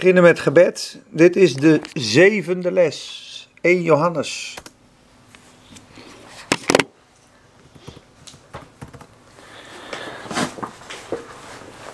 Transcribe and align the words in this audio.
beginnen 0.00 0.22
met 0.22 0.40
gebed. 0.40 1.00
Dit 1.08 1.36
is 1.36 1.54
de 1.54 1.80
zevende 1.92 2.72
les. 2.72 3.48
1 3.60 3.82
Johannes. 3.82 4.54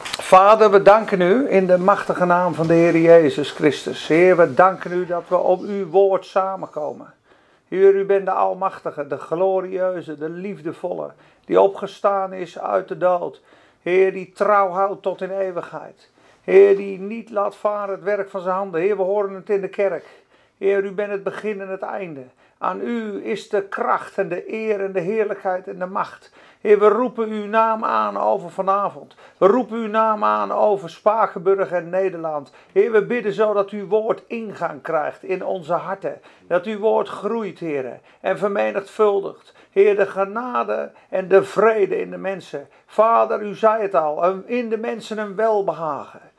Vader, 0.03 0.71
we 0.71 0.83
danken 0.83 1.21
u 1.21 1.51
in 1.51 1.67
de 1.67 1.79
machtige 1.79 2.25
naam 2.25 2.55
van 2.55 2.67
de 2.67 2.73
Heer 2.73 3.01
Jezus 3.01 3.51
Christus. 3.51 4.07
Heer, 4.07 4.37
we 4.37 4.55
danken 4.55 4.93
u 4.93 5.07
dat 5.07 5.25
we 5.29 5.37
op 5.37 5.61
uw 5.61 5.87
woord 5.87 6.27
samenkomen. 6.27 7.15
Heer, 7.69 7.95
u 7.95 8.05
bent 8.05 8.25
de 8.25 8.33
Almachtige, 8.33 9.07
de 9.07 9.19
glorieuze, 9.19 10.19
de 10.19 10.29
liefdevolle, 10.29 11.13
die 11.45 11.61
opgestaan 11.61 12.33
is 12.33 12.59
uit 12.59 12.89
de 12.89 12.99
dood. 12.99 13.41
Heer, 13.83 14.13
die 14.13 14.33
trouw 14.35 14.69
houdt 14.69 15.03
tot 15.03 15.23
in 15.23 15.31
eeuwigheid. 15.31 16.09
Heer, 16.47 16.77
die 16.77 16.99
niet 16.99 17.31
laat 17.31 17.57
varen 17.57 17.95
het 17.95 18.03
werk 18.03 18.31
van 18.31 18.41
zijn 18.41 18.55
handen. 18.55 18.81
Heer, 18.81 18.97
we 18.97 19.03
horen 19.03 19.35
het 19.35 19.51
in 19.51 19.61
de 19.61 19.69
kerk. 19.69 20.05
Heer, 20.59 20.85
u 20.85 20.93
bent 20.93 21.11
het 21.11 21.23
begin 21.23 21.61
en 21.61 21.69
het 21.69 21.83
einde. 21.83 22.25
Aan 22.59 22.81
u 22.81 23.25
is 23.25 23.49
de 23.49 23.63
kracht 23.63 24.19
en 24.19 24.29
de 24.29 24.53
eer 24.53 24.81
en 24.81 24.93
de 24.93 25.01
heerlijkheid 25.01 25.69
en 25.69 25.79
de 25.79 25.87
macht. 25.87 26.33
Heer, 26.61 26.79
we 26.79 26.89
roepen 26.89 27.29
uw 27.29 27.47
naam 27.47 27.85
aan 27.85 28.17
over 28.17 28.51
vanavond. 28.51 29.17
We 29.39 29.47
roepen 29.47 29.77
uw 29.77 29.89
naam 29.89 30.25
aan 30.25 30.53
over 30.53 30.91
Spakenburg 30.91 31.71
en 31.71 31.89
Nederland. 31.89 32.53
Heer, 32.73 32.93
we 32.93 33.05
bidden 33.05 33.33
zo 33.33 33.53
dat 33.53 33.71
uw 33.71 33.87
woord 33.87 34.23
ingang 34.27 34.83
krijgt 34.83 35.23
in 35.23 35.45
onze 35.45 35.73
harten. 35.73 36.21
Dat 36.49 36.65
uw 36.65 36.79
woord 36.79 37.09
groeit, 37.09 37.59
Heer, 37.59 38.01
en 38.21 38.39
vermenigvuldigt. 38.39 39.55
Heer, 39.71 39.97
de 39.97 40.07
genade 40.07 40.93
en 41.09 41.29
de 41.29 41.45
vrede 41.45 42.01
in 42.01 42.11
de 42.11 42.19
mensen. 42.19 42.69
Vader, 42.87 43.43
u 43.43 43.55
zei 43.55 43.83
het 43.83 43.95
al, 43.95 44.35
in 44.45 44.69
de 44.69 44.79
mensen 44.79 45.19
een 45.19 45.37
welbehagen 45.37 46.35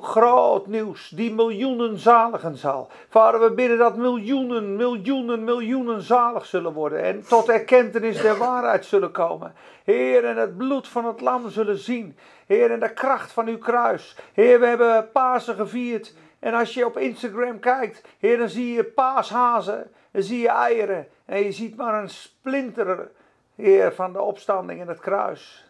groot 0.00 0.66
nieuws 0.66 1.08
die 1.08 1.34
miljoenen 1.34 1.98
zaligen 1.98 2.56
zal. 2.56 2.88
Vader, 3.08 3.40
we 3.40 3.52
bidden 3.52 3.78
dat 3.78 3.96
miljoenen, 3.96 4.76
miljoenen, 4.76 5.44
miljoenen 5.44 6.02
zalig 6.02 6.46
zullen 6.46 6.72
worden 6.72 7.02
en 7.02 7.26
tot 7.26 7.48
erkentenis 7.48 8.22
der 8.22 8.36
waarheid 8.36 8.84
zullen 8.84 9.10
komen. 9.10 9.54
Heer, 9.84 10.24
en 10.24 10.36
het 10.36 10.56
bloed 10.56 10.88
van 10.88 11.04
het 11.04 11.20
lam 11.20 11.50
zullen 11.50 11.78
zien. 11.78 12.16
Heer, 12.46 12.70
en 12.70 12.80
de 12.80 12.92
kracht 12.92 13.32
van 13.32 13.46
uw 13.46 13.58
kruis. 13.58 14.16
Heer, 14.32 14.60
we 14.60 14.66
hebben 14.66 15.10
Pasen 15.12 15.54
gevierd. 15.54 16.14
En 16.38 16.54
als 16.54 16.74
je 16.74 16.86
op 16.86 16.98
Instagram 16.98 17.58
kijkt, 17.58 18.04
Heer, 18.18 18.38
dan 18.38 18.48
zie 18.48 18.72
je 18.72 18.84
paashazen, 18.84 19.90
dan 20.10 20.22
zie 20.22 20.40
je 20.40 20.48
eieren. 20.48 21.08
En 21.24 21.42
je 21.42 21.52
ziet 21.52 21.76
maar 21.76 22.02
een 22.02 22.08
splinter, 22.08 23.10
Heer, 23.54 23.92
van 23.92 24.12
de 24.12 24.20
opstanding 24.20 24.80
in 24.80 24.88
het 24.88 25.00
kruis. 25.00 25.64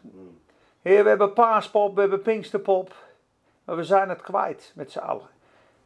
Heer, 0.83 1.03
we 1.03 1.09
hebben 1.09 1.33
paaspop, 1.33 1.95
we 1.95 2.01
hebben 2.01 2.23
pinksterpop. 2.23 2.95
Maar 3.65 3.77
we 3.77 3.85
zijn 3.85 4.09
het 4.09 4.21
kwijt 4.21 4.73
met 4.75 4.91
z'n 4.91 4.99
allen. 4.99 5.29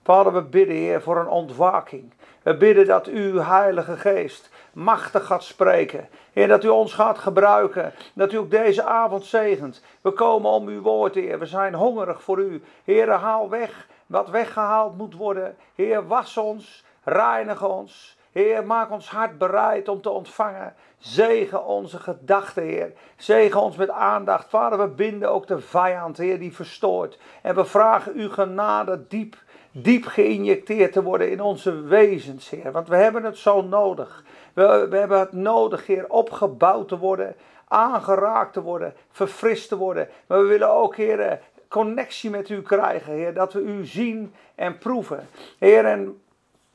Vader, 0.03 0.33
we 0.33 0.43
bidden, 0.43 0.77
Heer, 0.77 1.03
voor 1.03 1.17
een 1.17 1.29
ontwaking. 1.29 2.13
We 2.43 2.57
bidden 2.57 2.87
dat 2.87 3.07
uw 3.07 3.39
Heilige 3.39 3.97
Geest 3.97 4.51
machtig 4.73 5.27
gaat 5.27 5.43
spreken. 5.43 6.09
Heer, 6.33 6.49
dat 6.49 6.65
u 6.65 6.69
ons 6.69 6.95
gaat 6.95 7.19
gebruiken. 7.19 7.93
Dat 8.15 8.33
u 8.33 8.37
ook 8.37 8.51
deze 8.51 8.85
avond 8.85 9.25
zegent. 9.25 9.83
We 10.01 10.11
komen 10.11 10.51
om 10.51 10.69
uw 10.69 10.81
woord, 10.81 11.15
Heer. 11.15 11.39
We 11.39 11.47
zijn 11.47 11.75
hongerig 11.75 12.23
voor 12.23 12.39
u. 12.39 12.63
Heer, 12.85 13.11
haal 13.11 13.49
weg 13.49 13.89
wat 14.07 14.29
weggehaald 14.29 14.97
moet 14.97 15.15
worden. 15.15 15.57
Heer, 15.75 16.07
was 16.07 16.37
ons. 16.37 16.85
Reinig 17.05 17.65
ons. 17.65 18.16
Heer, 18.37 18.67
maak 18.67 18.91
ons 18.91 19.11
hart 19.11 19.39
bereid 19.39 19.89
om 19.89 20.01
te 20.01 20.11
ontvangen. 20.11 20.75
Zegen 20.99 21.65
onze 21.65 21.99
gedachten, 21.99 22.63
Heer. 22.63 22.93
Zegen 23.17 23.61
ons 23.61 23.77
met 23.77 23.91
aandacht. 23.91 24.49
Vader, 24.49 24.79
we 24.79 24.89
binden 24.89 25.31
ook 25.31 25.47
de 25.47 25.61
vijand, 25.61 26.17
Heer, 26.17 26.39
die 26.39 26.55
verstoort. 26.55 27.19
En 27.43 27.55
we 27.55 27.65
vragen 27.65 28.13
uw 28.15 28.31
genade 28.31 29.05
diep, 29.09 29.37
diep 29.73 30.05
geïnjecteerd 30.05 30.93
te 30.93 31.03
worden 31.03 31.31
in 31.31 31.41
onze 31.41 31.83
wezens, 31.83 32.51
Heer. 32.51 32.73
Want 32.73 32.89
we 32.89 32.97
hebben 32.97 33.25
het 33.25 33.37
zo 33.37 33.63
nodig. 33.63 34.25
We, 34.53 34.87
we 34.91 34.97
hebben 34.97 35.19
het 35.19 35.33
nodig, 35.33 35.87
Heer, 35.87 36.09
opgebouwd 36.09 36.89
te 36.89 36.99
worden, 36.99 37.35
aangeraakt 37.69 38.53
te 38.53 38.63
worden, 38.63 38.95
verfrist 39.11 39.69
te 39.69 39.77
worden. 39.77 40.09
Maar 40.27 40.41
we 40.41 40.47
willen 40.47 40.71
ook, 40.71 40.97
Heer, 40.97 41.41
connectie 41.69 42.31
met 42.31 42.49
u 42.49 42.63
krijgen, 42.63 43.13
Heer. 43.13 43.35
Dat 43.35 43.53
we 43.53 43.61
u 43.61 43.87
zien 43.87 44.35
en 44.55 44.79
proeven. 44.79 45.29
Heer, 45.59 45.85
en 45.85 46.21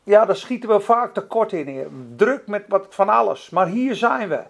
ja, 0.04 0.26
daar 0.26 0.36
schieten 0.36 0.70
we 0.70 0.80
vaak 0.80 1.14
tekort 1.14 1.54
in, 1.54 1.68
Heer. 1.68 1.88
Druk 2.16 2.48
met 2.48 2.66
wat 2.68 2.88
van 2.90 3.10
alles. 3.10 3.50
Maar 3.50 3.68
hier 3.68 3.96
zijn 3.96 4.30
we 4.30 4.44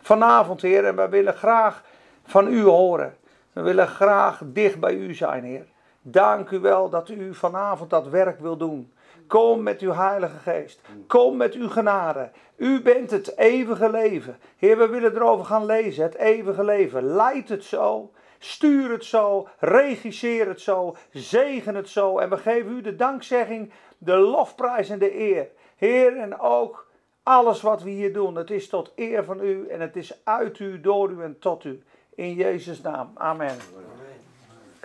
vanavond, 0.00 0.62
Heer, 0.62 0.84
en 0.84 0.96
we 0.96 1.08
willen 1.08 1.34
graag 1.34 1.82
van 2.24 2.52
u 2.52 2.62
horen. 2.62 3.16
We 3.52 3.62
willen 3.62 3.88
graag 3.88 4.40
dicht 4.44 4.80
bij 4.80 4.94
u 4.94 5.14
zijn, 5.14 5.44
Heer. 5.44 5.66
Dank 6.02 6.50
u 6.50 6.60
wel 6.60 6.88
dat 6.88 7.08
u 7.08 7.34
vanavond 7.34 7.90
dat 7.90 8.08
werk 8.08 8.40
wil 8.40 8.56
doen. 8.56 8.92
Kom 9.26 9.62
met 9.62 9.80
uw 9.80 9.92
Heilige 9.92 10.38
Geest. 10.38 10.80
Kom 11.06 11.36
met 11.36 11.54
uw 11.54 11.68
genade. 11.68 12.30
U 12.56 12.82
bent 12.82 13.10
het 13.10 13.38
eeuwige 13.38 13.90
leven. 13.90 14.38
Heer, 14.56 14.78
we 14.78 14.88
willen 14.88 15.14
erover 15.14 15.44
gaan 15.44 15.66
lezen. 15.66 16.04
Het 16.04 16.14
eeuwige 16.14 16.64
leven. 16.64 17.04
Leid 17.04 17.48
het 17.48 17.64
zo. 17.64 18.12
Stuur 18.38 18.90
het 18.90 19.04
zo. 19.04 19.48
Regisseer 19.58 20.48
het 20.48 20.60
zo. 20.60 20.96
Zegen 21.12 21.74
het 21.74 21.88
zo. 21.88 22.18
En 22.18 22.30
we 22.30 22.36
geven 22.36 22.72
u 22.72 22.80
de 22.80 22.96
dankzegging 22.96 23.72
de 24.04 24.16
lofprijs 24.16 24.88
en 24.88 24.98
de 24.98 25.18
eer. 25.18 25.48
Heer, 25.76 26.16
en 26.16 26.38
ook 26.38 26.86
alles 27.22 27.60
wat 27.60 27.82
we 27.82 27.90
hier 27.90 28.12
doen, 28.12 28.36
het 28.36 28.50
is 28.50 28.68
tot 28.68 28.92
eer 28.94 29.24
van 29.24 29.40
u 29.40 29.68
en 29.68 29.80
het 29.80 29.96
is 29.96 30.20
uit 30.24 30.58
u, 30.58 30.80
door 30.80 31.10
u 31.10 31.22
en 31.22 31.38
tot 31.38 31.64
u. 31.64 31.82
In 32.14 32.34
Jezus' 32.34 32.80
naam. 32.80 33.10
Amen. 33.14 33.56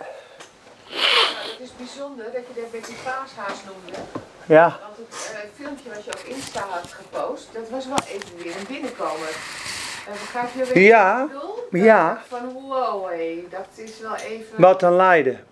het 0.06 1.58
is 1.58 1.76
bijzonder 1.76 2.24
dat 2.24 2.46
je 2.46 2.60
dat 2.60 2.72
met 2.72 2.86
die 2.86 2.96
paashaas 3.04 3.64
noemde. 3.64 3.98
Ja. 4.46 4.78
Want 4.82 4.96
het 4.96 5.32
uh, 5.34 5.64
filmpje 5.64 5.88
wat 5.88 6.04
je 6.04 6.10
op 6.10 6.22
Insta 6.26 6.60
had 6.60 6.92
gepost, 6.92 7.48
dat 7.52 7.68
was 7.68 7.86
wel 7.86 7.98
even 8.08 8.36
weer 8.36 8.56
een 8.56 8.66
binnenkomer. 8.68 9.28
Uh, 10.08 10.12
begrijp 10.12 10.52
je 10.52 10.58
wat 10.58 10.74
ja. 10.74 11.22
ik 11.22 11.28
bedoel? 11.28 11.84
Ja. 11.84 12.22
Van 12.28 12.52
wow, 12.52 13.06
hey, 13.06 13.44
dat 13.50 13.68
is 13.74 14.00
wel 14.00 14.14
even... 14.14 14.60
Wat 14.60 14.82
een 14.82 14.96
lijden. 14.96 15.44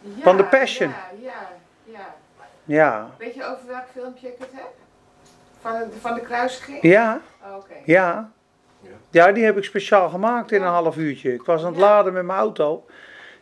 Ja, 0.00 0.22
van 0.22 0.36
de 0.36 0.44
Passion. 0.44 0.88
Ja, 0.88 1.10
ja. 1.20 1.57
Ja. 2.68 3.10
Weet 3.18 3.34
je 3.34 3.44
over 3.44 3.66
welk 3.66 3.84
filmpje 3.92 4.28
ik 4.28 4.34
het 4.38 4.48
heb? 4.52 4.70
Van 5.60 5.72
de, 5.78 5.86
van 6.00 6.14
de 6.14 6.20
kruisiging? 6.20 6.82
Ja. 6.82 7.20
Oh, 7.44 7.56
Oké. 7.56 7.74
Ja. 7.84 8.30
Ja, 9.10 9.32
die 9.32 9.44
heb 9.44 9.56
ik 9.56 9.64
speciaal 9.64 10.08
gemaakt 10.08 10.52
in 10.52 10.62
een 10.62 10.68
half 10.68 10.96
uurtje. 10.96 11.32
Ik 11.34 11.42
was 11.42 11.64
aan 11.64 11.70
het 11.72 11.80
laden 11.80 12.12
met 12.12 12.24
mijn 12.24 12.38
auto. 12.38 12.86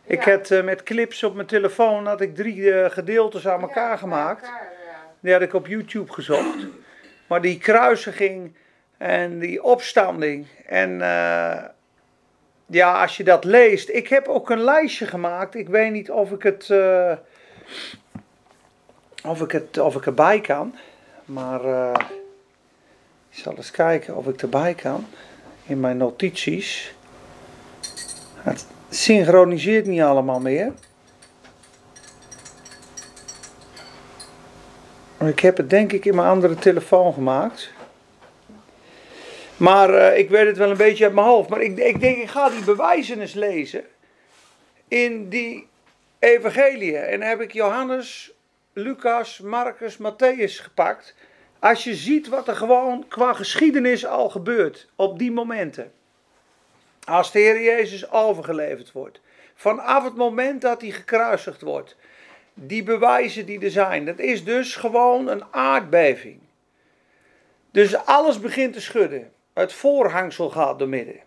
Ik 0.03 0.25
Ja. 0.25 0.31
had 0.31 0.51
eh, 0.51 0.63
met 0.63 0.83
clips 0.83 1.23
op 1.23 1.35
mijn 1.35 1.47
telefoon 1.47 2.05
had 2.07 2.21
ik 2.21 2.35
drie 2.35 2.71
eh, 2.73 2.89
gedeeltes 2.91 3.47
aan 3.47 3.61
elkaar 3.61 3.89
Ja, 3.89 3.97
gemaakt. 3.97 4.41
elkaar, 4.45 4.71
ja. 4.85 4.95
Die 5.19 5.33
had 5.33 5.41
ik 5.41 5.53
op 5.53 5.67
YouTube 5.67 6.11
gezocht. 6.13 6.57
Maar 7.27 7.41
die 7.41 7.57
kruisiging 7.57 8.55
en 8.97 9.39
die 9.39 9.63
opstanding. 9.63 10.47
En 10.65 11.01
eh, 11.01 11.63
ja, 12.65 13.01
als 13.01 13.17
je 13.17 13.23
dat 13.23 13.43
leest. 13.43 13.89
Ik 13.89 14.07
heb 14.07 14.27
ook 14.27 14.49
een 14.49 14.63
lijstje 14.63 15.05
gemaakt. 15.05 15.55
Ik 15.55 15.67
weet 15.69 15.91
niet 15.91 16.11
of 16.11 16.31
ik 16.31 16.43
het. 16.43 16.69
eh, 16.69 17.11
of, 19.27 19.41
ik 19.41 19.51
het 19.51 19.77
of 19.77 19.95
ik 19.95 20.05
erbij 20.05 20.41
kan. 20.41 20.75
Maar 21.25 21.65
eh, 21.65 21.93
ik 23.29 23.37
zal 23.43 23.55
eens 23.55 23.71
kijken 23.71 24.15
of 24.15 24.27
ik 24.27 24.41
erbij 24.41 24.73
kan. 24.73 25.05
In 25.65 25.79
mijn 25.79 25.97
notities. 25.97 26.95
Het 28.35 28.65
synchroniseert 28.89 29.85
niet 29.85 30.01
allemaal 30.01 30.39
meer. 30.39 30.73
Ik 35.17 35.39
heb 35.39 35.57
het 35.57 35.69
denk 35.69 35.91
ik 35.91 36.05
in 36.05 36.15
mijn 36.15 36.27
andere 36.27 36.55
telefoon 36.55 37.13
gemaakt. 37.13 37.71
Maar 39.57 39.93
eh, 39.93 40.17
ik 40.17 40.29
weet 40.29 40.47
het 40.47 40.57
wel 40.57 40.69
een 40.69 40.77
beetje 40.77 41.03
uit 41.03 41.13
mijn 41.13 41.27
hoofd. 41.27 41.49
Maar 41.49 41.61
ik, 41.61 41.77
ik 41.77 41.99
denk, 41.99 42.17
ik 42.17 42.29
ga 42.29 42.49
die 42.49 42.63
bewijzen 42.63 43.21
eens 43.21 43.33
lezen. 43.33 43.83
In 44.87 45.29
die 45.29 45.67
evangeliën. 46.19 46.95
En 46.95 47.19
dan 47.19 47.29
heb 47.29 47.41
ik 47.41 47.53
Johannes, 47.53 48.31
Lucas, 48.77 49.39
Marcus, 49.39 49.97
Matthäus 49.97 50.59
gepakt. 50.59 51.15
Als 51.59 51.83
je 51.83 51.95
ziet 51.95 52.27
wat 52.27 52.47
er 52.47 52.55
gewoon 52.55 53.07
qua 53.07 53.33
geschiedenis 53.33 54.05
al 54.05 54.29
gebeurt. 54.29 54.87
Op 54.95 55.19
die 55.19 55.31
momenten. 55.31 55.91
Als 57.03 57.31
de 57.31 57.39
Heer 57.39 57.61
Jezus 57.61 58.11
overgeleverd 58.11 58.91
wordt. 58.91 59.19
Vanaf 59.55 60.03
het 60.03 60.15
moment 60.15 60.61
dat 60.61 60.81
hij 60.81 60.91
gekruisigd 60.91 61.61
wordt 61.61 61.95
die 62.53 62.83
bewijzen 62.83 63.45
die 63.45 63.59
er 63.59 63.71
zijn. 63.71 64.05
Dat 64.05 64.19
is 64.19 64.43
dus 64.43 64.75
gewoon 64.75 65.27
een 65.27 65.43
aardbeving. 65.51 66.39
Dus 67.71 67.95
alles 67.95 68.39
begint 68.39 68.73
te 68.73 68.81
schudden. 68.81 69.31
Het 69.53 69.73
voorhangsel 69.73 70.49
gaat 70.49 70.79
door 70.79 70.89
midden. 70.89 71.19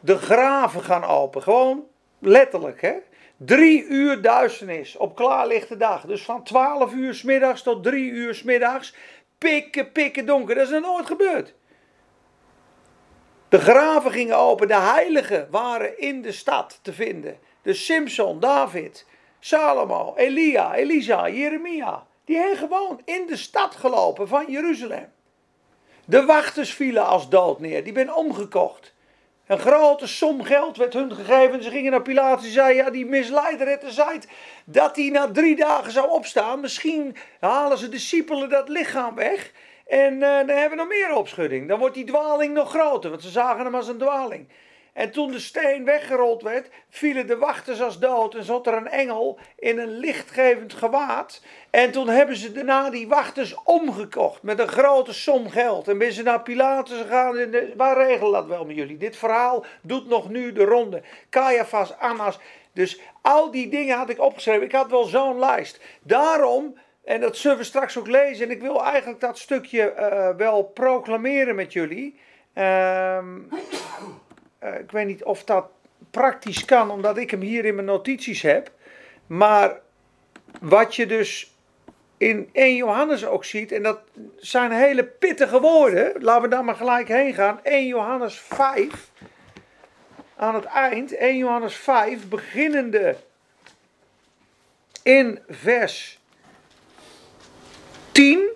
De 0.00 0.18
graven 0.18 0.82
gaan 0.82 1.04
open. 1.04 1.42
Gewoon 1.42 1.86
letterlijk, 2.18 2.80
hè. 2.80 2.94
Drie 3.36 3.86
uur 3.86 4.22
duisternis 4.22 4.96
op 4.96 5.16
klaarlichte 5.16 5.76
dag. 5.76 6.06
Dus 6.06 6.22
van 6.22 6.44
12 6.44 6.92
uur 6.92 7.14
s 7.14 7.22
middags 7.22 7.62
tot 7.62 7.82
3 7.82 8.10
uur 8.10 8.34
s 8.34 8.42
middags. 8.42 8.94
Pikken, 9.38 9.92
pikken 9.92 10.26
donker. 10.26 10.54
Dat 10.54 10.64
is 10.64 10.70
nog 10.70 10.82
nooit 10.82 11.06
gebeurd. 11.06 11.54
De 13.48 13.58
graven 13.58 14.10
gingen 14.12 14.36
open. 14.36 14.68
De 14.68 14.74
heiligen 14.74 15.48
waren 15.50 15.98
in 15.98 16.22
de 16.22 16.32
stad 16.32 16.78
te 16.82 16.92
vinden. 16.92 17.38
De 17.62 17.74
Simpson, 17.74 18.40
David, 18.40 19.06
Salomo, 19.40 20.14
Elia, 20.16 20.74
Elisa, 20.74 21.28
Jeremia. 21.28 22.06
Die 22.24 22.36
hebben 22.36 22.58
gewoon 22.58 23.00
in 23.04 23.26
de 23.26 23.36
stad 23.36 23.74
gelopen 23.74 24.28
van 24.28 24.44
Jeruzalem. 24.48 25.12
De 26.04 26.24
wachters 26.24 26.74
vielen 26.74 27.06
als 27.06 27.28
dood 27.28 27.60
neer, 27.60 27.84
die 27.84 27.92
ben 27.92 28.14
omgekocht. 28.14 28.93
Een 29.46 29.58
grote 29.58 30.06
som 30.06 30.42
geld 30.42 30.76
werd 30.76 30.92
hun 30.92 31.14
gegeven. 31.14 31.62
Ze 31.62 31.70
gingen 31.70 31.90
naar 31.90 32.02
Pilatus 32.02 32.46
en 32.46 32.52
zeiden: 32.52 32.84
Ja, 32.84 32.90
die 32.90 33.06
misleider 33.06 33.68
het 33.68 33.82
zei 33.86 34.18
dat 34.64 34.96
hij 34.96 35.08
na 35.08 35.30
drie 35.30 35.56
dagen 35.56 35.92
zou 35.92 36.10
opstaan. 36.10 36.60
Misschien 36.60 37.16
halen 37.40 37.78
ze 37.78 37.88
discipelen 37.88 38.48
dat 38.48 38.68
lichaam 38.68 39.14
weg. 39.14 39.52
En 39.86 40.14
uh, 40.14 40.20
dan 40.20 40.48
hebben 40.48 40.70
we 40.70 40.76
nog 40.76 40.88
meer 40.88 41.14
opschudding. 41.14 41.68
Dan 41.68 41.78
wordt 41.78 41.94
die 41.94 42.04
dwaling 42.04 42.54
nog 42.54 42.70
groter, 42.70 43.10
want 43.10 43.22
ze 43.22 43.28
zagen 43.28 43.64
hem 43.64 43.74
als 43.74 43.88
een 43.88 43.98
dwaling. 43.98 44.48
En 44.94 45.10
toen 45.10 45.30
de 45.30 45.38
steen 45.38 45.84
weggerold 45.84 46.42
werd, 46.42 46.68
vielen 46.88 47.26
de 47.26 47.38
wachters 47.38 47.82
als 47.82 47.98
dood 47.98 48.34
en 48.34 48.44
zat 48.44 48.66
er 48.66 48.74
een 48.74 48.88
engel 48.88 49.38
in 49.58 49.78
een 49.78 49.98
lichtgevend 49.98 50.72
gewaad. 50.72 51.42
En 51.70 51.90
toen 51.90 52.08
hebben 52.08 52.36
ze 52.36 52.52
daarna 52.52 52.90
die 52.90 53.08
wachters 53.08 53.54
omgekocht 53.64 54.42
met 54.42 54.58
een 54.58 54.68
grote 54.68 55.12
som 55.12 55.50
geld. 55.50 55.88
En 55.88 55.98
ben 55.98 56.12
ze 56.12 56.22
naar 56.22 56.42
Pilatus 56.42 57.00
gegaan 57.00 57.50
waar 57.76 58.06
regelen 58.06 58.32
dat 58.32 58.46
wel 58.46 58.64
met 58.64 58.76
jullie? 58.76 58.96
Dit 58.96 59.16
verhaal 59.16 59.64
doet 59.82 60.08
nog 60.08 60.28
nu 60.28 60.52
de 60.52 60.64
ronde. 60.64 61.02
Caiaphas, 61.30 61.98
Annas. 61.98 62.38
Dus 62.72 63.00
al 63.22 63.50
die 63.50 63.68
dingen 63.68 63.96
had 63.96 64.10
ik 64.10 64.20
opgeschreven. 64.20 64.62
Ik 64.62 64.72
had 64.72 64.90
wel 64.90 65.04
zo'n 65.04 65.38
lijst. 65.38 65.80
Daarom 66.02 66.74
en 67.04 67.20
dat 67.20 67.36
zullen 67.36 67.56
we 67.56 67.64
straks 67.64 67.98
ook 67.98 68.08
lezen. 68.08 68.46
En 68.46 68.52
ik 68.52 68.60
wil 68.60 68.84
eigenlijk 68.84 69.20
dat 69.20 69.38
stukje 69.38 69.94
uh, 69.98 70.36
wel 70.36 70.62
proclameren 70.62 71.54
met 71.54 71.72
jullie. 71.72 72.18
Um, 72.54 73.48
uh, 74.64 74.78
ik 74.78 74.90
weet 74.90 75.06
niet 75.06 75.24
of 75.24 75.44
dat 75.44 75.66
praktisch 76.10 76.64
kan, 76.64 76.90
omdat 76.90 77.16
ik 77.16 77.30
hem 77.30 77.40
hier 77.40 77.64
in 77.64 77.74
mijn 77.74 77.86
notities 77.86 78.42
heb. 78.42 78.70
Maar 79.26 79.80
wat 80.60 80.96
je 80.96 81.06
dus 81.06 81.54
in 82.16 82.48
1 82.52 82.76
Johannes 82.76 83.26
ook 83.26 83.44
ziet, 83.44 83.72
en 83.72 83.82
dat 83.82 84.00
zijn 84.36 84.70
hele 84.70 85.04
pittige 85.04 85.60
woorden. 85.60 86.22
Laten 86.22 86.42
we 86.42 86.48
daar 86.48 86.64
maar 86.64 86.74
gelijk 86.74 87.08
heen 87.08 87.34
gaan. 87.34 87.60
1 87.62 87.86
Johannes 87.86 88.40
5. 88.40 89.10
Aan 90.36 90.54
het 90.54 90.64
eind, 90.64 91.16
1 91.16 91.36
Johannes 91.36 91.74
5, 91.74 92.28
beginnende 92.28 93.16
in 95.02 95.38
vers 95.48 96.20
10. 98.12 98.48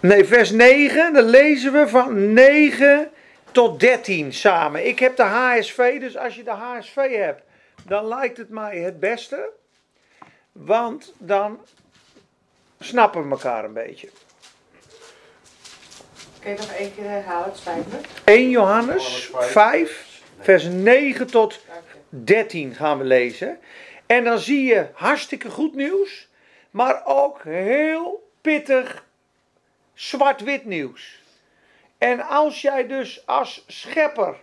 Nee, 0.00 0.24
vers 0.24 0.50
9. 0.50 1.12
Dan 1.12 1.24
lezen 1.24 1.72
we 1.72 1.88
van 1.88 2.32
9 2.32 3.10
tot 3.54 3.80
13 3.80 4.32
samen. 4.32 4.86
Ik 4.86 4.98
heb 4.98 5.16
de 5.16 5.22
HSV, 5.22 6.00
dus 6.00 6.16
als 6.16 6.36
je 6.36 6.42
de 6.42 6.50
HSV 6.50 7.16
hebt, 7.16 7.42
dan 7.86 8.06
lijkt 8.06 8.36
het 8.36 8.48
mij 8.48 8.78
het 8.78 9.00
beste. 9.00 9.50
Want 10.52 11.14
dan 11.18 11.60
snappen 12.80 13.24
we 13.24 13.30
elkaar 13.30 13.64
een 13.64 13.72
beetje. 13.72 14.08
Kun 16.40 16.50
je 16.50 16.56
nog 16.56 16.72
één 16.72 16.94
keer 16.94 17.08
herhalen, 17.08 17.48
het 17.48 17.56
spijt 17.56 17.86
me. 17.92 17.98
1 18.24 18.50
Johannes 18.50 19.30
5, 19.34 20.22
vers 20.40 20.64
9 20.64 21.26
tot 21.26 21.64
13 22.08 22.74
gaan 22.74 22.98
we 22.98 23.04
lezen. 23.04 23.58
En 24.06 24.24
dan 24.24 24.38
zie 24.38 24.64
je 24.64 24.86
hartstikke 24.92 25.50
goed 25.50 25.74
nieuws, 25.74 26.28
maar 26.70 27.02
ook 27.04 27.42
heel 27.42 28.30
pittig 28.40 29.04
zwart-wit 29.94 30.64
nieuws. 30.64 31.22
En 32.04 32.20
als 32.20 32.60
jij 32.60 32.86
dus 32.86 33.26
als 33.26 33.64
schepper 33.66 34.42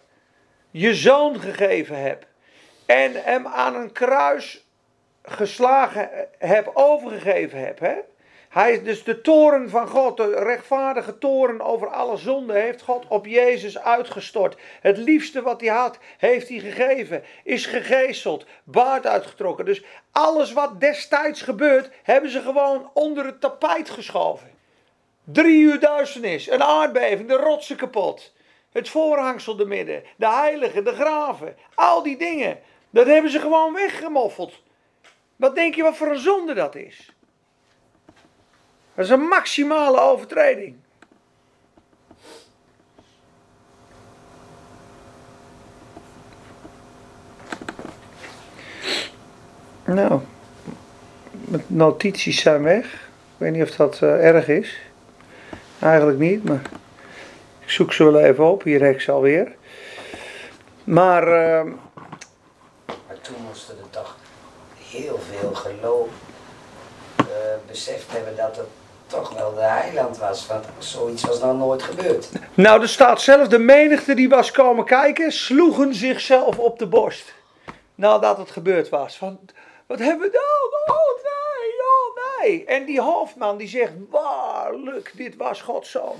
je 0.71 0.95
zoon 0.95 1.39
gegeven 1.39 2.01
hebt 2.01 2.25
en 2.85 3.23
hem 3.23 3.47
aan 3.47 3.75
een 3.75 3.91
kruis 3.91 4.65
geslagen 5.23 6.09
hebt, 6.37 6.69
overgegeven 6.73 7.59
hebt, 7.59 7.79
hè? 7.79 7.95
Hij 8.49 8.71
is 8.71 8.83
dus 8.83 9.03
de 9.03 9.21
toren 9.21 9.69
van 9.69 9.87
God, 9.87 10.17
de 10.17 10.35
rechtvaardige 10.35 11.17
toren 11.17 11.61
over 11.61 11.87
alle 11.87 12.17
zonden, 12.17 12.55
heeft 12.55 12.81
God 12.81 13.05
op 13.07 13.25
Jezus 13.25 13.79
uitgestort. 13.79 14.57
Het 14.81 14.97
liefste 14.97 15.41
wat 15.41 15.61
hij 15.61 15.69
had, 15.69 15.97
heeft 16.17 16.49
hij 16.49 16.59
gegeven. 16.59 17.23
Is 17.43 17.65
gegezeld, 17.65 18.45
baard 18.63 19.07
uitgetrokken. 19.07 19.65
Dus 19.65 19.83
alles 20.11 20.53
wat 20.53 20.79
destijds 20.79 21.41
gebeurt, 21.41 21.89
hebben 22.03 22.29
ze 22.29 22.41
gewoon 22.41 22.91
onder 22.93 23.25
het 23.25 23.41
tapijt 23.41 23.89
geschoven. 23.89 24.59
Drie 25.23 25.61
uur 25.61 25.79
duisternis, 25.79 26.49
een 26.49 26.63
aardbeving, 26.63 27.27
de 27.27 27.35
rotsen 27.35 27.75
kapot. 27.75 28.33
Het 28.71 28.89
voorhangsel 28.89 29.55
de 29.55 29.65
midden, 29.65 30.03
de 30.15 30.29
heiligen, 30.29 30.83
de 30.83 30.93
graven. 30.93 31.55
Al 31.75 32.03
die 32.03 32.17
dingen, 32.17 32.59
dat 32.89 33.05
hebben 33.05 33.31
ze 33.31 33.39
gewoon 33.39 33.73
weggemoffeld. 33.73 34.61
Wat 35.35 35.55
denk 35.55 35.75
je 35.75 35.83
wat 35.83 35.97
voor 35.97 36.07
een 36.07 36.19
zonde 36.19 36.53
dat 36.53 36.75
is? 36.75 37.15
Dat 38.95 39.05
is 39.05 39.09
een 39.09 39.27
maximale 39.27 39.99
overtreding. 39.99 40.75
Nou, 49.85 50.21
notities 51.67 52.41
zijn 52.41 52.63
weg. 52.63 52.85
Ik 52.93 53.37
weet 53.37 53.51
niet 53.51 53.63
of 53.63 53.75
dat 53.75 54.01
uh, 54.01 54.25
erg 54.25 54.47
is. 54.47 54.90
Eigenlijk 55.81 56.19
niet, 56.19 56.43
maar 56.43 56.61
ik 57.59 57.69
zoek 57.69 57.93
ze 57.93 58.03
wel 58.03 58.19
even 58.19 58.45
op. 58.45 58.63
Hier 58.63 58.81
heb 58.81 58.93
ik 58.93 59.01
ze 59.01 59.11
alweer. 59.11 59.55
Maar, 60.83 61.23
uh, 61.23 61.73
maar 62.87 63.19
toen 63.21 63.35
moesten 63.47 63.77
er 63.77 63.89
toch 63.89 64.15
heel 64.91 65.19
veel 65.31 65.53
geloof 65.53 66.07
uh, 67.19 67.25
beseft 67.67 68.11
hebben 68.11 68.35
dat 68.35 68.57
het 68.57 68.65
toch 69.07 69.33
wel 69.33 69.53
de 69.53 69.61
heiland 69.61 70.17
was. 70.17 70.47
Want 70.47 70.65
zoiets 70.77 71.25
was 71.25 71.39
nog 71.39 71.57
nooit 71.57 71.83
gebeurd. 71.83 72.29
Nou, 72.53 72.81
er 72.81 72.89
staat 72.89 73.21
zelf, 73.21 73.47
de 73.47 73.59
menigte 73.59 74.13
die 74.13 74.29
was 74.29 74.51
komen 74.51 74.85
kijken, 74.85 75.31
sloegen 75.31 75.95
zichzelf 75.95 76.57
op 76.57 76.79
de 76.79 76.87
borst. 76.87 77.33
Nadat 77.95 78.37
het 78.37 78.51
gebeurd 78.51 78.89
was. 78.89 79.17
Van, 79.17 79.39
wat 79.87 79.99
hebben 79.99 80.27
we 80.27 80.31
dan? 80.31 81.40
En 82.65 82.85
die 82.85 83.01
hoofdman 83.01 83.57
die 83.57 83.67
zegt, 83.67 83.91
waarlijk, 84.09 85.11
dit 85.15 85.35
was 85.35 85.61
Gods 85.61 85.91
zoon. 85.91 86.15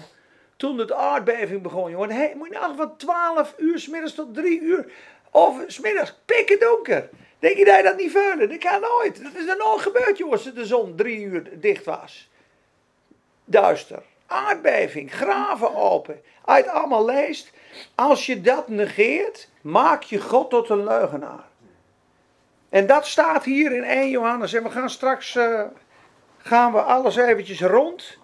Toen 0.55 0.77
de 0.77 0.95
aardbeving 0.95 1.61
begon, 1.61 1.91
jongen. 1.91 2.11
Hey, 2.11 2.33
moet 2.35 2.47
je 2.47 2.53
nou 2.53 2.75
van 2.75 2.97
12 2.97 3.53
uur 3.57 3.79
s 3.79 3.87
middags 3.87 4.13
tot 4.13 4.33
3 4.33 4.61
uur. 4.61 4.91
Of 5.31 5.63
s 5.67 5.79
middags, 5.79 6.19
pikken 6.25 6.59
donker. 6.59 7.09
Denk 7.39 7.57
je 7.57 7.65
dat 7.65 7.77
je 7.77 7.83
dat 7.83 7.97
niet 7.97 8.11
vullen? 8.11 8.49
Dat 8.49 8.57
kan 8.57 8.81
nooit. 8.81 9.23
Dat 9.23 9.35
is 9.35 9.47
er 9.47 9.57
nooit 9.57 9.81
gebeurd, 9.81 10.17
jongens, 10.17 10.43
dat 10.43 10.55
de 10.55 10.65
zon 10.65 10.95
drie 10.95 11.21
uur 11.21 11.49
dicht 11.59 11.85
was. 11.85 12.29
Duister. 13.45 14.03
Aardbeving, 14.27 15.13
graven 15.13 15.75
open. 15.75 16.21
Als 16.45 16.57
het 16.57 16.67
allemaal 16.67 17.05
leest, 17.05 17.51
als 17.95 18.25
je 18.25 18.41
dat 18.41 18.67
negeert, 18.67 19.49
maak 19.61 20.03
je 20.03 20.21
God 20.21 20.49
tot 20.49 20.69
een 20.69 20.83
leugenaar. 20.83 21.49
En 22.69 22.87
dat 22.87 23.07
staat 23.07 23.43
hier 23.43 23.71
in 23.71 23.83
1 23.83 24.09
Johannes. 24.09 24.53
En 24.53 24.63
we 24.63 24.69
gaan 24.69 24.89
straks 24.89 25.35
uh, 25.35 25.63
gaan 26.43 26.71
we 26.71 26.81
alles 26.81 27.15
eventjes 27.15 27.61
rond. 27.61 28.17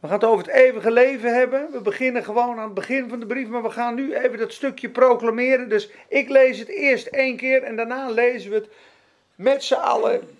We 0.00 0.10
gaan 0.10 0.18
het 0.18 0.28
over 0.28 0.44
het 0.44 0.54
eeuwige 0.54 0.90
leven 0.90 1.34
hebben. 1.34 1.68
We 1.72 1.80
beginnen 1.80 2.24
gewoon 2.24 2.58
aan 2.58 2.64
het 2.64 2.74
begin 2.74 3.08
van 3.08 3.20
de 3.20 3.26
brief, 3.26 3.48
maar 3.48 3.62
we 3.62 3.70
gaan 3.70 3.94
nu 3.94 4.14
even 4.14 4.38
dat 4.38 4.52
stukje 4.52 4.88
proclameren. 4.88 5.68
Dus 5.68 5.90
ik 6.08 6.28
lees 6.28 6.58
het 6.58 6.68
eerst 6.68 7.06
één 7.06 7.36
keer 7.36 7.62
en 7.62 7.76
daarna 7.76 8.10
lezen 8.10 8.50
we 8.50 8.56
het 8.56 8.68
met 9.34 9.64
z'n 9.64 9.74
allen 9.74 10.36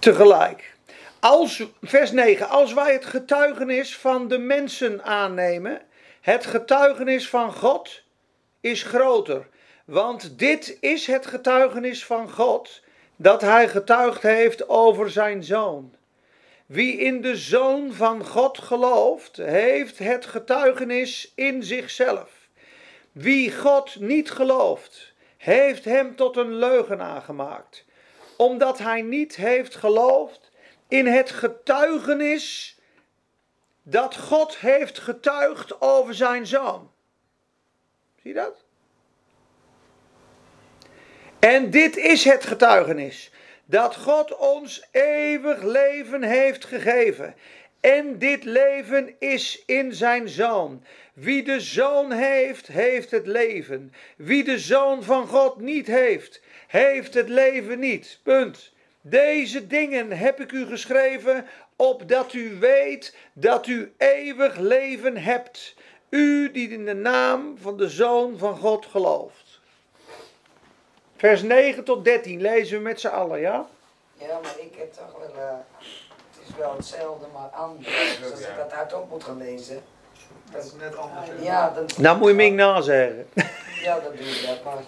tegelijk. 0.00 0.74
Als, 1.20 1.64
vers 1.82 2.10
9, 2.10 2.48
als 2.48 2.72
wij 2.72 2.92
het 2.92 3.04
getuigenis 3.04 3.96
van 3.96 4.28
de 4.28 4.38
mensen 4.38 5.04
aannemen, 5.04 5.82
het 6.20 6.46
getuigenis 6.46 7.28
van 7.28 7.52
God 7.52 8.02
is 8.60 8.82
groter. 8.82 9.46
Want 9.84 10.38
dit 10.38 10.76
is 10.80 11.06
het 11.06 11.26
getuigenis 11.26 12.04
van 12.04 12.30
God, 12.30 12.82
dat 13.16 13.40
hij 13.40 13.68
getuigd 13.68 14.22
heeft 14.22 14.68
over 14.68 15.10
zijn 15.10 15.44
zoon. 15.44 15.94
Wie 16.66 16.98
in 16.98 17.20
de 17.20 17.36
zoon 17.36 17.92
van 17.92 18.24
God 18.24 18.58
gelooft, 18.58 19.36
heeft 19.36 19.98
het 19.98 20.26
getuigenis 20.26 21.32
in 21.34 21.62
zichzelf. 21.62 22.48
Wie 23.12 23.52
God 23.52 24.00
niet 24.00 24.30
gelooft, 24.30 25.12
heeft 25.36 25.84
hem 25.84 26.16
tot 26.16 26.36
een 26.36 26.54
leugenaar 26.54 27.22
gemaakt, 27.22 27.84
omdat 28.36 28.78
hij 28.78 29.02
niet 29.02 29.36
heeft 29.36 29.74
geloofd 29.74 30.50
in 30.88 31.06
het 31.06 31.30
getuigenis 31.30 32.78
dat 33.82 34.16
God 34.16 34.56
heeft 34.56 34.98
getuigd 34.98 35.80
over 35.80 36.14
zijn 36.14 36.46
zoon. 36.46 36.90
Zie 38.22 38.30
je 38.30 38.34
dat? 38.34 38.65
En 41.46 41.70
dit 41.70 41.96
is 41.96 42.24
het 42.24 42.44
getuigenis. 42.44 43.30
Dat 43.64 43.96
God 43.96 44.36
ons 44.36 44.88
eeuwig 44.90 45.62
leven 45.62 46.22
heeft 46.22 46.64
gegeven. 46.64 47.34
En 47.80 48.18
dit 48.18 48.44
leven 48.44 49.14
is 49.18 49.62
in 49.66 49.94
zijn 49.94 50.28
zoon. 50.28 50.84
Wie 51.14 51.42
de 51.42 51.60
zoon 51.60 52.12
heeft, 52.12 52.66
heeft 52.66 53.10
het 53.10 53.26
leven. 53.26 53.92
Wie 54.16 54.44
de 54.44 54.58
zoon 54.58 55.02
van 55.02 55.26
God 55.26 55.60
niet 55.60 55.86
heeft, 55.86 56.40
heeft 56.66 57.14
het 57.14 57.28
leven 57.28 57.78
niet. 57.78 58.20
Punt. 58.22 58.72
Deze 59.00 59.66
dingen 59.66 60.10
heb 60.12 60.40
ik 60.40 60.52
u 60.52 60.66
geschreven, 60.66 61.46
opdat 61.76 62.32
u 62.32 62.56
weet 62.58 63.16
dat 63.32 63.66
u 63.66 63.92
eeuwig 63.96 64.56
leven 64.56 65.16
hebt. 65.16 65.74
U 66.08 66.50
die 66.50 66.68
in 66.68 66.84
de 66.84 66.94
naam 66.94 67.58
van 67.60 67.76
de 67.76 67.88
Zoon 67.88 68.38
van 68.38 68.56
God 68.56 68.86
gelooft. 68.86 69.45
Vers 71.16 71.42
9 71.42 71.84
tot 71.84 72.04
13 72.04 72.40
lezen 72.40 72.76
we 72.76 72.82
met 72.82 73.00
z'n 73.00 73.06
allen, 73.06 73.40
ja? 73.40 73.66
Ja, 74.14 74.26
maar 74.42 74.52
ik 74.58 74.72
heb 74.76 74.92
toch 74.92 75.18
wel. 75.18 75.42
eh, 75.44 75.50
het 76.30 76.48
is 76.48 76.54
wel 76.58 76.74
hetzelfde, 76.76 77.26
maar 77.32 77.48
anders. 77.48 78.18
Dus 78.22 78.30
als 78.30 78.40
ik 78.40 78.56
dat 78.56 78.72
hardop 78.72 79.10
moet 79.10 79.24
gaan 79.24 79.38
lezen. 79.38 79.82
Dat 80.52 80.64
is 80.64 80.72
net 80.80 80.96
anders. 80.96 81.26
hè? 81.28 81.44
Ja, 81.44 81.72
dan, 81.74 81.86
Nou 81.96 82.18
moet 82.18 82.28
je 82.28 82.34
Ming 82.34 82.56
nazeggen. 82.56 83.26
ja, 83.82 83.94
dan 84.00 84.12
doe 84.16 84.26
ik 84.26 84.46
dat. 84.46 84.64
Maar 84.64 84.82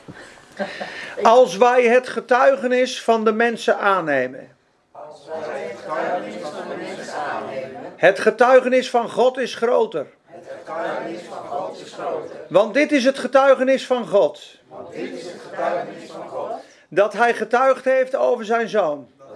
Als 1.33 1.57
wij 1.57 1.83
het 1.85 2.09
getuigenis 2.09 3.03
van 3.03 3.25
de 3.25 3.33
mensen 3.33 3.79
aannemen. 3.79 4.57
als 4.93 5.27
wij 5.27 5.61
het 5.63 5.79
getuigenis 5.81 6.35
van 6.43 6.69
de 6.69 6.75
mensen 6.77 7.15
aannemen. 7.15 7.93
Het 7.97 8.19
getuigenis 8.19 8.91
van 8.91 9.11
God 9.11 9.39
is 9.39 9.55
groter. 9.55 10.07
Het 10.27 10.45
getuigenis 10.59 11.21
van 11.29 11.49
God 11.49 11.81
is 11.81 11.93
groter. 11.93 12.37
Want 12.49 12.75
dit 12.75 12.93
is 12.93 13.05
het 13.05 13.19
getuigenis 13.19 13.87
van 13.87 14.07
God. 14.09 14.57
Dit 14.99 15.13
is 15.13 15.25
het 15.25 15.41
getuigenis 15.51 16.11
van 16.11 16.29
God. 16.29 16.51
Dat 16.89 17.13
hij 17.13 17.35
getuigd 17.35 17.85
heeft 17.85 18.17
over 18.17 18.45
zijn 18.45 18.69
zoon. 18.69 19.09
Dat 19.19 19.29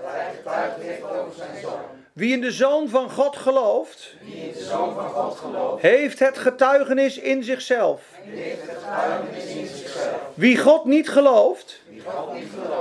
hij 0.45 0.71
heeft 0.78 1.02
over 1.02 1.35
zijn 1.37 1.61
zoon. 1.62 1.81
Wie 2.12 2.33
in 2.33 2.40
de 2.40 2.50
zoon 2.50 2.88
van 2.88 3.11
God 3.11 3.37
gelooft, 3.37 4.14
in 4.21 4.52
de 4.52 4.64
zoon 4.64 4.95
van 4.95 5.09
God 5.09 5.37
gelooft. 5.38 5.83
heeft 5.83 6.19
het 6.19 6.38
getuigenis 6.38 7.19
in 7.19 7.45
zichzelf. 7.45 8.02
Heeft 8.23 8.61
het 8.61 8.78
getuigenis 8.78 9.45
in 9.45 9.66
zichzelf. 9.66 10.21
Wie 10.35 10.59
God 10.59 10.85
niet 10.85 11.09
gelooft, 11.09 11.81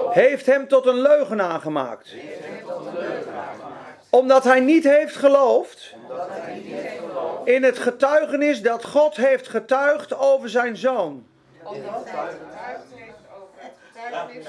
heeft 0.09 0.45
hem 0.45 0.67
tot 0.67 0.85
een 0.85 1.01
leugenaar 1.01 1.59
gemaakt. 1.59 2.07
Heeft 2.07 2.45
hem 2.45 2.67
tot 2.67 2.85
een 2.85 2.93
leugenaar 2.93 3.53
gemaakt. 3.55 4.07
Omdat 4.09 4.43
hij 4.43 4.59
niet 4.59 4.83
heeft 4.83 5.15
geloofd 5.15 5.93
Omdat 6.09 6.27
hij 6.29 6.53
niet 6.55 6.73
heeft 6.73 6.97
geloofd. 7.00 7.47
in 7.47 7.63
het 7.63 7.79
getuigenis 7.79 8.61
dat 8.61 8.85
God 8.85 9.15
heeft 9.15 9.47
getuigd 9.47 10.17
over 10.17 10.50
zijn 10.50 10.77
zoon. 10.77 11.25
Omdat 11.63 12.03
hij 12.06 12.25
het 12.25 12.38
getuigd 12.50 12.86
heeft 12.96 13.18
over 13.36 13.51
het 13.56 13.74
getuigenis 13.94 14.46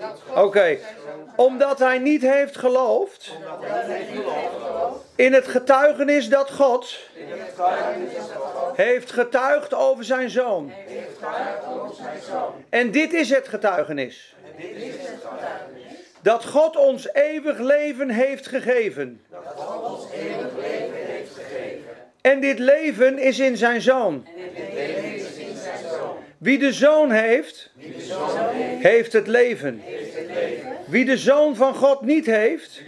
dat 0.00 0.18
God 0.26 0.44
Oké. 0.44 0.78
Omdat 1.36 1.78
hij 1.78 1.98
niet 1.98 2.22
heeft 2.22 2.56
geloofd 2.56 3.32
in 5.14 5.32
het 5.32 5.48
getuigenis 5.48 6.28
dat 6.28 6.50
God 6.50 6.98
heeft 8.74 9.12
getuigd 9.12 9.74
over 9.74 10.04
zijn 10.04 10.30
zoon. 10.30 10.72
En 12.68 12.90
dit 12.90 13.12
is 13.12 13.30
het 13.30 13.48
getuigenis. 13.48 14.34
Dat 16.22 16.44
God 16.44 16.76
ons 16.76 17.12
eeuwig 17.12 17.58
leven 17.58 18.08
heeft 18.08 18.46
gegeven. 18.46 19.24
En 22.20 22.40
dit 22.40 22.58
leven 22.58 23.18
is 23.18 23.38
in 23.38 23.56
zijn 23.56 23.80
zoon. 23.80 24.26
Wie 26.42 26.58
de 26.58 26.72
zoon 26.72 27.10
heeft, 27.10 27.70
heeft 28.78 29.12
het 29.12 29.26
leven. 29.26 29.82
Wie 30.86 31.04
de 31.04 31.16
zoon 31.16 31.56
van 31.56 31.74
God 31.74 32.00
niet 32.00 32.26
heeft, 32.26 32.80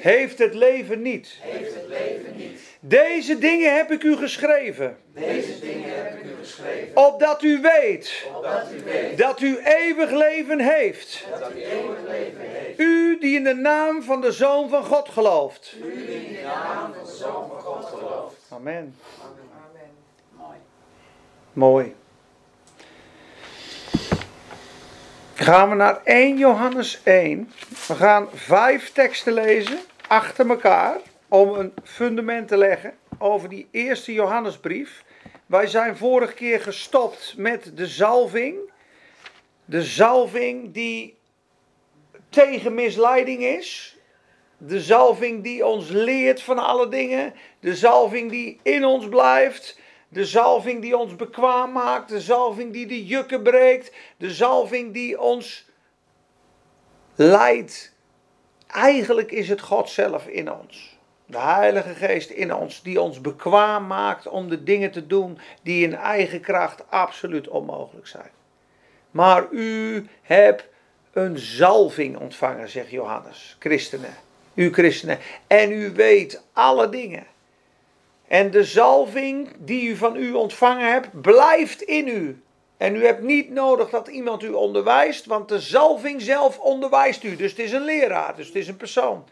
heeft 0.00 0.38
het 0.38 0.54
leven 0.54 1.02
niet. 1.02 1.38
Deze 2.80 3.38
dingen 3.38 3.76
heb 3.76 3.90
ik 3.90 4.02
u 4.02 4.16
geschreven. 4.16 4.96
Opdat 6.94 7.42
u 7.42 7.60
weet 7.60 8.26
dat 9.16 9.40
u 9.40 9.58
eeuwig 9.64 10.10
leven 10.10 10.60
heeft. 10.60 11.24
U 12.76 13.18
die 13.20 13.36
in 13.36 13.44
de 13.44 13.54
naam 13.54 14.02
van 14.02 14.20
de 14.20 14.32
Zoon 14.32 14.68
van 14.68 14.84
God 14.84 15.08
gelooft. 15.08 15.74
Amen. 18.48 18.96
Amen. 19.28 19.47
Mooi. 21.58 21.94
Gaan 25.34 25.68
we 25.68 25.74
naar 25.74 26.00
1 26.04 26.38
Johannes 26.38 27.00
1. 27.02 27.50
We 27.86 27.94
gaan 27.94 28.28
vijf 28.34 28.92
teksten 28.92 29.32
lezen 29.32 29.78
achter 30.08 30.48
elkaar 30.48 30.96
om 31.28 31.52
een 31.52 31.72
fundament 31.84 32.48
te 32.48 32.56
leggen 32.56 32.94
over 33.18 33.48
die 33.48 33.68
eerste 33.70 34.12
Johannesbrief. 34.12 35.04
Wij 35.46 35.66
zijn 35.66 35.96
vorige 35.96 36.34
keer 36.34 36.60
gestopt 36.60 37.34
met 37.36 37.76
de 37.76 37.86
zalving. 37.86 38.56
De 39.64 39.82
zalving 39.82 40.74
die 40.74 41.18
tegen 42.28 42.74
misleiding 42.74 43.42
is. 43.42 43.96
De 44.58 44.80
zalving 44.80 45.42
die 45.42 45.66
ons 45.66 45.88
leert 45.88 46.42
van 46.42 46.58
alle 46.58 46.88
dingen. 46.88 47.34
De 47.60 47.74
zalving 47.74 48.30
die 48.30 48.60
in 48.62 48.84
ons 48.84 49.08
blijft. 49.08 49.86
De 50.08 50.24
zalving 50.24 50.82
die 50.82 50.96
ons 50.96 51.16
bekwaam 51.16 51.72
maakt. 51.72 52.08
De 52.08 52.20
zalving 52.20 52.72
die 52.72 52.86
de 52.86 53.06
jukken 53.06 53.42
breekt. 53.42 53.92
De 54.16 54.30
zalving 54.30 54.92
die 54.92 55.20
ons 55.20 55.66
leidt. 57.14 57.92
Eigenlijk 58.66 59.32
is 59.32 59.48
het 59.48 59.60
God 59.60 59.90
zelf 59.90 60.26
in 60.26 60.52
ons. 60.52 60.98
De 61.26 61.38
Heilige 61.38 61.94
Geest 61.94 62.30
in 62.30 62.54
ons, 62.54 62.82
die 62.82 63.00
ons 63.00 63.20
bekwaam 63.20 63.86
maakt 63.86 64.28
om 64.28 64.48
de 64.48 64.62
dingen 64.62 64.90
te 64.90 65.06
doen 65.06 65.38
die 65.62 65.84
in 65.84 65.94
eigen 65.94 66.40
kracht 66.40 66.90
absoluut 66.90 67.48
onmogelijk 67.48 68.06
zijn. 68.06 68.30
Maar 69.10 69.46
u 69.50 70.06
hebt 70.22 70.68
een 71.12 71.38
zalving 71.38 72.16
ontvangen, 72.16 72.68
zegt 72.68 72.90
Johannes, 72.90 73.56
christenen. 73.58 74.14
U 74.54 74.72
christenen. 74.72 75.18
En 75.46 75.72
u 75.72 75.92
weet 75.92 76.42
alle 76.52 76.88
dingen. 76.88 77.26
En 78.28 78.50
de 78.50 78.64
zalving 78.64 79.48
die 79.58 79.88
u 79.88 79.96
van 79.96 80.16
u 80.16 80.32
ontvangen 80.32 80.92
hebt, 80.92 81.20
blijft 81.20 81.82
in 81.82 82.08
u. 82.08 82.42
En 82.76 82.96
u 82.96 83.04
hebt 83.04 83.22
niet 83.22 83.50
nodig 83.50 83.90
dat 83.90 84.08
iemand 84.08 84.42
u 84.42 84.48
onderwijst, 84.48 85.26
want 85.26 85.48
de 85.48 85.60
zalving 85.60 86.22
zelf 86.22 86.58
onderwijst 86.58 87.22
u. 87.22 87.36
Dus 87.36 87.50
het 87.50 87.60
is 87.60 87.72
een 87.72 87.84
leraar, 87.84 88.36
dus 88.36 88.46
het 88.46 88.56
is 88.56 88.68
een 88.68 88.76
persoon 88.76 89.24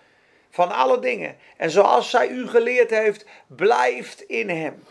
van 0.51 0.73
alle 0.73 0.99
dingen. 0.99 1.37
En 1.57 1.71
zoals 1.71 2.11
zij 2.11 2.29
u 2.29 2.49
geleerd 2.49 2.91
heeft, 2.91 3.27
blijft 3.47 4.21
in 4.21 4.49
hem. 4.49 4.83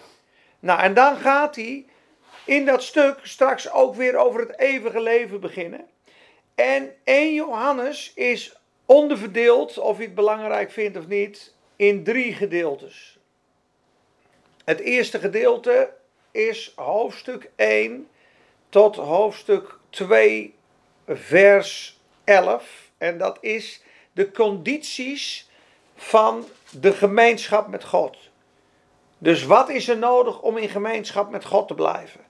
Nou, 0.60 0.80
en 0.80 0.94
dan 0.94 1.16
gaat 1.16 1.56
hij 1.56 1.86
in 2.46 2.66
dat 2.66 2.84
stuk 2.84 3.20
straks 3.24 3.72
ook 3.72 3.96
weer 3.96 4.16
over 4.16 4.40
het 4.40 4.60
eeuwige 4.60 5.02
leven 5.02 5.40
beginnen. 5.40 5.86
En 6.56 6.96
1 7.04 7.34
Johannes 7.34 8.12
is 8.16 8.56
onderverdeeld, 8.86 9.78
of 9.78 9.98
je 9.98 10.04
het 10.04 10.16
belangrijk 10.16 10.72
vindt 10.72 10.98
of 10.98 11.08
niet, 11.08 11.54
in 11.76 12.04
drie 12.04 12.34
gedeeltes. 12.34 13.15
Het 14.66 14.80
eerste 14.80 15.20
gedeelte 15.20 15.94
is 16.32 16.72
hoofdstuk 16.76 17.50
1 17.56 18.08
tot 18.70 18.96
hoofdstuk 18.96 19.78
2, 19.90 20.56
vers 21.08 22.00
11. 22.24 22.90
En 22.98 23.18
dat 23.18 23.38
is 23.42 23.82
de 24.12 24.32
condities 24.32 25.50
van 25.96 26.46
de 26.72 26.94
gemeenschap 26.94 27.68
met 27.68 27.84
God. 27.84 28.18
Dus 29.18 29.44
wat 29.44 29.70
is 29.70 29.88
er 29.88 29.98
nodig 29.98 30.42
om 30.42 30.58
in 30.58 30.70
gemeenschap 30.70 31.30
met 31.30 31.46
God 31.46 31.68
te 31.68 31.74
blijven? 31.74 32.22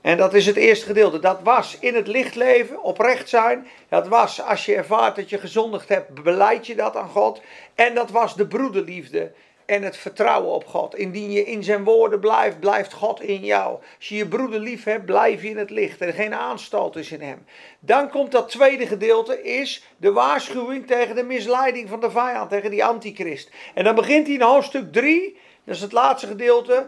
En 0.00 0.16
dat 0.16 0.34
is 0.34 0.46
het 0.46 0.56
eerste 0.56 0.86
gedeelte. 0.86 1.18
Dat 1.18 1.42
was 1.42 1.78
in 1.78 1.94
het 1.94 2.06
licht 2.06 2.34
leven, 2.34 2.82
oprecht 2.82 3.28
zijn. 3.28 3.66
Dat 3.88 4.08
was 4.08 4.42
als 4.42 4.64
je 4.64 4.74
ervaart 4.74 5.16
dat 5.16 5.30
je 5.30 5.38
gezondigd 5.38 5.88
hebt, 5.88 6.22
beleid 6.22 6.66
je 6.66 6.74
dat 6.74 6.96
aan 6.96 7.08
God. 7.08 7.40
En 7.74 7.94
dat 7.94 8.10
was 8.10 8.36
de 8.36 8.46
broederliefde 8.46 9.32
en 9.68 9.82
het 9.82 9.96
vertrouwen 9.96 10.52
op 10.52 10.66
God. 10.66 10.94
Indien 10.94 11.30
je 11.30 11.44
in 11.44 11.64
zijn 11.64 11.84
woorden 11.84 12.20
blijft, 12.20 12.60
blijft 12.60 12.92
God 12.92 13.20
in 13.22 13.44
jou. 13.44 13.78
Als 13.96 14.08
je 14.08 14.16
je 14.16 14.28
broeder 14.28 14.60
lief 14.60 14.84
hebt, 14.84 15.04
blijf 15.04 15.42
je 15.42 15.48
in 15.48 15.56
het 15.56 15.70
licht. 15.70 16.00
Er 16.00 16.12
geen 16.12 16.34
aanstoot 16.34 16.96
is 16.96 17.12
in 17.12 17.20
hem. 17.20 17.44
Dan 17.80 18.10
komt 18.10 18.32
dat 18.32 18.48
tweede 18.48 18.86
gedeelte, 18.86 19.42
is 19.42 19.84
de 19.96 20.12
waarschuwing 20.12 20.86
tegen 20.86 21.14
de 21.14 21.22
misleiding 21.22 21.88
van 21.88 22.00
de 22.00 22.10
vijand, 22.10 22.50
tegen 22.50 22.70
die 22.70 22.84
antichrist. 22.84 23.50
En 23.74 23.84
dan 23.84 23.94
begint 23.94 24.26
hij 24.26 24.34
in 24.34 24.42
hoofdstuk 24.42 24.92
3, 24.92 25.38
dat 25.64 25.74
is 25.74 25.80
het 25.80 25.92
laatste 25.92 26.26
gedeelte, 26.26 26.86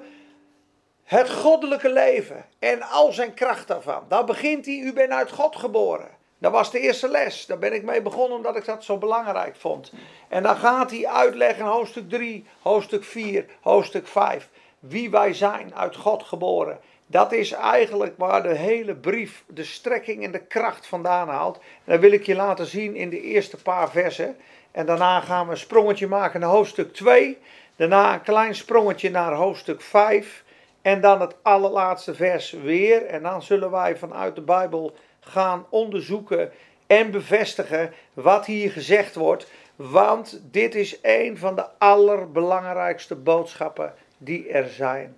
het 1.05 1.31
goddelijke 1.31 1.93
leven 1.93 2.47
en 2.59 2.83
al 2.83 3.13
zijn 3.13 3.35
kracht 3.35 3.69
daarvan. 3.69 4.03
Daar 4.09 4.25
begint 4.25 4.67
hij, 4.67 4.79
u 4.79 4.93
bent 4.93 5.11
uit 5.11 5.31
God 5.31 5.57
geboren. 5.57 6.20
Dat 6.41 6.53
was 6.53 6.71
de 6.71 6.81
eerste 6.81 7.09
les. 7.09 7.47
Daar 7.47 7.59
ben 7.59 7.73
ik 7.73 7.83
mee 7.83 8.03
begonnen 8.03 8.37
omdat 8.37 8.57
ik 8.57 8.65
dat 8.65 8.85
zo 8.85 8.99
belangrijk 8.99 9.57
vond. 9.57 9.93
En 10.29 10.43
dan 10.43 10.57
gaat 10.57 10.91
hij 10.91 11.07
uitleggen 11.07 11.65
hoofdstuk 11.65 12.09
3, 12.09 12.47
hoofdstuk 12.63 13.05
4, 13.05 13.47
hoofdstuk 13.61 14.07
5. 14.07 14.49
Wie 14.79 15.11
wij 15.11 15.35
zijn, 15.35 15.75
uit 15.75 15.97
God 15.97 16.23
geboren. 16.23 16.81
Dat 17.07 17.33
is 17.33 17.53
eigenlijk 17.53 18.15
waar 18.17 18.43
de 18.43 18.55
hele 18.55 18.95
brief 18.95 19.45
de 19.47 19.65
strekking 19.65 20.25
en 20.25 20.33
de 20.33 20.47
kracht 20.47 20.87
vandaan 20.87 21.29
haalt. 21.29 21.57
En 21.57 21.93
dat 21.93 22.01
wil 22.01 22.13
ik 22.13 22.27
je 22.27 22.35
laten 22.35 22.67
zien 22.67 22.97
in 22.97 23.11
de 23.11 23.21
eerste 23.21 23.57
paar 23.57 23.91
versen. 23.91 24.37
En 24.71 24.87
daarna 24.87 25.21
gaan 25.21 25.45
we 25.47 25.51
een 25.51 25.59
sprongetje 25.59 26.07
maken 26.07 26.41
naar 26.41 26.51
hoofdstuk 26.51 26.93
2. 26.93 27.39
Daarna 27.77 28.13
een 28.13 28.23
klein 28.23 28.55
sprongetje 28.55 29.11
naar 29.11 29.33
hoofdstuk 29.33 29.81
5. 29.81 30.45
En 30.83 31.01
dan 31.01 31.21
het 31.21 31.35
allerlaatste 31.43 32.15
vers 32.15 32.51
weer. 32.51 33.07
En 33.07 33.23
dan 33.23 33.43
zullen 33.43 33.71
wij 33.71 33.97
vanuit 33.97 34.35
de 34.35 34.43
Bijbel 34.43 34.95
gaan 35.21 35.67
onderzoeken 35.69 36.51
en 36.87 37.11
bevestigen 37.11 37.93
wat 38.13 38.47
hier 38.47 38.71
gezegd 38.71 39.15
wordt. 39.15 39.47
Want 39.77 40.41
dit 40.51 40.75
is 40.75 40.99
een 41.03 41.39
van 41.39 41.57
de 41.57 41.67
allerbelangrijkste 41.79 43.15
boodschappen 43.15 43.95
die 44.19 44.49
er 44.49 44.69
zijn. 44.69 45.17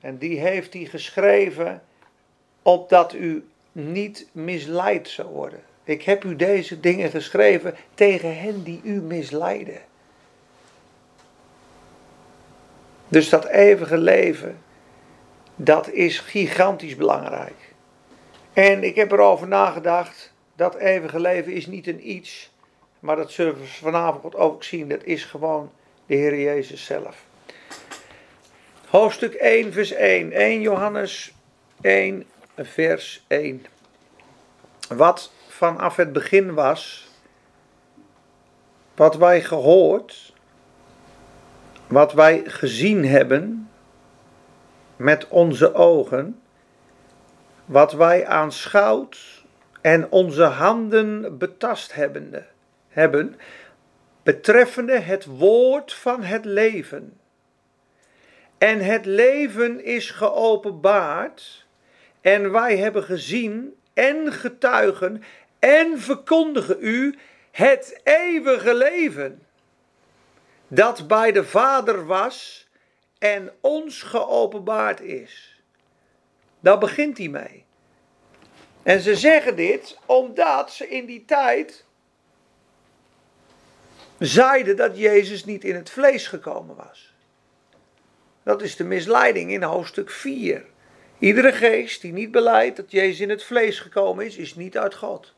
En 0.00 0.18
die 0.18 0.40
heeft 0.40 0.72
hij 0.72 0.84
geschreven 0.84 1.82
opdat 2.62 3.12
u 3.12 3.48
niet 3.72 4.26
misleid 4.32 5.08
zou 5.08 5.28
worden. 5.28 5.60
Ik 5.84 6.02
heb 6.02 6.24
u 6.24 6.36
deze 6.36 6.80
dingen 6.80 7.10
geschreven 7.10 7.74
tegen 7.94 8.38
hen 8.38 8.62
die 8.62 8.80
u 8.84 9.00
misleiden. 9.00 9.80
Dus 13.08 13.28
dat 13.28 13.44
eeuwige 13.44 13.98
leven, 13.98 14.58
dat 15.56 15.88
is 15.88 16.18
gigantisch 16.18 16.96
belangrijk. 16.96 17.65
En 18.56 18.84
ik 18.84 18.94
heb 18.94 19.12
erover 19.12 19.48
nagedacht, 19.48 20.32
dat 20.54 20.74
eeuwige 20.74 21.20
leven 21.20 21.52
is 21.52 21.66
niet 21.66 21.86
een 21.86 22.10
iets, 22.10 22.52
maar 23.00 23.16
dat 23.16 23.30
zullen 23.30 23.60
we 23.60 23.66
vanavond 23.66 24.34
ook 24.34 24.64
zien, 24.64 24.88
dat 24.88 25.04
is 25.04 25.24
gewoon 25.24 25.70
de 26.06 26.14
Heer 26.14 26.40
Jezus 26.40 26.84
zelf. 26.84 27.24
Hoofdstuk 28.88 29.34
1, 29.34 29.72
vers 29.72 29.92
1. 29.92 30.32
1 30.32 30.60
Johannes 30.60 31.34
1, 31.80 32.24
vers 32.56 33.24
1. 33.26 33.66
Wat 34.88 35.32
vanaf 35.48 35.96
het 35.96 36.12
begin 36.12 36.54
was, 36.54 37.08
wat 38.94 39.16
wij 39.16 39.42
gehoord, 39.42 40.32
wat 41.86 42.12
wij 42.12 42.42
gezien 42.46 43.04
hebben 43.04 43.70
met 44.96 45.28
onze 45.28 45.74
ogen, 45.74 46.40
wat 47.66 47.92
wij 47.92 48.26
aanschouwd 48.26 49.44
en 49.80 50.10
onze 50.10 50.42
handen 50.42 51.38
betast 51.38 51.94
hebben, 52.88 53.36
betreffende 54.22 54.98
het 54.98 55.24
woord 55.24 55.92
van 55.92 56.22
het 56.22 56.44
leven. 56.44 57.20
En 58.58 58.80
het 58.80 59.06
leven 59.06 59.84
is 59.84 60.10
geopenbaard 60.10 61.66
en 62.20 62.52
wij 62.52 62.76
hebben 62.76 63.02
gezien 63.02 63.74
en 63.94 64.32
getuigen 64.32 65.22
en 65.58 66.00
verkondigen 66.00 66.76
u 66.80 67.18
het 67.50 68.00
eeuwige 68.04 68.74
leven 68.74 69.46
dat 70.68 71.08
bij 71.08 71.32
de 71.32 71.44
Vader 71.44 72.06
was 72.06 72.68
en 73.18 73.52
ons 73.60 74.02
geopenbaard 74.02 75.00
is. 75.00 75.55
Daar 76.66 76.78
begint 76.78 77.18
hij 77.18 77.28
mee. 77.28 77.64
En 78.82 79.00
ze 79.00 79.16
zeggen 79.16 79.56
dit 79.56 79.98
omdat 80.06 80.72
ze 80.72 80.88
in 80.88 81.06
die 81.06 81.24
tijd 81.24 81.84
zeiden 84.18 84.76
dat 84.76 84.98
Jezus 84.98 85.44
niet 85.44 85.64
in 85.64 85.74
het 85.74 85.90
vlees 85.90 86.26
gekomen 86.26 86.76
was. 86.76 87.14
Dat 88.42 88.62
is 88.62 88.76
de 88.76 88.84
misleiding 88.84 89.50
in 89.50 89.62
hoofdstuk 89.62 90.10
4. 90.10 90.64
Iedere 91.18 91.52
geest 91.52 92.00
die 92.00 92.12
niet 92.12 92.30
beleidt 92.30 92.76
dat 92.76 92.90
Jezus 92.90 93.20
in 93.20 93.30
het 93.30 93.44
vlees 93.44 93.78
gekomen 93.80 94.26
is, 94.26 94.36
is 94.36 94.54
niet 94.54 94.78
uit 94.78 94.94
God. 94.94 95.34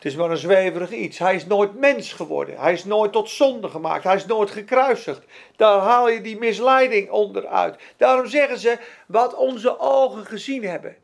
Het 0.00 0.08
is 0.08 0.16
maar 0.16 0.30
een 0.30 0.36
zweverig 0.36 0.90
iets. 0.90 1.18
Hij 1.18 1.34
is 1.34 1.46
nooit 1.46 1.78
mens 1.78 2.12
geworden. 2.12 2.58
Hij 2.58 2.72
is 2.72 2.84
nooit 2.84 3.12
tot 3.12 3.30
zonde 3.30 3.68
gemaakt. 3.68 4.04
Hij 4.04 4.14
is 4.14 4.26
nooit 4.26 4.50
gekruisigd. 4.50 5.22
Daar 5.56 5.78
haal 5.78 6.08
je 6.08 6.20
die 6.20 6.38
misleiding 6.38 7.10
onderuit. 7.10 7.76
Daarom 7.96 8.26
zeggen 8.26 8.58
ze 8.58 8.78
wat 9.06 9.34
onze 9.34 9.78
ogen 9.78 10.26
gezien 10.26 10.64
hebben. 10.64 10.96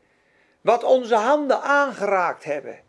Wat 0.61 0.83
onze 0.83 1.15
handen 1.15 1.61
aangeraakt 1.61 2.43
hebben. 2.43 2.79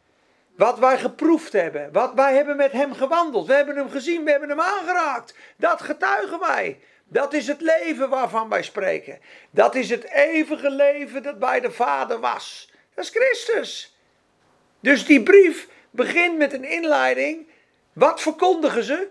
Wat 0.56 0.78
wij 0.78 0.98
geproefd 0.98 1.52
hebben. 1.52 1.92
Wat 1.92 2.14
wij 2.14 2.34
hebben 2.34 2.56
met 2.56 2.72
hem 2.72 2.94
gewandeld. 2.94 3.46
We 3.46 3.54
hebben 3.54 3.76
hem 3.76 3.90
gezien. 3.90 4.24
We 4.24 4.30
hebben 4.30 4.48
hem 4.48 4.60
aangeraakt. 4.60 5.34
Dat 5.56 5.82
getuigen 5.82 6.40
wij. 6.40 6.80
Dat 7.04 7.32
is 7.32 7.46
het 7.46 7.60
leven 7.60 8.08
waarvan 8.08 8.48
wij 8.48 8.62
spreken. 8.62 9.18
Dat 9.50 9.74
is 9.74 9.90
het 9.90 10.04
eeuwige 10.04 10.70
leven 10.70 11.22
dat 11.22 11.38
bij 11.38 11.60
de 11.60 11.70
Vader 11.70 12.20
was. 12.20 12.72
Dat 12.94 13.04
is 13.04 13.10
Christus. 13.10 13.96
Dus 14.80 15.06
die 15.06 15.22
brief 15.22 15.68
begint 15.90 16.38
met 16.38 16.52
een 16.52 16.64
inleiding. 16.64 17.46
Wat 17.92 18.20
verkondigen 18.20 18.82
ze? 18.82 19.08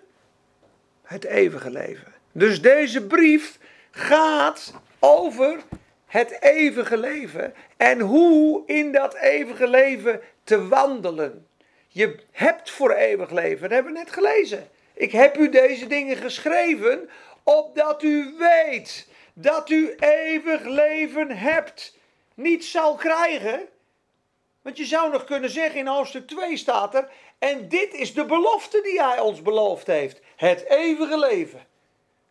Het 1.03 1.23
eeuwige 1.23 1.69
leven. 1.69 2.13
Dus 2.31 2.61
deze 2.61 3.05
brief 3.05 3.57
gaat 3.91 4.73
over 4.99 5.59
het 6.05 6.37
eeuwige 6.41 6.97
leven 6.97 7.53
en 7.77 7.99
hoe 7.99 8.63
in 8.65 8.91
dat 8.91 9.15
eeuwige 9.15 9.67
leven 9.67 10.21
te 10.43 10.67
wandelen. 10.67 11.47
Je 11.87 12.19
hebt 12.31 12.71
voor 12.71 12.91
eeuwig 12.91 13.31
leven, 13.31 13.61
dat 13.61 13.71
hebben 13.71 13.93
we 13.93 13.99
net 13.99 14.11
gelezen. 14.11 14.67
Ik 14.93 15.11
heb 15.11 15.37
u 15.37 15.49
deze 15.49 15.87
dingen 15.87 16.17
geschreven 16.17 17.09
opdat 17.43 18.03
u 18.03 18.35
weet 18.37 19.07
dat 19.33 19.69
u 19.69 19.95
eeuwig 19.99 20.63
leven 20.65 21.29
hebt. 21.37 21.97
Niet 22.33 22.65
zal 22.65 22.95
krijgen. 22.95 23.67
Want 24.67 24.79
je 24.79 24.85
zou 24.85 25.11
nog 25.11 25.23
kunnen 25.23 25.49
zeggen 25.49 25.79
in 25.79 25.87
hoofdstuk 25.87 26.27
2 26.27 26.57
staat 26.57 26.95
er. 26.95 27.09
En 27.39 27.69
dit 27.69 27.93
is 27.93 28.13
de 28.13 28.25
belofte 28.25 28.81
die 28.81 29.01
hij 29.03 29.19
ons 29.19 29.41
beloofd 29.41 29.87
heeft. 29.87 30.21
Het 30.35 30.65
eeuwige 30.69 31.19
leven. 31.19 31.65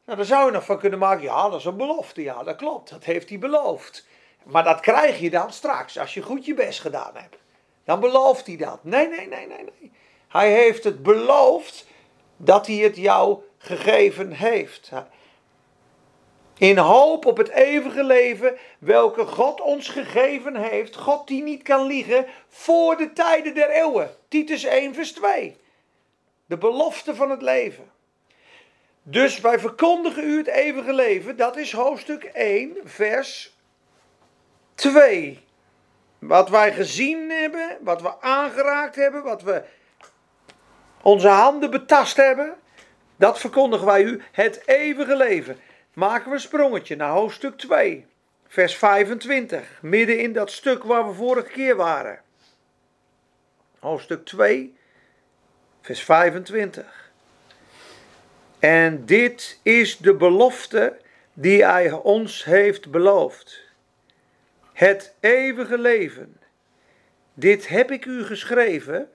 Nou, 0.05 0.17
daar 0.17 0.27
zou 0.27 0.47
je 0.47 0.53
nog 0.53 0.65
van 0.65 0.79
kunnen 0.79 0.99
maken. 0.99 1.23
Ja, 1.23 1.49
dat 1.49 1.59
is 1.59 1.65
een 1.65 1.77
belofte. 1.77 2.23
Ja, 2.23 2.43
dat 2.43 2.57
klopt. 2.57 2.91
Dat 2.91 3.05
heeft 3.05 3.29
hij 3.29 3.39
beloofd. 3.39 4.07
Maar 4.45 4.65
dat 4.65 4.81
krijg 4.81 5.19
je 5.19 5.31
dan 5.31 5.53
straks 5.53 5.99
als 5.99 6.15
je 6.15 6.23
goed 6.23 6.45
je 6.45 6.55
best 6.55 6.81
gedaan 6.81 7.15
hebt. 7.15 7.37
Dan 7.85 8.01
belooft 8.01 8.47
hij 8.47 8.57
dat. 8.57 8.85
Nee, 8.85 9.09
nee, 9.09 9.29
nee, 9.29 9.47
nee, 9.47 9.65
nee. 9.81 9.93
Hij 10.29 10.53
heeft 10.53 10.85
het 10.85 11.03
beloofd 11.03 11.87
dat 12.37 12.67
hij 12.67 12.77
het 12.77 12.97
jou 12.97 13.43
gegeven 13.59 14.33
heeft. 14.33 14.91
In 16.59 16.79
hoop 16.79 17.27
op 17.27 17.37
het 17.37 17.49
eeuwige 17.49 18.05
leven, 18.05 18.57
welke 18.79 19.27
God 19.27 19.61
ons 19.61 19.89
gegeven 19.89 20.57
heeft. 20.57 20.97
God 20.97 21.29
die 21.29 21.43
niet 21.43 21.63
kan 21.63 21.87
liegen, 21.87 22.27
voor 22.49 22.97
de 22.97 23.13
tijden 23.13 23.55
der 23.55 23.71
eeuwen. 23.71 24.11
Titus 24.29 24.65
1, 24.65 24.95
vers 24.95 25.13
2. 25.13 25.57
De 26.47 26.59
belofte 26.59 27.15
van 27.15 27.31
het 27.31 27.43
leven. 27.43 27.91
Dus 29.03 29.41
wij 29.41 29.59
verkondigen 29.59 30.25
u 30.25 30.37
het 30.37 30.47
eeuwige 30.47 30.93
leven. 30.93 31.37
Dat 31.37 31.57
is 31.57 31.73
hoofdstuk 31.73 32.25
1, 32.25 32.77
vers 32.85 33.57
2. 34.75 35.45
Wat 36.19 36.49
wij 36.49 36.73
gezien 36.73 37.31
hebben, 37.31 37.79
wat 37.81 38.03
we 38.03 38.21
aangeraakt 38.21 38.97
hebben, 38.97 39.23
wat 39.23 39.43
we 39.43 39.63
onze 41.03 41.29
handen 41.29 41.71
betast 41.71 42.17
hebben. 42.17 42.57
Dat 43.17 43.39
verkondigen 43.39 43.87
wij 43.87 44.03
u 44.03 44.23
het 44.33 44.63
eeuwige 44.67 45.17
leven. 45.17 45.59
Maken 45.97 46.29
we 46.29 46.35
een 46.35 46.41
sprongetje 46.41 46.97
naar 46.97 47.11
hoofdstuk 47.11 47.59
2, 47.59 48.07
vers 48.47 48.77
25. 48.77 49.79
Midden 49.83 50.19
in 50.19 50.33
dat 50.33 50.51
stuk 50.51 50.83
waar 50.83 51.09
we 51.09 51.15
vorige 51.15 51.49
keer 51.49 51.77
waren. 51.77 52.21
Hoofdstuk 53.79 54.25
2, 54.25 54.77
vers 55.81 56.03
25. 56.03 57.13
En 58.59 59.05
dit 59.05 59.61
is 59.63 59.97
de 59.99 60.15
belofte 60.15 61.01
die 61.33 61.65
hij 61.65 61.93
ons 61.93 62.45
heeft 62.45 62.91
beloofd. 62.91 63.61
Het 64.73 65.15
eeuwige 65.21 65.79
leven. 65.79 66.41
Dit 67.35 67.69
heb 67.69 67.91
ik 67.91 68.05
u 68.05 68.25
geschreven 68.25 69.11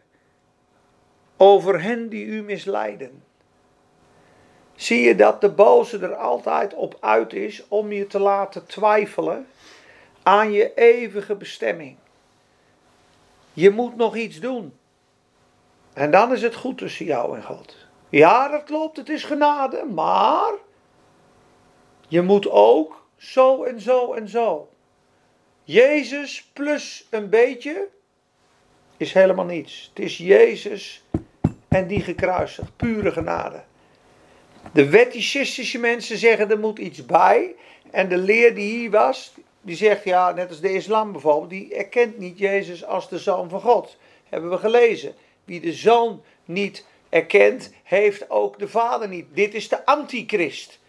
over 1.37 1.81
hen 1.81 2.09
die 2.09 2.25
u 2.25 2.41
misleiden. 2.41 3.20
Zie 4.81 5.01
je 5.01 5.15
dat 5.15 5.41
de 5.41 5.49
boze 5.49 5.99
er 5.99 6.15
altijd 6.15 6.73
op 6.73 6.97
uit 6.99 7.33
is 7.33 7.67
om 7.67 7.91
je 7.91 8.07
te 8.07 8.19
laten 8.19 8.65
twijfelen 8.65 9.47
aan 10.23 10.51
je 10.51 10.73
eeuwige 10.73 11.35
bestemming. 11.35 11.97
Je 13.53 13.69
moet 13.69 13.95
nog 13.95 14.15
iets 14.15 14.39
doen. 14.39 14.77
En 15.93 16.11
dan 16.11 16.33
is 16.33 16.41
het 16.41 16.55
goed 16.55 16.77
tussen 16.77 17.05
jou 17.05 17.35
en 17.35 17.43
God. 17.43 17.75
Ja, 18.09 18.47
dat 18.47 18.63
klopt, 18.63 18.97
het 18.97 19.09
is 19.09 19.23
genade, 19.23 19.85
maar 19.93 20.51
je 22.07 22.21
moet 22.21 22.49
ook 22.49 23.05
zo 23.17 23.63
en 23.63 23.81
zo 23.81 24.13
en 24.13 24.29
zo. 24.29 24.69
Jezus 25.63 26.43
plus 26.53 27.07
een 27.09 27.29
beetje 27.29 27.87
is 28.97 29.13
helemaal 29.13 29.45
niets. 29.45 29.89
Het 29.93 30.03
is 30.03 30.17
Jezus 30.17 31.03
en 31.67 31.87
die 31.87 32.01
gekruisigd, 32.01 32.75
pure 32.75 33.11
genade. 33.11 33.69
De 34.73 34.89
wetticistische 34.89 35.79
mensen 35.79 36.17
zeggen 36.17 36.49
er 36.49 36.59
moet 36.59 36.79
iets 36.79 37.05
bij. 37.05 37.55
En 37.91 38.09
de 38.09 38.17
leer 38.17 38.55
die 38.55 38.77
hier 38.77 38.91
was, 38.91 39.33
die 39.61 39.75
zegt 39.75 40.03
ja, 40.03 40.31
net 40.31 40.49
als 40.49 40.59
de 40.59 40.73
islam 40.73 41.11
bijvoorbeeld, 41.11 41.49
die 41.49 41.75
erkent 41.75 42.17
niet 42.17 42.37
Jezus 42.37 42.85
als 42.85 43.09
de 43.09 43.19
zoon 43.19 43.49
van 43.49 43.61
God. 43.61 43.97
Hebben 44.29 44.49
we 44.49 44.57
gelezen. 44.57 45.15
Wie 45.45 45.59
de 45.59 45.73
zoon 45.73 46.23
niet 46.45 46.85
erkent, 47.09 47.73
heeft 47.83 48.29
ook 48.29 48.59
de 48.59 48.67
Vader 48.67 49.07
niet. 49.07 49.25
Dit 49.33 49.53
is 49.53 49.69
de 49.69 49.85
antichrist. 49.85 50.79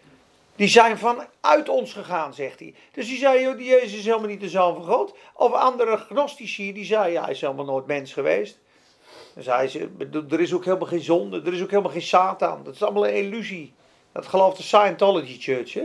Die 0.55 0.67
zijn 0.67 0.97
vanuit 0.97 1.69
ons 1.69 1.93
gegaan, 1.93 2.33
zegt 2.33 2.59
hij. 2.59 2.73
Dus 2.91 3.07
die 3.07 3.17
zei, 3.17 3.41
joh, 3.41 3.57
die 3.57 3.67
Jezus 3.67 3.93
is 3.93 4.05
helemaal 4.05 4.27
niet 4.27 4.41
de 4.41 4.49
zoon 4.49 4.75
van 4.75 4.93
God. 4.93 5.15
Of 5.33 5.51
andere 5.51 5.97
gnostici, 5.97 6.73
die 6.73 6.85
zei, 6.85 7.11
ja, 7.11 7.23
hij 7.23 7.31
is 7.31 7.41
helemaal 7.41 7.65
nooit 7.65 7.85
mens 7.85 8.13
geweest. 8.13 8.59
Dan 9.33 9.43
zei 9.43 9.67
ze, 9.67 9.89
er 10.29 10.39
is 10.39 10.53
ook 10.53 10.65
helemaal 10.65 10.87
geen 10.87 11.01
zonde, 11.01 11.41
er 11.45 11.53
is 11.53 11.61
ook 11.61 11.69
helemaal 11.69 11.91
geen 11.91 12.01
Satan. 12.01 12.63
Dat 12.63 12.73
is 12.73 12.83
allemaal 12.83 13.07
een 13.07 13.15
illusie. 13.15 13.73
Dat 14.11 14.27
gelooft 14.27 14.57
de 14.57 14.63
Scientology 14.63 15.39
Church. 15.39 15.77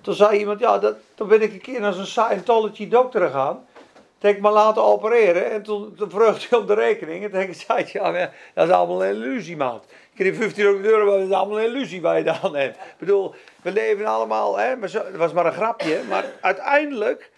Toen 0.00 0.14
zei 0.14 0.38
iemand, 0.38 0.60
ja, 0.60 0.78
dat, 0.78 0.96
toen 1.14 1.28
ben 1.28 1.42
ik 1.42 1.52
een 1.52 1.60
keer 1.60 1.80
naar 1.80 1.98
een 1.98 2.06
Scientology 2.06 2.88
dokter 2.88 3.20
gegaan. 3.20 3.66
Toen 3.94 4.32
heb 4.32 4.36
ik 4.36 4.42
me 4.42 4.50
laten 4.50 4.82
opereren 4.82 5.50
en 5.50 5.62
toen, 5.62 5.94
toen 5.94 6.10
vreugde 6.10 6.46
hij 6.48 6.58
op 6.58 6.66
de 6.66 6.74
rekening. 6.74 7.24
En 7.24 7.30
toen 7.30 7.54
zei 7.54 7.78
ik, 7.78 7.88
ja, 7.88 8.30
dat 8.54 8.68
is 8.68 8.74
allemaal 8.74 9.04
een 9.04 9.14
illusie, 9.14 9.56
maat. 9.56 9.84
Ik 9.84 10.14
kreeg 10.14 10.36
15 10.36 10.64
euro, 10.64 11.18
dat 11.18 11.28
is 11.28 11.34
allemaal 11.34 11.58
een 11.58 11.64
illusie 11.64 12.00
waar 12.00 12.18
je 12.18 12.24
dan 12.24 12.56
hebt. 12.56 12.76
Ik 12.76 12.94
bedoel, 12.98 13.34
we 13.62 13.72
leven 13.72 14.06
allemaal, 14.06 14.58
hè, 14.58 14.76
maar 14.76 14.90
was 15.16 15.32
maar 15.32 15.46
een 15.46 15.52
grapje. 15.52 16.00
Maar 16.08 16.24
uiteindelijk, 16.40 17.30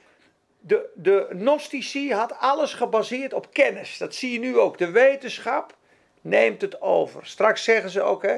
de, 0.67 0.89
de 0.95 1.27
Gnostici 1.31 2.13
had 2.13 2.39
alles 2.39 2.75
gebaseerd 2.75 3.33
op 3.33 3.53
kennis. 3.53 3.99
Dat 3.99 4.15
zie 4.15 4.33
je 4.33 4.39
nu 4.39 4.59
ook. 4.59 4.79
De 4.79 4.91
wetenschap 4.91 5.77
neemt 6.21 6.61
het 6.61 6.81
over. 6.81 7.27
Straks 7.27 7.65
zeggen 7.65 7.91
ze 7.91 8.03
ook, 8.03 8.23
hè, 8.23 8.37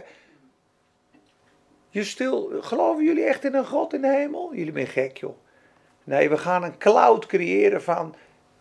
je 1.90 2.04
stil, 2.04 2.50
geloven 2.60 3.04
jullie 3.04 3.24
echt 3.24 3.44
in 3.44 3.54
een 3.54 3.66
God 3.66 3.92
in 3.92 4.00
de 4.00 4.08
hemel? 4.08 4.54
Jullie 4.54 4.72
zijn 4.72 4.86
gek, 4.86 5.16
joh. 5.16 5.36
Nee, 6.04 6.28
we 6.28 6.38
gaan 6.38 6.62
een 6.62 6.78
cloud 6.78 7.26
creëren 7.26 7.82
van 7.82 8.14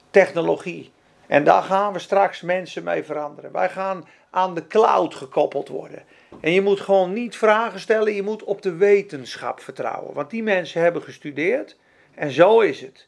technologie. 0.09 0.91
En 1.27 1.43
daar 1.43 1.63
gaan 1.63 1.93
we 1.93 1.99
straks 1.99 2.41
mensen 2.41 2.83
mee 2.83 3.03
veranderen. 3.03 3.51
Wij 3.51 3.69
gaan 3.69 4.07
aan 4.29 4.55
de 4.55 4.67
cloud 4.67 5.15
gekoppeld 5.15 5.67
worden. 5.67 6.03
En 6.41 6.51
je 6.51 6.61
moet 6.61 6.79
gewoon 6.79 7.13
niet 7.13 7.37
vragen 7.37 7.79
stellen, 7.79 8.13
je 8.13 8.23
moet 8.23 8.43
op 8.43 8.61
de 8.61 8.75
wetenschap 8.75 9.59
vertrouwen. 9.59 10.13
Want 10.13 10.29
die 10.29 10.43
mensen 10.43 10.81
hebben 10.81 11.01
gestudeerd 11.01 11.77
en 12.15 12.31
zo 12.31 12.59
is 12.59 12.81
het. 12.81 13.07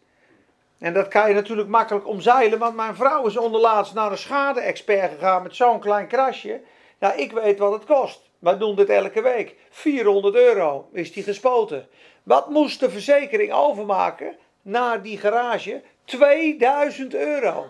En 0.79 0.93
dat 0.93 1.07
kan 1.07 1.27
je 1.27 1.35
natuurlijk 1.35 1.67
makkelijk 1.67 2.07
omzeilen, 2.07 2.59
want 2.59 2.75
mijn 2.75 2.95
vrouw 2.95 3.25
is 3.25 3.37
onderlaatst 3.37 3.93
naar 3.93 4.11
een 4.11 4.17
schade-expert 4.17 5.11
gegaan 5.11 5.43
met 5.43 5.55
zo'n 5.55 5.79
klein 5.79 6.07
krasje. 6.07 6.61
Nou, 6.99 7.17
ik 7.17 7.31
weet 7.31 7.59
wat 7.59 7.71
het 7.71 7.85
kost. 7.85 8.29
Wij 8.39 8.57
doen 8.57 8.75
dit 8.75 8.89
elke 8.89 9.21
week. 9.21 9.55
400 9.69 10.35
euro 10.35 10.89
is 10.93 11.13
die 11.13 11.23
gespoten. 11.23 11.87
Wat 12.23 12.49
moest 12.49 12.79
de 12.79 12.89
verzekering 12.89 13.53
overmaken 13.53 14.37
naar 14.61 15.01
die 15.01 15.17
garage? 15.17 15.81
2000 16.05 17.15
euro. 17.15 17.69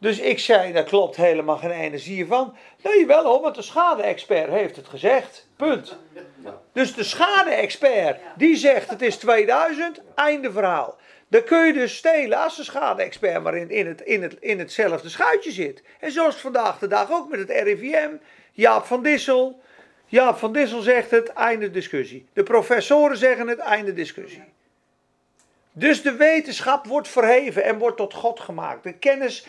Dus 0.00 0.18
ik 0.18 0.38
zei, 0.38 0.72
daar 0.72 0.84
klopt 0.84 1.16
helemaal 1.16 1.56
geen 1.56 1.70
energie 1.70 2.26
van. 2.26 2.56
Nee, 2.82 3.06
wel 3.06 3.24
hoor, 3.24 3.40
want 3.40 3.54
de 3.54 3.62
schade-expert 3.62 4.50
heeft 4.50 4.76
het 4.76 4.88
gezegd. 4.88 5.48
Punt. 5.56 5.98
Dus 6.72 6.94
de 6.94 7.04
schade-expert, 7.04 8.20
die 8.36 8.56
zegt 8.56 8.90
het 8.90 9.02
is 9.02 9.16
2000, 9.16 10.02
einde 10.14 10.52
verhaal. 10.52 10.96
Dan 11.28 11.44
kun 11.44 11.66
je 11.66 11.72
dus 11.72 11.96
stelen 11.96 12.38
als 12.38 12.56
de 12.56 12.64
schade-expert 12.64 13.42
maar 13.42 13.56
in, 13.56 13.70
in, 13.70 13.86
het, 13.86 14.00
in, 14.00 14.22
het, 14.22 14.36
in 14.40 14.58
hetzelfde 14.58 15.08
schuitje 15.08 15.50
zit. 15.50 15.82
En 16.00 16.12
zoals 16.12 16.36
vandaag 16.36 16.78
de 16.78 16.86
dag 16.86 17.10
ook 17.10 17.28
met 17.28 17.38
het 17.38 17.50
RIVM. 17.50 18.10
Jaap 18.52 18.84
van 18.84 19.02
Dissel. 19.02 19.60
Jaap 20.06 20.38
van 20.38 20.52
Dissel 20.52 20.80
zegt 20.80 21.10
het, 21.10 21.28
einde 21.28 21.70
discussie. 21.70 22.26
De 22.32 22.42
professoren 22.42 23.16
zeggen 23.16 23.48
het, 23.48 23.58
einde 23.58 23.94
discussie. 23.94 24.42
Dus 25.72 26.02
de 26.02 26.12
wetenschap 26.12 26.86
wordt 26.86 27.08
verheven 27.08 27.64
en 27.64 27.78
wordt 27.78 27.96
tot 27.96 28.14
God 28.14 28.40
gemaakt. 28.40 28.82
De 28.82 28.92
kennis, 28.92 29.46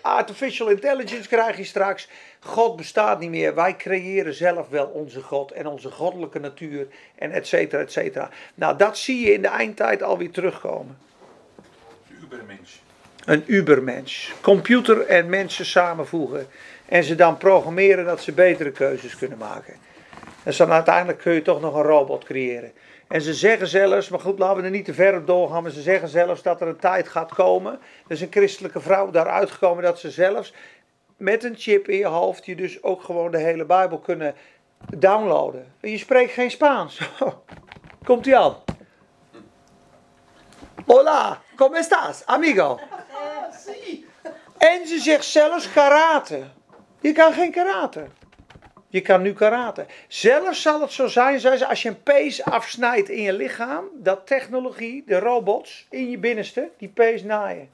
artificial 0.00 0.68
intelligence 0.68 1.28
krijg 1.28 1.56
je 1.56 1.64
straks. 1.64 2.08
God 2.40 2.76
bestaat 2.76 3.20
niet 3.20 3.30
meer. 3.30 3.54
Wij 3.54 3.76
creëren 3.76 4.34
zelf 4.34 4.68
wel 4.68 4.86
onze 4.86 5.22
God 5.22 5.52
en 5.52 5.66
onze 5.66 5.90
goddelijke 5.90 6.38
natuur 6.38 6.86
en 7.14 7.30
et 7.30 7.46
cetera, 7.46 7.82
et 7.82 7.92
cetera. 7.92 8.30
Nou, 8.54 8.76
dat 8.76 8.98
zie 8.98 9.26
je 9.26 9.32
in 9.32 9.42
de 9.42 9.48
eindtijd 9.48 10.02
alweer 10.02 10.30
terugkomen. 10.30 10.98
Ubermensch. 12.32 12.74
Een 13.24 13.44
ubermens. 13.46 14.32
Computer 14.40 15.06
en 15.06 15.28
mensen 15.28 15.66
samenvoegen. 15.66 16.46
En 16.86 17.04
ze 17.04 17.14
dan 17.14 17.36
programmeren 17.36 18.04
dat 18.04 18.20
ze 18.20 18.32
betere 18.32 18.70
keuzes 18.70 19.16
kunnen 19.16 19.38
maken. 19.38 19.74
En 20.42 20.54
dan 20.56 20.72
uiteindelijk 20.72 21.18
kun 21.18 21.32
je 21.32 21.42
toch 21.42 21.60
nog 21.60 21.74
een 21.74 21.82
robot 21.82 22.24
creëren. 22.24 22.72
En 23.08 23.22
ze 23.22 23.34
zeggen 23.34 23.66
zelfs, 23.66 24.08
maar 24.08 24.20
goed, 24.20 24.38
laten 24.38 24.56
we 24.56 24.62
er 24.62 24.70
niet 24.70 24.84
te 24.84 24.94
ver 24.94 25.16
op 25.16 25.26
doorgaan, 25.26 25.62
maar 25.62 25.72
ze 25.72 25.82
zeggen 25.82 26.08
zelfs 26.08 26.42
dat 26.42 26.60
er 26.60 26.68
een 26.68 26.76
tijd 26.76 27.08
gaat 27.08 27.34
komen. 27.34 27.72
Er 27.72 28.14
is 28.14 28.20
een 28.20 28.30
christelijke 28.30 28.80
vrouw 28.80 29.10
daaruit 29.10 29.50
gekomen 29.50 29.82
dat 29.82 29.98
ze 29.98 30.10
zelfs 30.10 30.54
met 31.16 31.44
een 31.44 31.56
chip 31.56 31.88
in 31.88 31.98
je 31.98 32.06
hoofd 32.06 32.46
je 32.46 32.56
dus 32.56 32.82
ook 32.82 33.02
gewoon 33.02 33.30
de 33.30 33.38
hele 33.38 33.64
Bijbel 33.64 33.98
kunnen 33.98 34.34
downloaden. 34.96 35.72
En 35.80 35.90
je 35.90 35.98
spreekt 35.98 36.32
geen 36.32 36.50
Spaans. 36.50 37.10
Komt 38.04 38.26
ie 38.26 38.36
aan. 38.36 38.56
Hola, 40.86 41.40
¿cómo 41.62 41.76
estás, 41.76 42.24
amigo? 42.26 42.80
En 44.58 44.86
ze 44.86 44.98
zegt 44.98 45.24
zelfs 45.24 45.72
karate. 45.72 46.42
Je 47.00 47.12
kan 47.12 47.32
geen 47.32 47.50
karate. 47.50 48.06
Je 48.88 49.00
kan 49.00 49.22
nu 49.22 49.32
karate. 49.32 49.86
Zelfs 50.08 50.62
zal 50.62 50.80
het 50.80 50.92
zo 50.92 51.06
zijn, 51.06 51.40
zei 51.40 51.56
ze, 51.56 51.66
als 51.66 51.82
je 51.82 51.88
een 51.88 52.02
pees 52.02 52.44
afsnijdt 52.44 53.08
in 53.08 53.22
je 53.22 53.32
lichaam, 53.32 53.84
dat 53.94 54.26
technologie, 54.26 55.02
de 55.06 55.18
robots 55.18 55.86
in 55.90 56.10
je 56.10 56.18
binnenste, 56.18 56.70
die 56.78 56.88
pees 56.88 57.22
naaien. 57.22 57.70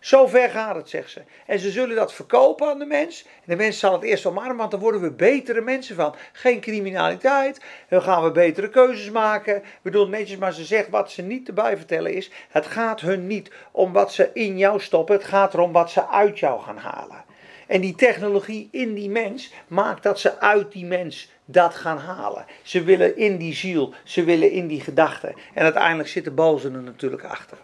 Zo 0.00 0.26
ver 0.26 0.50
gaat 0.50 0.76
het, 0.76 0.88
zegt 0.88 1.10
ze. 1.10 1.20
En 1.46 1.58
ze 1.58 1.70
zullen 1.70 1.96
dat 1.96 2.12
verkopen 2.12 2.68
aan 2.68 2.78
de 2.78 2.84
mens. 2.84 3.24
En 3.24 3.42
de 3.44 3.56
mens 3.56 3.78
zal 3.78 3.92
het 3.92 4.02
eerst 4.02 4.26
omarmen, 4.26 4.56
want 4.56 4.70
dan 4.70 4.80
worden 4.80 5.00
we 5.00 5.10
betere 5.10 5.60
mensen 5.60 5.96
van. 5.96 6.14
Geen 6.32 6.60
criminaliteit, 6.60 7.60
dan 7.88 8.02
gaan 8.02 8.22
we 8.22 8.30
betere 8.30 8.68
keuzes 8.68 9.10
maken. 9.10 9.62
We 9.82 9.90
doen 9.90 10.10
netjes, 10.10 10.38
maar 10.38 10.52
ze 10.52 10.64
zegt 10.64 10.88
wat 10.88 11.10
ze 11.10 11.22
niet 11.22 11.48
erbij 11.48 11.76
vertellen 11.76 12.14
is, 12.14 12.30
het 12.48 12.66
gaat 12.66 13.00
hun 13.00 13.26
niet 13.26 13.50
om 13.70 13.92
wat 13.92 14.12
ze 14.12 14.30
in 14.32 14.58
jou 14.58 14.80
stoppen, 14.80 15.16
het 15.16 15.24
gaat 15.24 15.54
erom 15.54 15.72
wat 15.72 15.90
ze 15.90 16.08
uit 16.08 16.38
jou 16.38 16.60
gaan 16.60 16.78
halen. 16.78 17.24
En 17.66 17.80
die 17.80 17.94
technologie 17.94 18.68
in 18.70 18.94
die 18.94 19.10
mens 19.10 19.52
maakt 19.66 20.02
dat 20.02 20.20
ze 20.20 20.38
uit 20.38 20.72
die 20.72 20.84
mens 20.84 21.32
dat 21.44 21.74
gaan 21.74 21.98
halen. 21.98 22.44
Ze 22.62 22.82
willen 22.82 23.16
in 23.16 23.36
die 23.36 23.54
ziel, 23.54 23.94
ze 24.04 24.24
willen 24.24 24.50
in 24.50 24.66
die 24.66 24.80
gedachten. 24.80 25.34
En 25.54 25.62
uiteindelijk 25.62 26.08
zit 26.08 26.24
de 26.24 26.30
boze 26.30 26.70
er 26.70 26.82
natuurlijk 26.82 27.24
achter. 27.24 27.58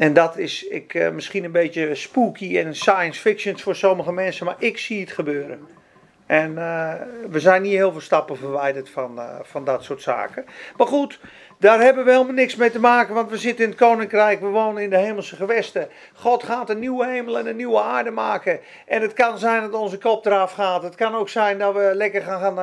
En 0.00 0.12
dat 0.12 0.36
is 0.36 0.66
ik, 0.66 0.94
uh, 0.94 1.10
misschien 1.10 1.44
een 1.44 1.52
beetje 1.52 1.94
spooky 1.94 2.58
en 2.58 2.76
science 2.76 3.20
fiction 3.20 3.58
voor 3.58 3.76
sommige 3.76 4.12
mensen, 4.12 4.46
maar 4.46 4.54
ik 4.58 4.78
zie 4.78 5.00
het 5.00 5.12
gebeuren. 5.12 5.68
En 6.26 6.52
uh, 6.52 6.92
we 7.30 7.40
zijn 7.40 7.62
niet 7.62 7.72
heel 7.72 7.92
veel 7.92 8.00
stappen 8.00 8.36
verwijderd 8.36 8.90
van, 8.90 9.18
uh, 9.18 9.24
van 9.42 9.64
dat 9.64 9.84
soort 9.84 10.02
zaken. 10.02 10.44
Maar 10.76 10.86
goed, 10.86 11.20
daar 11.58 11.80
hebben 11.80 12.04
we 12.04 12.10
helemaal 12.10 12.34
niks 12.34 12.56
mee 12.56 12.70
te 12.70 12.80
maken, 12.80 13.14
want 13.14 13.30
we 13.30 13.38
zitten 13.38 13.64
in 13.64 13.70
het 13.70 13.78
koninkrijk, 13.78 14.40
we 14.40 14.46
wonen 14.46 14.82
in 14.82 14.90
de 14.90 14.96
hemelse 14.96 15.36
gewesten. 15.36 15.88
God 16.14 16.42
gaat 16.42 16.70
een 16.70 16.78
nieuwe 16.78 17.06
hemel 17.06 17.38
en 17.38 17.46
een 17.46 17.56
nieuwe 17.56 17.80
aarde 17.80 18.10
maken. 18.10 18.60
En 18.86 19.02
het 19.02 19.12
kan 19.12 19.38
zijn 19.38 19.62
dat 19.62 19.80
onze 19.80 19.98
kop 19.98 20.26
eraf 20.26 20.52
gaat. 20.52 20.82
Het 20.82 20.94
kan 20.94 21.14
ook 21.14 21.28
zijn 21.28 21.58
dat 21.58 21.74
we 21.74 21.90
lekker 21.94 22.22
gaan, 22.22 22.40
gaan 22.40 22.58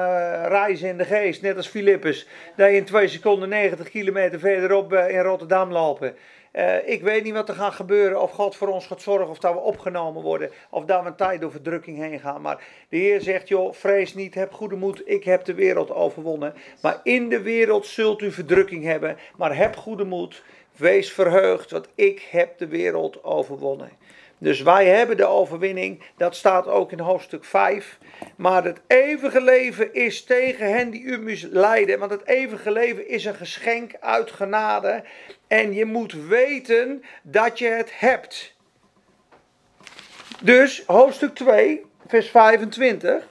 reizen 0.48 0.90
in 0.90 0.98
de 0.98 1.06
geest, 1.06 1.42
net 1.42 1.58
als 1.58 1.68
Filippus. 1.68 2.28
Dat 2.56 2.70
je 2.70 2.76
in 2.76 2.86
twee 2.86 3.08
seconden 3.08 3.50
90 3.50 3.90
kilometer 3.90 4.40
verderop 4.40 4.94
in 4.94 5.22
Rotterdam 5.22 5.72
lopen. 5.72 6.16
Uh, 6.54 6.90
ik 6.90 7.02
weet 7.02 7.24
niet 7.24 7.34
wat 7.34 7.50
er 7.50 7.56
gaat 7.56 7.74
gebeuren, 7.74 8.22
of 8.22 8.32
God 8.32 8.56
voor 8.56 8.68
ons 8.68 8.86
gaat 8.86 9.02
zorgen, 9.02 9.30
of 9.30 9.40
dat 9.40 9.54
we 9.54 9.60
opgenomen 9.60 10.22
worden, 10.22 10.52
of 10.70 10.86
dat 10.86 11.02
we 11.02 11.08
een 11.08 11.16
tijd 11.16 11.42
door 11.42 11.52
verdrukking 11.52 11.98
heen 11.98 12.20
gaan. 12.20 12.42
Maar 12.42 12.64
de 12.90 12.98
Heer 12.98 13.22
zegt, 13.22 13.48
joh, 13.48 13.74
vrees 13.74 14.14
niet, 14.14 14.34
heb 14.34 14.54
goede 14.54 14.76
moed, 14.76 15.02
ik 15.06 15.24
heb 15.24 15.46
de 15.46 15.54
wereld 15.54 15.92
overwonnen. 15.92 16.54
Maar 16.82 17.00
in 17.04 17.30
de 17.30 17.42
wereld 17.42 17.86
zult 17.86 18.22
u 18.22 18.32
verdrukking 18.32 18.84
hebben, 18.84 19.18
maar 19.38 19.56
heb 19.56 19.76
goede 19.76 20.06
moed, 20.06 20.44
wees 20.76 21.12
verheugd, 21.12 21.72
want 21.72 21.88
ik 21.96 22.28
heb 22.32 22.58
de 22.58 22.68
wereld 22.68 23.24
overwonnen. 23.24 23.90
Dus 24.38 24.62
wij 24.62 24.86
hebben 24.86 25.18
de 25.18 25.26
overwinning, 25.26 26.04
dat 26.18 26.36
staat 26.36 26.68
ook 26.68 26.92
in 26.92 27.00
hoofdstuk 27.00 27.46
5. 27.46 27.98
Maar 28.36 28.64
het 28.64 28.80
eeuwige 28.88 29.42
leven 29.42 29.94
is 29.94 30.24
tegen 30.24 30.72
hen 30.72 30.90
die 30.90 31.02
u 31.02 31.18
misleiden. 31.18 32.00
Want 32.00 32.12
het 32.12 32.26
eeuwige 32.28 32.72
leven 32.72 33.08
is 33.08 33.26
een 33.26 33.36
geschenk 33.36 33.94
uit 34.00 34.32
genade. 34.32 35.04
En 35.48 35.74
je 35.74 35.86
moet 35.86 36.14
weten 36.14 37.04
dat 37.24 37.60
je 37.60 37.68
het 37.68 38.00
hebt. 38.00 38.56
Dus 40.42 40.84
hoofdstuk 40.86 41.36
2, 41.36 41.86
vers 42.08 42.30
25. 42.30 43.28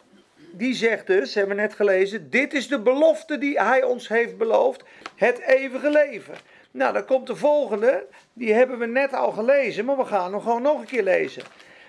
Die 0.52 0.74
zegt 0.74 1.06
dus, 1.06 1.34
hebben 1.34 1.56
we 1.56 1.62
net 1.62 1.74
gelezen, 1.74 2.30
dit 2.30 2.54
is 2.54 2.68
de 2.68 2.80
belofte 2.80 3.38
die 3.38 3.60
hij 3.60 3.82
ons 3.82 4.08
heeft 4.08 4.38
beloofd, 4.38 4.84
het 5.14 5.38
eeuwige 5.38 5.90
leven. 5.90 6.34
Nou, 6.70 6.92
dan 6.92 7.04
komt 7.04 7.26
de 7.26 7.36
volgende, 7.36 8.06
die 8.32 8.52
hebben 8.52 8.78
we 8.78 8.86
net 8.86 9.12
al 9.12 9.32
gelezen, 9.32 9.84
maar 9.84 9.96
we 9.96 10.04
gaan 10.04 10.32
hem 10.32 10.40
gewoon 10.40 10.62
nog 10.62 10.80
een 10.80 10.86
keer 10.86 11.02
lezen. 11.02 11.42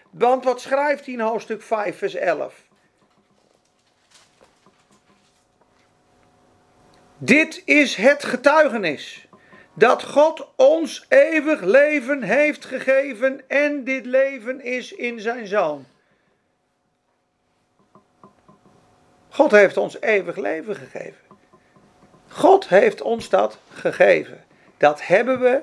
Want 0.09 0.43
wat 0.43 0.61
schrijft 0.61 1.05
hij 1.05 1.13
in 1.13 1.19
hoofdstuk 1.19 1.61
5, 1.61 1.97
vers 1.97 2.15
11? 2.15 2.66
Dit 7.19 7.61
is 7.65 7.95
het 7.95 8.23
getuigenis 8.23 9.27
dat 9.73 10.03
God 10.03 10.47
ons 10.55 11.05
eeuwig 11.09 11.61
leven 11.61 12.23
heeft 12.23 12.65
gegeven 12.65 13.49
en 13.49 13.83
dit 13.83 14.05
leven 14.05 14.61
is 14.61 14.91
in 14.91 15.19
zijn 15.19 15.47
zoon. 15.47 15.85
God 19.29 19.51
heeft 19.51 19.77
ons 19.77 20.01
eeuwig 20.01 20.35
leven 20.35 20.75
gegeven. 20.75 21.21
God 22.27 22.67
heeft 22.67 23.01
ons 23.01 23.29
dat 23.29 23.59
gegeven. 23.69 24.43
Dat 24.77 25.07
hebben 25.07 25.39
we, 25.39 25.61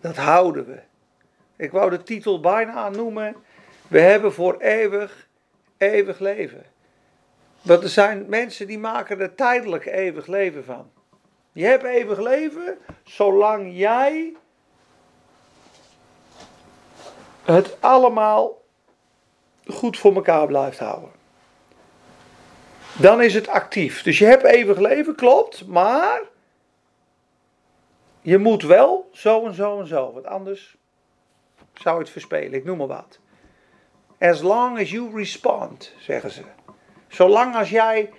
dat 0.00 0.16
houden 0.16 0.66
we. 0.66 0.78
Ik 1.56 1.70
wou 1.70 1.90
de 1.90 2.02
titel 2.02 2.40
bijna 2.40 2.88
noemen. 2.88 3.36
We 3.88 4.00
hebben 4.00 4.32
voor 4.32 4.60
eeuwig, 4.60 5.28
eeuwig 5.76 6.18
leven. 6.18 6.64
Want 7.66 7.82
er 7.82 7.88
zijn 7.88 8.24
mensen 8.28 8.66
die 8.66 8.78
maken 8.78 9.20
er 9.20 9.34
tijdelijk 9.34 9.86
eeuwig 9.86 10.26
leven 10.26 10.64
van. 10.64 10.90
Je 11.52 11.64
hebt 11.64 11.84
eeuwig 11.84 12.18
leven 12.18 12.78
zolang 13.04 13.70
jij 13.76 14.34
het 17.44 17.76
allemaal 17.80 18.62
goed 19.66 19.98
voor 19.98 20.14
elkaar 20.14 20.46
blijft 20.46 20.78
houden. 20.78 21.10
Dan 22.98 23.22
is 23.22 23.34
het 23.34 23.48
actief. 23.48 24.02
Dus 24.02 24.18
je 24.18 24.26
hebt 24.26 24.44
eeuwig 24.44 24.78
leven, 24.78 25.14
klopt, 25.14 25.66
maar 25.66 26.22
je 28.20 28.38
moet 28.38 28.62
wel 28.62 29.08
zo 29.12 29.46
en 29.46 29.54
zo 29.54 29.80
en 29.80 29.86
zo, 29.86 30.12
want 30.12 30.26
anders 30.26 30.76
zou 31.74 31.98
het 31.98 32.10
verspelen. 32.10 32.52
Ik 32.52 32.64
noem 32.64 32.76
maar 32.78 32.86
wat. 32.86 33.18
As 34.18 34.40
long 34.40 34.78
as 34.78 34.90
you 34.90 35.16
respond, 35.16 35.94
zeggen 35.98 36.30
ze. 36.30 36.42
Zolang 37.16 37.54
als 37.54 37.70
jij 37.70 38.10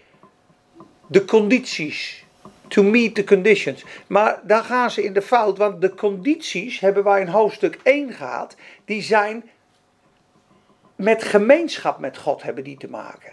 de 1.08 1.26
condities, 1.26 2.26
to 2.68 2.84
meet 2.84 3.16
the 3.16 3.24
conditions. 3.24 3.86
Maar 4.08 4.40
daar 4.44 4.64
gaan 4.64 4.92
ze 4.92 5.04
in 5.04 5.14
de 5.14 5.22
fout, 5.22 5.58
want 5.58 5.82
de 5.82 5.94
condities 5.94 6.80
hebben 6.80 7.04
wij 7.04 7.22
in 7.22 7.28
hoofdstuk 7.28 7.80
1 7.84 8.14
gehad, 8.14 8.56
die 8.86 9.02
zijn 9.02 9.50
met 10.96 11.24
gemeenschap 11.24 12.00
met 12.00 12.18
God 12.18 12.44
hebben 12.44 12.64
die 12.64 12.78
te 12.78 12.90
maken. 12.90 13.32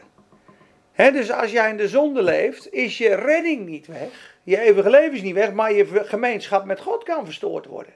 dus 0.96 1.30
als 1.30 1.50
jij 1.50 1.70
in 1.70 1.76
de 1.76 1.88
zonde 1.88 2.22
leeft, 2.22 2.72
is 2.72 2.98
je 2.98 3.14
redding 3.14 3.66
niet 3.66 3.86
weg. 3.86 4.36
Je 4.42 4.60
eeuwige 4.60 4.90
leven 4.90 5.12
is 5.12 5.22
niet 5.22 5.34
weg, 5.34 5.52
maar 5.52 5.72
je 5.72 6.04
gemeenschap 6.04 6.64
met 6.64 6.80
God 6.80 7.04
kan 7.04 7.24
verstoord 7.24 7.66
worden. 7.66 7.92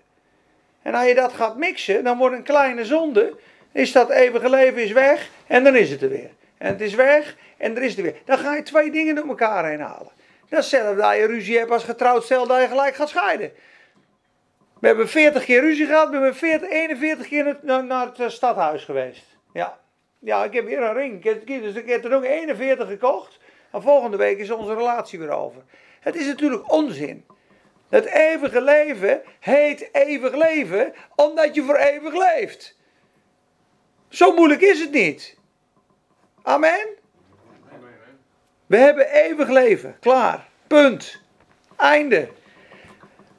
En 0.83 0.95
als 0.95 1.07
je 1.07 1.15
dat 1.15 1.33
gaat 1.33 1.57
mixen, 1.57 2.05
dan 2.05 2.19
wordt 2.19 2.37
een 2.37 2.43
kleine 2.43 2.85
zonde, 2.85 3.37
is 3.73 3.93
dat 3.93 4.11
eeuwige 4.11 4.51
leven 4.51 4.83
is 4.83 4.93
weg 4.93 5.31
en 5.47 5.65
dan 5.65 5.77
is 5.77 5.91
het 5.91 6.03
er 6.03 6.09
weer. 6.09 6.31
En 6.59 6.69
het 6.73 6.81
is 6.81 6.95
weg 6.95 7.37
en 7.59 7.77
er 7.77 7.83
is 7.83 7.95
het 7.95 8.05
weer. 8.05 8.17
Dan 8.25 8.39
ga 8.39 8.55
je 8.55 8.63
twee 8.63 8.91
dingen 8.91 9.15
door 9.15 9.29
elkaar 9.29 9.69
heen 9.69 9.81
halen. 9.81 10.13
Dat 10.49 10.59
is 10.59 10.71
hetzelfde 10.71 11.03
dat 11.03 11.17
je 11.17 11.27
ruzie 11.27 11.59
hebt 11.59 11.71
als 11.71 11.85
getrouwd 11.85 12.25
stel 12.25 12.47
dat 12.47 12.61
je 12.61 12.69
gelijk 12.69 12.95
gaat 12.95 13.09
scheiden. 13.09 13.53
We 14.81 14.87
hebben 14.87 15.09
40 15.09 15.45
keer 15.45 15.61
ruzie 15.61 15.87
gehad, 15.87 16.09
we 16.09 16.15
hebben 16.15 16.35
40, 16.35 16.69
41 16.69 17.29
keer 17.29 17.59
naar, 17.63 17.85
naar 17.85 18.07
het 18.07 18.21
eh, 18.21 18.29
stadhuis 18.29 18.85
geweest. 18.85 19.25
Ja. 19.53 19.79
ja, 20.19 20.45
ik 20.45 20.53
heb 20.53 20.65
weer 20.65 20.83
een 20.83 20.95
ring. 20.95 21.23
Dus 21.45 21.75
ik 21.75 21.89
heb 21.89 22.05
er 22.05 22.15
ook 22.15 22.25
41 22.25 22.89
gekocht. 22.89 23.39
En 23.73 23.83
volgende 23.83 24.17
week 24.17 24.39
is 24.39 24.51
onze 24.51 24.75
relatie 24.75 25.19
weer 25.19 25.31
over. 25.31 25.63
Het 26.01 26.17
is 26.17 26.27
natuurlijk 26.27 26.73
onzin. 26.73 27.27
Het 27.89 28.05
eeuwige 28.05 28.61
leven 28.61 29.23
heet 29.41 29.89
eeuwig 29.93 30.35
leven 30.35 30.95
omdat 31.15 31.55
je 31.55 31.63
voor 31.63 31.77
eeuwig 31.77 32.15
leeft. 32.15 32.77
Zo 34.09 34.35
moeilijk 34.35 34.61
is 34.61 34.81
het 34.81 34.91
niet. 34.91 35.37
Amen. 36.43 36.98
We 38.69 38.77
hebben 38.77 39.13
eeuwig 39.13 39.49
leven. 39.49 39.97
Klaar. 40.01 40.49
Punt. 40.67 41.21
Einde. 41.77 42.29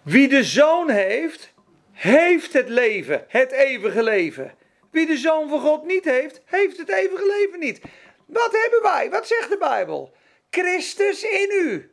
Wie 0.02 0.28
de 0.28 0.44
zoon 0.44 0.90
heeft, 0.90 1.54
heeft 1.92 2.54
het 2.54 2.70
leven. 2.70 3.26
Het 3.28 3.52
eeuwige 3.52 4.04
leven. 4.04 4.54
Wie 4.92 5.06
de 5.06 5.18
zoon 5.18 5.50
van 5.50 5.60
God 5.60 5.86
niet 5.86 6.06
heeft, 6.06 6.42
heeft 6.46 6.78
het 6.78 6.90
eeuwige 6.90 7.26
leven 7.28 7.60
niet. 7.60 7.82
Wat 8.26 8.52
hebben 8.52 8.82
wij? 8.82 9.10
Wat 9.10 9.28
zegt 9.28 9.50
de 9.50 9.58
Bijbel? 9.58 10.14
Christus 10.50 11.24
in 11.24 11.50
u. 11.52 11.92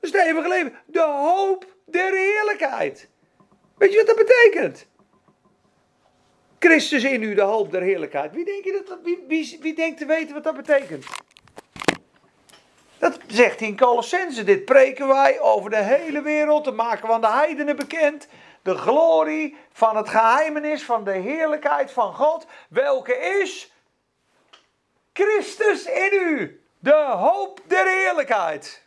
Dat 0.00 0.12
is 0.12 0.18
het 0.18 0.26
eeuwige 0.26 0.48
leven. 0.48 0.72
De 0.86 1.00
hoop 1.00 1.66
der 1.86 2.12
heerlijkheid. 2.12 3.08
Weet 3.78 3.90
je 3.92 3.96
wat 3.96 4.06
dat 4.06 4.26
betekent? 4.26 4.86
Christus 6.58 7.04
in 7.04 7.22
u, 7.22 7.34
de 7.34 7.42
hoop 7.42 7.70
der 7.70 7.82
heerlijkheid. 7.82 8.32
Wie, 8.32 8.44
wie, 9.28 9.58
wie 9.60 9.74
denkt 9.74 9.98
te 9.98 10.06
weten 10.06 10.34
wat 10.34 10.44
dat 10.44 10.56
betekent? 10.56 11.06
Dat 13.04 13.18
zegt 13.26 13.58
hij 13.58 13.68
in 13.68 13.76
Colossense. 13.76 14.44
Dit 14.44 14.64
preken 14.64 15.08
wij 15.08 15.40
over 15.40 15.70
de 15.70 15.82
hele 15.82 16.22
wereld. 16.22 16.64
te 16.64 16.70
maken 16.70 17.06
we 17.06 17.12
aan 17.12 17.20
de 17.20 17.30
heidenen 17.30 17.76
bekend. 17.76 18.28
De 18.62 18.74
glorie 18.74 19.56
van 19.72 19.96
het 19.96 20.08
geheimenis 20.08 20.84
van 20.84 21.04
de 21.04 21.12
heerlijkheid 21.12 21.90
van 21.90 22.14
God. 22.14 22.46
Welke 22.68 23.16
is 23.16 23.72
Christus 25.12 25.84
in 25.84 26.10
u. 26.12 26.62
De 26.78 27.14
hoop 27.16 27.60
der 27.66 27.86
heerlijkheid. 27.86 28.86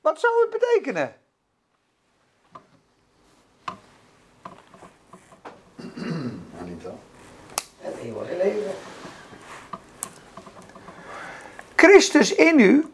Wat 0.00 0.20
zou 0.20 0.32
het 0.40 0.50
betekenen? 0.50 1.16
Het 7.78 7.96
eeuwige 8.02 8.36
leven. 8.36 8.74
Christus 11.76 12.34
in 12.34 12.58
u, 12.58 12.92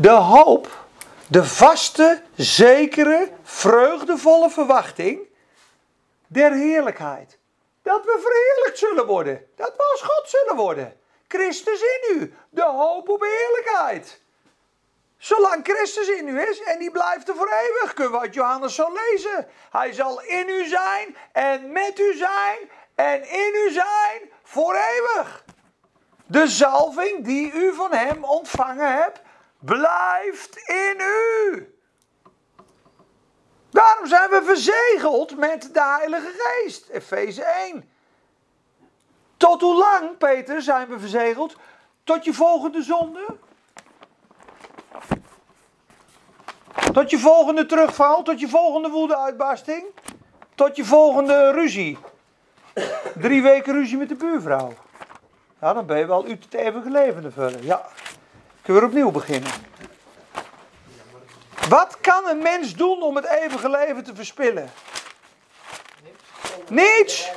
de 0.00 0.10
hoop, 0.10 0.68
de 1.26 1.44
vaste, 1.44 2.22
zekere, 2.34 3.32
vreugdevolle 3.42 4.50
verwachting 4.50 5.20
der 6.26 6.52
heerlijkheid. 6.52 7.38
Dat 7.82 8.04
we 8.04 8.18
verheerlijkt 8.22 8.78
zullen 8.78 9.06
worden. 9.06 9.46
Dat 9.56 9.72
we 9.76 9.90
als 9.92 10.02
God 10.02 10.28
zullen 10.28 10.56
worden. 10.56 11.00
Christus 11.28 11.80
in 11.80 12.16
u, 12.16 12.34
de 12.50 12.64
hoop 12.64 13.08
op 13.08 13.20
heerlijkheid. 13.20 14.20
Zolang 15.18 15.64
Christus 15.64 16.08
in 16.08 16.28
u 16.28 16.40
is 16.40 16.62
en 16.62 16.78
die 16.78 16.90
blijft 16.90 17.28
er 17.28 17.36
voor 17.36 17.50
eeuwig, 17.50 17.94
kunnen 17.94 18.12
we 18.12 18.18
uit 18.18 18.34
Johannes 18.34 18.74
zo 18.74 18.92
lezen. 18.92 19.48
Hij 19.70 19.92
zal 19.92 20.22
in 20.22 20.48
u 20.48 20.66
zijn 20.66 21.16
en 21.32 21.72
met 21.72 21.98
u 21.98 22.14
zijn 22.14 22.58
en 22.94 23.28
in 23.28 23.52
u 23.66 23.70
zijn 23.70 24.30
voor 24.42 24.74
eeuwig. 24.74 25.44
De 26.26 26.48
zalving 26.48 27.24
die 27.24 27.52
u 27.52 27.74
van 27.74 27.92
hem 27.92 28.24
ontvangen 28.24 28.92
hebt, 28.92 29.20
blijft 29.60 30.56
in 30.56 30.96
u. 31.00 31.74
Daarom 33.70 34.06
zijn 34.06 34.30
we 34.30 34.42
verzegeld 34.44 35.36
met 35.36 35.74
de 35.74 35.82
Heilige 35.82 36.32
Geest. 36.36 36.88
Efeze 36.88 37.42
1. 37.42 37.90
Tot 39.36 39.60
hoe 39.60 39.76
lang, 39.76 40.16
Peter, 40.18 40.62
zijn 40.62 40.88
we 40.88 40.98
verzegeld? 40.98 41.56
Tot 42.04 42.24
je 42.24 42.34
volgende 42.34 42.82
zonde? 42.82 43.26
Tot 46.92 47.10
je 47.10 47.18
volgende 47.18 47.66
terugval? 47.66 48.22
Tot 48.22 48.40
je 48.40 48.48
volgende 48.48 48.88
woedeuitbarsting? 48.88 49.84
Tot 50.54 50.76
je 50.76 50.84
volgende 50.84 51.50
ruzie? 51.50 51.98
Drie 53.14 53.42
weken 53.42 53.72
ruzie 53.72 53.96
met 53.96 54.08
de 54.08 54.14
buurvrouw. 54.14 54.72
Ja, 55.60 55.72
dan 55.72 55.86
ben 55.86 55.98
je 55.98 56.06
wel 56.06 56.26
u 56.26 56.30
het 56.30 56.54
eeuwige 56.54 56.90
leven 56.90 57.32
vullen. 57.32 57.64
Ja. 57.64 57.88
Kunnen 58.62 58.82
we 58.82 58.88
opnieuw 58.88 59.10
beginnen. 59.10 59.50
Wat 61.68 62.00
kan 62.00 62.26
een 62.28 62.42
mens 62.42 62.74
doen 62.74 63.02
om 63.02 63.16
het 63.16 63.26
eeuwige 63.26 63.70
leven 63.70 64.04
te 64.04 64.14
verspillen? 64.14 64.70
Niets. 66.68 67.30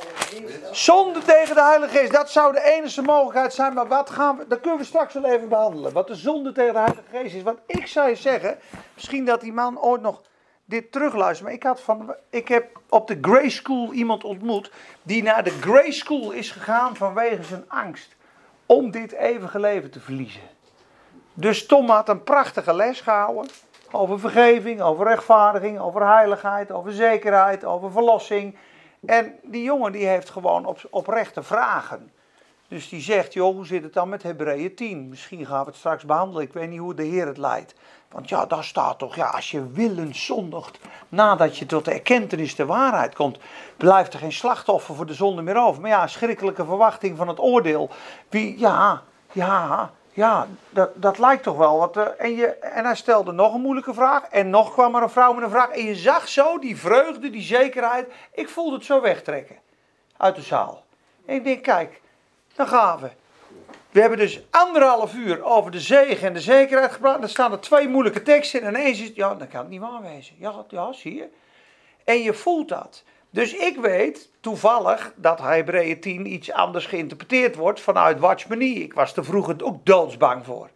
Zonde 0.72 1.20
tegen 1.22 1.54
de 1.54 1.62
Heilige 1.62 1.98
Geest. 1.98 2.12
Dat 2.12 2.30
zou 2.30 2.52
de 2.52 2.62
enige 2.62 3.02
mogelijkheid 3.02 3.52
zijn. 3.52 3.74
Maar 3.74 3.88
wat 3.88 4.10
gaan 4.10 4.36
we. 4.36 4.46
Dat 4.46 4.60
kunnen 4.60 4.78
we 4.78 4.84
straks 4.84 5.14
wel 5.14 5.24
even 5.24 5.48
behandelen. 5.48 5.92
Wat 5.92 6.06
de 6.06 6.14
zonde 6.14 6.52
tegen 6.52 6.72
de 6.72 6.78
Heilige 6.78 7.02
Geest 7.10 7.34
is. 7.34 7.42
Want 7.42 7.58
ik 7.66 7.86
zou 7.86 8.16
zeggen. 8.16 8.58
Misschien 8.94 9.24
dat 9.24 9.40
die 9.40 9.52
man 9.52 9.80
ooit 9.80 10.00
nog 10.00 10.22
dit 10.64 10.92
terugluistert. 10.92 11.42
Maar 11.42 11.56
ik, 11.56 11.62
had 11.62 11.80
van, 11.80 12.14
ik 12.30 12.48
heb 12.48 12.80
op 12.88 13.06
de 13.06 13.18
Grey 13.20 13.48
School 13.48 13.92
iemand 13.92 14.24
ontmoet. 14.24 14.70
Die 15.02 15.22
naar 15.22 15.44
de 15.44 15.50
Grey 15.60 15.90
School 15.90 16.30
is 16.30 16.50
gegaan 16.50 16.96
vanwege 16.96 17.42
zijn 17.42 17.64
angst. 17.68 18.16
Om 18.66 18.90
dit 18.90 19.12
eeuwige 19.12 19.60
leven 19.60 19.90
te 19.90 20.00
verliezen. 20.00 20.53
Dus 21.34 21.66
Tom 21.66 21.88
had 21.88 22.08
een 22.08 22.22
prachtige 22.22 22.74
les 22.74 23.00
gehouden. 23.00 23.50
Over 23.90 24.20
vergeving, 24.20 24.80
over 24.80 25.06
rechtvaardiging, 25.06 25.78
over 25.78 26.06
heiligheid, 26.06 26.72
over 26.72 26.92
zekerheid, 26.92 27.64
over 27.64 27.92
verlossing. 27.92 28.56
En 29.06 29.34
die 29.42 29.62
jongen 29.62 29.92
die 29.92 30.06
heeft 30.06 30.30
gewoon 30.30 30.66
op, 30.66 30.78
oprechte 30.90 31.42
vragen. 31.42 32.12
Dus 32.68 32.88
die 32.88 33.00
zegt, 33.00 33.32
joh, 33.32 33.54
hoe 33.54 33.66
zit 33.66 33.82
het 33.82 33.92
dan 33.92 34.08
met 34.08 34.22
Hebreeën 34.22 34.74
10? 34.74 35.08
Misschien 35.08 35.46
gaan 35.46 35.60
we 35.60 35.66
het 35.66 35.76
straks 35.76 36.04
behandelen. 36.04 36.42
Ik 36.42 36.52
weet 36.52 36.68
niet 36.68 36.78
hoe 36.78 36.94
de 36.94 37.02
Heer 37.02 37.26
het 37.26 37.38
leidt. 37.38 37.74
Want 38.10 38.28
ja, 38.28 38.46
daar 38.46 38.64
staat 38.64 38.98
toch, 38.98 39.16
ja, 39.16 39.26
als 39.26 39.50
je 39.50 39.70
willens 39.70 40.24
zondigt, 40.24 40.78
nadat 41.08 41.58
je 41.58 41.66
tot 41.66 41.84
de 41.84 41.90
erkentenis 41.90 42.54
de 42.54 42.66
waarheid 42.66 43.14
komt, 43.14 43.38
blijft 43.76 44.12
er 44.12 44.18
geen 44.18 44.32
slachtoffer 44.32 44.94
voor 44.94 45.06
de 45.06 45.14
zonde 45.14 45.42
meer 45.42 45.62
over. 45.62 45.80
Maar 45.80 45.90
ja, 45.90 46.06
schrikkelijke 46.06 46.64
verwachting 46.64 47.16
van 47.16 47.28
het 47.28 47.40
oordeel. 47.40 47.90
Wie, 48.28 48.58
ja, 48.58 49.02
ja, 49.32 49.90
ja, 50.14 50.46
dat, 50.70 50.90
dat 50.94 51.18
lijkt 51.18 51.42
toch 51.42 51.56
wel 51.56 51.78
wat. 51.78 51.96
Uh, 51.96 52.06
en, 52.18 52.34
je, 52.34 52.46
en 52.46 52.84
hij 52.84 52.94
stelde 52.94 53.32
nog 53.32 53.54
een 53.54 53.60
moeilijke 53.60 53.94
vraag. 53.94 54.24
En 54.24 54.50
nog 54.50 54.72
kwam 54.72 54.94
er 54.94 55.02
een 55.02 55.10
vrouw 55.10 55.32
met 55.32 55.44
een 55.44 55.50
vraag. 55.50 55.68
En 55.68 55.84
je 55.84 55.94
zag 55.94 56.28
zo 56.28 56.58
die 56.58 56.76
vreugde, 56.76 57.30
die 57.30 57.42
zekerheid. 57.42 58.12
Ik 58.32 58.48
voelde 58.48 58.76
het 58.76 58.84
zo 58.84 59.00
wegtrekken 59.00 59.56
uit 60.16 60.34
de 60.34 60.42
zaal. 60.42 60.84
En 61.26 61.34
ik 61.34 61.44
denk, 61.44 61.62
kijk, 61.62 62.00
dan 62.54 62.68
gaan 62.68 63.00
we. 63.00 63.10
We 63.90 64.00
hebben 64.00 64.18
dus 64.18 64.42
anderhalf 64.50 65.14
uur 65.14 65.42
over 65.42 65.70
de 65.70 65.80
zegen 65.80 66.26
en 66.26 66.34
de 66.34 66.40
zekerheid 66.40 66.92
gepraat. 66.92 67.22
Er 67.22 67.28
staan 67.28 67.52
er 67.52 67.60
twee 67.60 67.88
moeilijke 67.88 68.22
teksten 68.22 68.62
en 68.62 68.68
ineens 68.68 69.00
is 69.00 69.10
ja, 69.14 69.34
dan 69.34 69.48
kan 69.48 69.60
het 69.60 69.68
niet 69.68 69.80
waar 69.80 70.02
wezen. 70.02 70.34
Ja, 70.38 70.64
ja, 70.68 70.92
zie 70.92 71.14
je. 71.14 71.28
En 72.04 72.22
je 72.22 72.34
voelt 72.34 72.68
dat. 72.68 73.04
Dus 73.34 73.54
ik 73.54 73.76
weet 73.76 74.30
toevallig 74.40 75.12
dat 75.16 75.38
Hebreeën 75.38 76.00
10 76.00 76.32
iets 76.32 76.52
anders 76.52 76.86
geïnterpreteerd 76.86 77.54
wordt 77.54 77.80
vanuit 77.80 78.18
Watchmenie. 78.18 78.82
Ik 78.82 78.94
was 78.94 79.16
er 79.16 79.24
vroeger 79.24 79.56
ook 79.64 79.86
doodsbang 79.86 80.44
voor. 80.44 80.68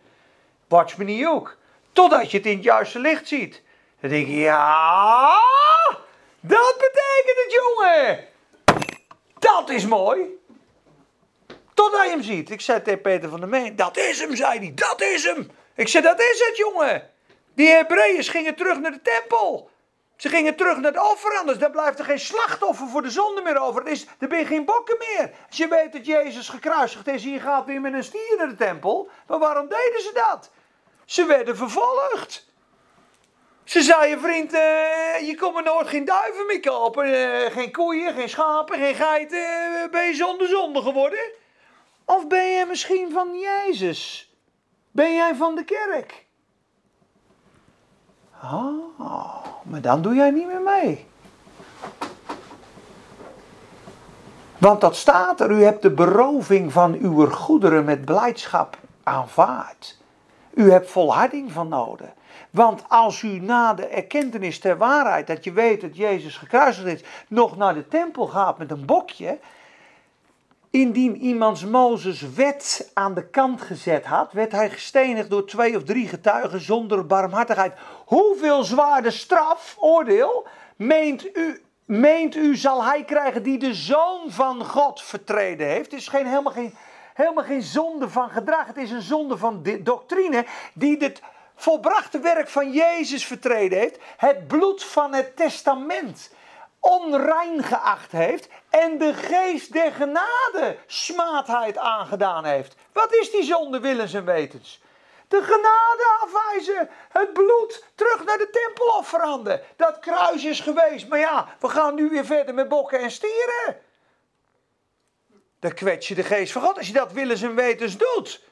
Watchmenie 0.68 1.28
ook. 1.28 1.56
Totdat 1.92 2.30
je 2.30 2.36
het 2.36 2.46
in 2.46 2.54
het 2.54 2.64
juiste 2.64 2.98
licht 2.98 3.28
ziet. 3.28 3.62
Dan 4.00 4.10
denk 4.10 4.26
je, 4.26 4.36
ja, 4.36 5.40
dat 6.40 6.74
betekent 6.78 7.44
het 7.44 7.60
jongen. 7.62 8.24
Dat 9.38 9.70
is 9.70 9.86
mooi. 9.86 10.20
Totdat 11.74 12.04
je 12.04 12.10
hem 12.10 12.22
ziet. 12.22 12.50
Ik 12.50 12.60
zei 12.60 12.82
tegen 12.82 13.00
Peter 13.00 13.28
van 13.28 13.40
der 13.40 13.48
Meen, 13.48 13.76
dat 13.76 13.96
is 13.96 14.20
hem, 14.20 14.36
zei 14.36 14.58
hij. 14.58 14.72
Dat 14.74 15.00
is 15.00 15.24
hem. 15.24 15.50
Ik 15.74 15.88
zei, 15.88 16.02
dat 16.04 16.20
is 16.20 16.44
het, 16.46 16.56
jongen. 16.56 17.10
Die 17.54 17.68
Hebreeërs 17.68 18.28
gingen 18.28 18.54
terug 18.54 18.80
naar 18.80 18.92
de 18.92 19.02
tempel. 19.02 19.70
Ze 20.18 20.28
gingen 20.28 20.56
terug 20.56 20.78
naar 20.78 20.92
de 20.92 21.10
offer, 21.10 21.38
anders 21.38 21.58
dan 21.58 21.70
blijft 21.70 21.98
er 21.98 22.04
geen 22.04 22.18
slachtoffer 22.18 22.88
voor 22.88 23.02
de 23.02 23.10
zonde 23.10 23.42
meer 23.42 23.60
over. 23.60 23.82
Er, 23.82 23.92
is, 23.92 24.06
er 24.18 24.28
ben 24.28 24.46
geen 24.46 24.64
bokken 24.64 24.96
meer. 24.98 25.30
Als 25.48 25.56
je 25.56 25.68
weet 25.68 25.92
dat 25.92 26.06
Jezus 26.06 26.48
gekruisigd 26.48 27.06
is 27.06 27.24
en 27.24 27.30
je 27.30 27.40
gaat 27.40 27.66
weer 27.66 27.80
met 27.80 27.92
een 27.92 28.04
stier 28.04 28.34
naar 28.38 28.48
de 28.48 28.54
tempel. 28.54 29.08
Maar 29.26 29.38
waarom 29.38 29.68
deden 29.68 30.00
ze 30.00 30.10
dat? 30.14 30.50
Ze 31.04 31.24
werden 31.24 31.56
vervolgd. 31.56 32.46
Ze 33.64 33.82
zeiden, 33.82 34.20
vriend, 34.20 34.54
uh, 34.54 34.60
je 35.20 35.34
komt 35.40 35.56
er 35.56 35.62
nooit 35.62 35.88
geen 35.88 36.04
duiven 36.04 36.46
meer 36.46 36.60
kopen. 36.60 37.08
Uh, 37.08 37.50
geen 37.50 37.72
koeien, 37.72 38.14
geen 38.14 38.28
schapen, 38.28 38.78
geen 38.78 38.94
geiten. 38.94 39.38
Uh, 39.38 39.90
ben 39.90 40.06
je 40.06 40.14
zonder 40.14 40.48
zonde 40.48 40.82
geworden? 40.82 41.32
Of 42.04 42.26
ben 42.26 42.46
je 42.46 42.66
misschien 42.66 43.10
van 43.12 43.38
Jezus? 43.38 44.32
Ben 44.90 45.14
jij 45.14 45.34
van 45.34 45.54
de 45.54 45.64
kerk? 45.64 46.26
Ah, 48.40 49.44
maar 49.62 49.80
dan 49.80 50.02
doe 50.02 50.14
jij 50.14 50.30
niet 50.30 50.46
meer 50.46 50.60
mee. 50.60 51.06
Want 54.58 54.80
dat 54.80 54.96
staat 54.96 55.40
er, 55.40 55.50
u 55.50 55.62
hebt 55.62 55.82
de 55.82 55.90
beroving 55.90 56.72
van 56.72 56.94
uw 56.94 57.26
goederen 57.26 57.84
met 57.84 58.04
blijdschap 58.04 58.78
aanvaard. 59.02 59.98
U 60.54 60.70
hebt 60.70 60.90
volharding 60.90 61.52
van 61.52 61.68
nodig. 61.68 62.08
Want 62.50 62.82
als 62.88 63.22
u 63.22 63.40
na 63.40 63.74
de 63.74 63.86
erkentenis 63.86 64.58
ter 64.58 64.76
waarheid, 64.76 65.26
dat 65.26 65.44
je 65.44 65.52
weet 65.52 65.80
dat 65.80 65.96
Jezus 65.96 66.36
gekruisigd 66.36 66.86
is, 66.86 67.04
nog 67.28 67.56
naar 67.56 67.74
de 67.74 67.88
tempel 67.88 68.26
gaat 68.26 68.58
met 68.58 68.70
een 68.70 68.84
bokje, 68.84 69.38
Indien 70.70 71.16
iemands 71.16 71.64
Mozes 71.64 72.20
wet 72.34 72.90
aan 72.94 73.14
de 73.14 73.28
kant 73.28 73.62
gezet 73.62 74.04
had, 74.04 74.32
werd 74.32 74.52
hij 74.52 74.70
gestenigd 74.70 75.30
door 75.30 75.46
twee 75.46 75.76
of 75.76 75.82
drie 75.82 76.08
getuigen 76.08 76.60
zonder 76.60 77.06
barmhartigheid. 77.06 77.78
Hoeveel 78.04 78.64
zwaarder 78.64 79.12
straf, 79.12 79.76
oordeel, 79.78 80.46
meent 80.76 81.36
u, 81.36 81.62
meent 81.84 82.36
u 82.36 82.56
zal 82.56 82.84
hij 82.84 83.04
krijgen 83.04 83.42
die 83.42 83.58
de 83.58 83.74
zoon 83.74 84.20
van 84.26 84.64
God 84.64 85.02
vertreden 85.02 85.66
heeft? 85.66 85.90
Het 85.90 86.00
is 86.00 86.08
geen, 86.08 86.26
helemaal, 86.26 86.52
geen, 86.52 86.74
helemaal 87.14 87.44
geen 87.44 87.62
zonde 87.62 88.08
van 88.08 88.30
gedrag, 88.30 88.66
het 88.66 88.76
is 88.76 88.90
een 88.90 89.02
zonde 89.02 89.36
van 89.36 89.62
doctrine 89.82 90.44
die 90.74 90.96
het 90.96 91.22
volbrachte 91.54 92.18
werk 92.18 92.48
van 92.48 92.72
Jezus 92.72 93.26
vertreden 93.26 93.78
heeft. 93.78 93.98
Het 94.16 94.46
bloed 94.46 94.84
van 94.84 95.14
het 95.14 95.36
testament 95.36 96.30
onrein 96.80 97.62
geacht 97.62 98.12
heeft 98.12 98.48
en 98.70 98.98
de 98.98 99.14
geest 99.14 99.72
der 99.72 99.92
genade 99.92 100.76
smaadheid 100.86 101.78
aangedaan 101.78 102.44
heeft. 102.44 102.74
Wat 102.92 103.12
is 103.12 103.30
die 103.30 103.42
zonde 103.42 103.80
willens 103.80 104.14
en 104.14 104.24
wetens? 104.24 104.80
De 105.28 105.42
genade 105.42 106.18
afwijzen, 106.20 106.90
het 107.08 107.32
bloed 107.32 107.84
terug 107.94 108.24
naar 108.24 108.38
de 108.38 108.50
tempelofferanden. 108.50 109.62
Dat 109.76 109.98
kruis 109.98 110.44
is 110.44 110.60
geweest, 110.60 111.08
maar 111.08 111.18
ja, 111.18 111.48
we 111.60 111.68
gaan 111.68 111.94
nu 111.94 112.08
weer 112.08 112.24
verder 112.24 112.54
met 112.54 112.68
bokken 112.68 113.00
en 113.00 113.10
stieren. 113.10 113.80
Dan 115.60 115.74
kwets 115.74 116.08
je 116.08 116.14
de 116.14 116.22
geest 116.22 116.52
van 116.52 116.62
God 116.62 116.76
als 116.76 116.86
je 116.86 116.92
dat 116.92 117.12
willens 117.12 117.42
en 117.42 117.54
wetens 117.54 117.96
doet. 117.96 118.42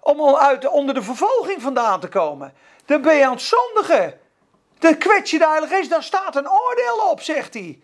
Om 0.00 0.36
uit, 0.36 0.68
onder 0.68 0.94
de 0.94 1.02
vervolging 1.02 1.62
vandaan 1.62 2.00
te 2.00 2.08
komen. 2.08 2.54
Dan 2.86 3.02
ben 3.02 3.14
je 3.14 3.24
aan 3.24 3.32
het 3.32 3.40
zondigen. 3.40 4.20
Dan 4.84 4.98
kwets 4.98 5.30
je 5.30 5.38
de 5.38 5.46
Heilige 5.46 5.74
Geest, 5.74 5.90
daar 5.90 6.02
staat 6.02 6.36
een 6.36 6.50
oordeel 6.50 7.10
op, 7.10 7.20
zegt 7.20 7.54
hij. 7.54 7.82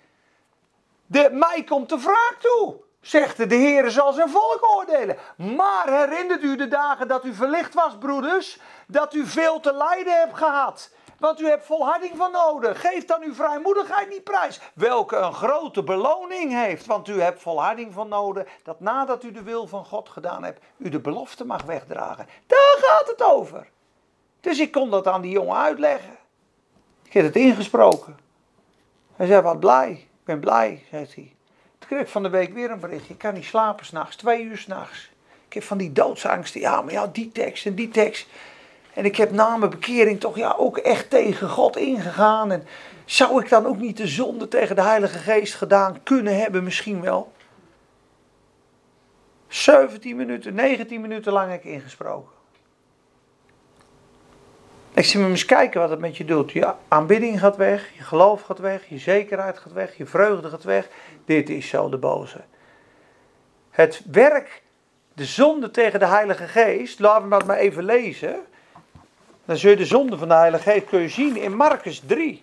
De, 1.07 1.29
mij 1.33 1.65
komt 1.65 1.89
de 1.89 1.99
wraak 1.99 2.37
toe, 2.41 2.77
zegt 3.01 3.37
de, 3.37 3.47
de 3.47 3.55
Heer 3.55 3.91
zal 3.91 4.13
zijn 4.13 4.31
volk 4.31 4.69
oordelen. 4.77 5.17
Maar 5.37 5.89
herinnert 5.89 6.43
u 6.43 6.57
de 6.57 6.69
dagen 6.69 7.09
dat 7.09 7.25
u 7.25 7.35
verlicht 7.35 7.75
was, 7.75 7.99
broeders, 7.99 8.59
dat 8.87 9.15
u 9.15 9.27
veel 9.27 9.61
te 9.61 9.73
lijden 9.73 10.19
hebt 10.19 10.37
gehad. 10.37 10.91
Want 11.19 11.41
u 11.41 11.49
hebt 11.49 11.65
volharding 11.65 12.17
van 12.17 12.33
nodig. 12.33 12.81
Geef 12.81 13.05
dan 13.05 13.23
uw 13.23 13.35
vrijmoedigheid 13.35 14.09
niet 14.09 14.25
prijs. 14.25 14.61
Welke 14.75 15.17
een 15.17 15.35
grote 15.35 15.83
beloning 15.83 16.53
heeft. 16.53 16.87
Want 16.87 17.09
u 17.09 17.21
hebt 17.21 17.43
volharding 17.43 17.93
van 17.93 18.09
nodig. 18.09 18.49
Dat 18.63 18.81
nadat 18.81 19.25
u 19.25 19.33
de 19.33 19.43
wil 19.43 19.67
van 19.67 19.85
God 19.85 20.09
gedaan 20.09 20.45
hebt, 20.45 20.61
u 20.77 20.89
de 20.89 21.01
belofte 21.01 21.45
mag 21.45 21.63
wegdragen. 21.63 22.27
Daar 22.47 22.77
gaat 22.81 23.09
het 23.09 23.23
over. 23.23 23.71
Dus 24.41 24.59
ik 24.59 24.73
kon 24.73 24.91
dat 24.91 25.07
aan 25.07 25.21
die 25.21 25.33
jongen 25.33 25.57
uitleggen. 25.57 26.20
Ik 27.11 27.17
heb 27.17 27.25
het 27.25 27.37
ingesproken. 27.37 28.17
Hij 29.17 29.27
zei, 29.27 29.41
wat 29.43 29.61
blij. 29.61 29.91
Ik 29.91 30.25
ben 30.25 30.41
blij, 30.41 30.83
zegt 30.91 31.15
hij. 31.15 31.35
Toen 31.79 31.89
kreeg 31.89 32.01
ik 32.01 32.09
van 32.09 32.23
de 32.23 32.29
week 32.29 32.55
weer 32.55 32.71
een 32.71 32.81
berichtje. 32.81 33.13
Ik 33.13 33.19
kan 33.19 33.35
niet 33.35 33.45
slapen 33.45 33.87
s'nachts, 33.87 34.17
twee 34.17 34.43
uur 34.43 34.59
s'nachts. 34.59 35.11
Ik 35.47 35.53
heb 35.53 35.63
van 35.63 35.79
die 35.79 35.93
doodsangsten. 35.93 36.61
Ja, 36.61 36.83
maar 36.83 36.93
ja, 36.93 37.07
die 37.07 37.33
tekst 37.33 37.67
en 37.67 37.75
die 37.75 37.89
tekst. 37.89 38.29
En 38.95 39.05
ik 39.05 39.17
heb 39.17 39.31
na 39.31 39.57
mijn 39.57 39.71
bekering 39.71 40.21
toch 40.21 40.37
ja, 40.37 40.55
ook 40.59 40.79
echt 40.79 41.11
tegen 41.11 41.49
God 41.49 41.77
ingegaan. 41.77 42.53
En 42.53 42.67
zou 43.05 43.43
ik 43.43 43.49
dan 43.49 43.67
ook 43.67 43.79
niet 43.79 43.97
de 43.97 44.07
zonde 44.07 44.49
tegen 44.49 44.77
de 44.77 44.83
Heilige 44.83 45.19
Geest 45.19 45.55
gedaan 45.55 46.03
kunnen 46.03 46.37
hebben? 46.37 46.65
Misschien 46.65 47.01
wel. 47.01 47.33
17 49.49 50.17
minuten, 50.17 50.55
19 50.55 51.01
minuten 51.01 51.33
lang 51.33 51.51
heb 51.51 51.65
ik 51.65 51.73
ingesproken. 51.73 52.40
Ik 55.01 55.07
zie 55.07 55.21
me 55.21 55.29
eens 55.29 55.45
kijken 55.45 55.81
wat 55.81 55.91
het 55.91 55.99
met 55.99 56.17
je 56.17 56.25
doet. 56.25 56.53
Je 56.53 56.75
aanbidding 56.89 57.41
gaat 57.41 57.57
weg, 57.57 57.91
je 57.97 58.03
geloof 58.03 58.43
gaat 58.43 58.59
weg, 58.59 58.89
je 58.89 58.99
zekerheid 58.99 59.59
gaat 59.59 59.73
weg, 59.73 59.97
je 59.97 60.07
vreugde 60.07 60.49
gaat 60.49 60.65
weg. 60.65 60.89
Dit 61.25 61.49
is 61.49 61.69
zo 61.69 61.89
de 61.89 61.97
boze. 61.97 62.41
Het 63.71 64.03
werk, 64.11 64.63
de 65.15 65.25
zonde 65.25 65.71
tegen 65.71 65.99
de 65.99 66.07
Heilige 66.07 66.49
Geest, 66.49 66.99
laten 66.99 67.23
we 67.23 67.31
dat 67.31 67.47
maar 67.47 67.57
even 67.57 67.85
lezen. 67.85 68.37
Dan 69.45 69.57
zul 69.57 69.71
je 69.71 69.77
de 69.77 69.87
zonde 69.87 70.19
van 70.19 70.29
de 70.29 70.35
Heilige 70.35 70.71
Geest 70.71 70.87
kun 70.87 71.11
zien 71.11 71.37
in 71.37 71.57
Marcus 71.57 72.03
3. 72.07 72.43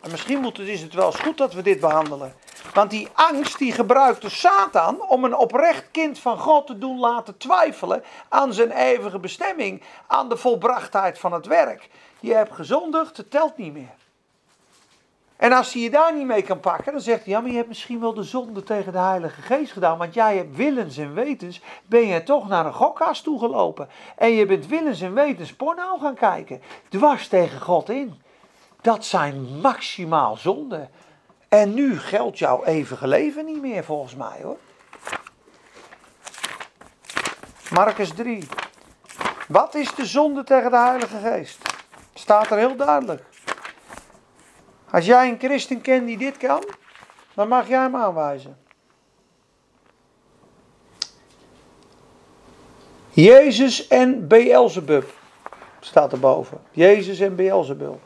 En 0.00 0.10
misschien 0.10 0.40
moet 0.40 0.56
het, 0.56 0.68
is 0.68 0.82
het 0.82 0.94
wel 0.94 1.06
eens 1.06 1.20
goed 1.20 1.38
dat 1.38 1.52
we 1.52 1.62
dit 1.62 1.80
behandelen. 1.80 2.34
Want 2.76 2.90
die 2.90 3.08
angst 3.12 3.58
die 3.58 3.72
gebruikte 3.72 4.30
Satan 4.30 5.08
om 5.08 5.24
een 5.24 5.36
oprecht 5.36 5.90
kind 5.90 6.18
van 6.18 6.38
God 6.38 6.66
te 6.66 6.78
doen 6.78 6.98
laten 6.98 7.36
twijfelen 7.36 8.02
aan 8.28 8.52
zijn 8.52 8.70
eeuwige 8.70 9.18
bestemming, 9.18 9.82
aan 10.06 10.28
de 10.28 10.36
volbrachtheid 10.36 11.18
van 11.18 11.32
het 11.32 11.46
werk. 11.46 11.88
Je 12.20 12.34
hebt 12.34 12.54
gezondigd, 12.54 13.16
het 13.16 13.30
telt 13.30 13.56
niet 13.56 13.72
meer. 13.72 13.94
En 15.36 15.52
als 15.52 15.72
hij 15.72 15.82
je 15.82 15.90
daar 15.90 16.14
niet 16.14 16.26
mee 16.26 16.42
kan 16.42 16.60
pakken, 16.60 16.92
dan 16.92 17.00
zegt 17.00 17.24
hij, 17.24 17.32
ja, 17.32 17.40
maar 17.40 17.50
je 17.50 17.56
hebt 17.56 17.68
misschien 17.68 18.00
wel 18.00 18.14
de 18.14 18.22
zonde 18.22 18.62
tegen 18.62 18.92
de 18.92 18.98
Heilige 18.98 19.42
Geest 19.42 19.72
gedaan, 19.72 19.98
want 19.98 20.14
jij 20.14 20.36
hebt 20.36 20.56
willens 20.56 20.96
en 20.96 21.14
wetens, 21.14 21.60
ben 21.86 22.06
je 22.06 22.22
toch 22.22 22.48
naar 22.48 22.66
een 22.66 22.74
gokkast 22.74 23.24
toegelopen. 23.24 23.88
En 24.16 24.30
je 24.30 24.46
bent 24.46 24.66
willens 24.66 25.00
en 25.00 25.14
wetens 25.14 25.54
porno 25.54 25.98
gaan 25.98 26.14
kijken, 26.14 26.62
dwars 26.88 27.28
tegen 27.28 27.60
God 27.60 27.88
in. 27.88 28.20
Dat 28.80 29.04
zijn 29.04 29.60
maximaal 29.60 30.36
zonden. 30.36 30.90
En 31.56 31.74
nu 31.74 31.98
geldt 31.98 32.38
jouw 32.38 32.64
eeuwige 32.64 33.06
leven 33.06 33.44
niet 33.44 33.60
meer 33.60 33.84
volgens 33.84 34.14
mij 34.14 34.40
hoor. 34.42 34.56
Marcus 37.70 38.10
3. 38.14 38.46
Wat 39.48 39.74
is 39.74 39.94
de 39.94 40.06
zonde 40.06 40.44
tegen 40.44 40.70
de 40.70 40.76
Heilige 40.76 41.18
Geest? 41.18 41.58
Staat 42.14 42.50
er 42.50 42.58
heel 42.58 42.76
duidelijk. 42.76 43.22
Als 44.90 45.06
jij 45.06 45.28
een 45.28 45.38
christen 45.38 45.80
kent 45.80 46.06
die 46.06 46.18
dit 46.18 46.36
kan, 46.36 46.64
dan 47.34 47.48
mag 47.48 47.68
jij 47.68 47.80
hem 47.80 47.96
aanwijzen. 47.96 48.58
Jezus 53.08 53.88
en 53.88 54.28
Beelzebub 54.28 55.12
staat 55.80 56.12
erboven. 56.12 56.60
Jezus 56.70 57.20
en 57.20 57.36
Beelzebub. 57.36 57.98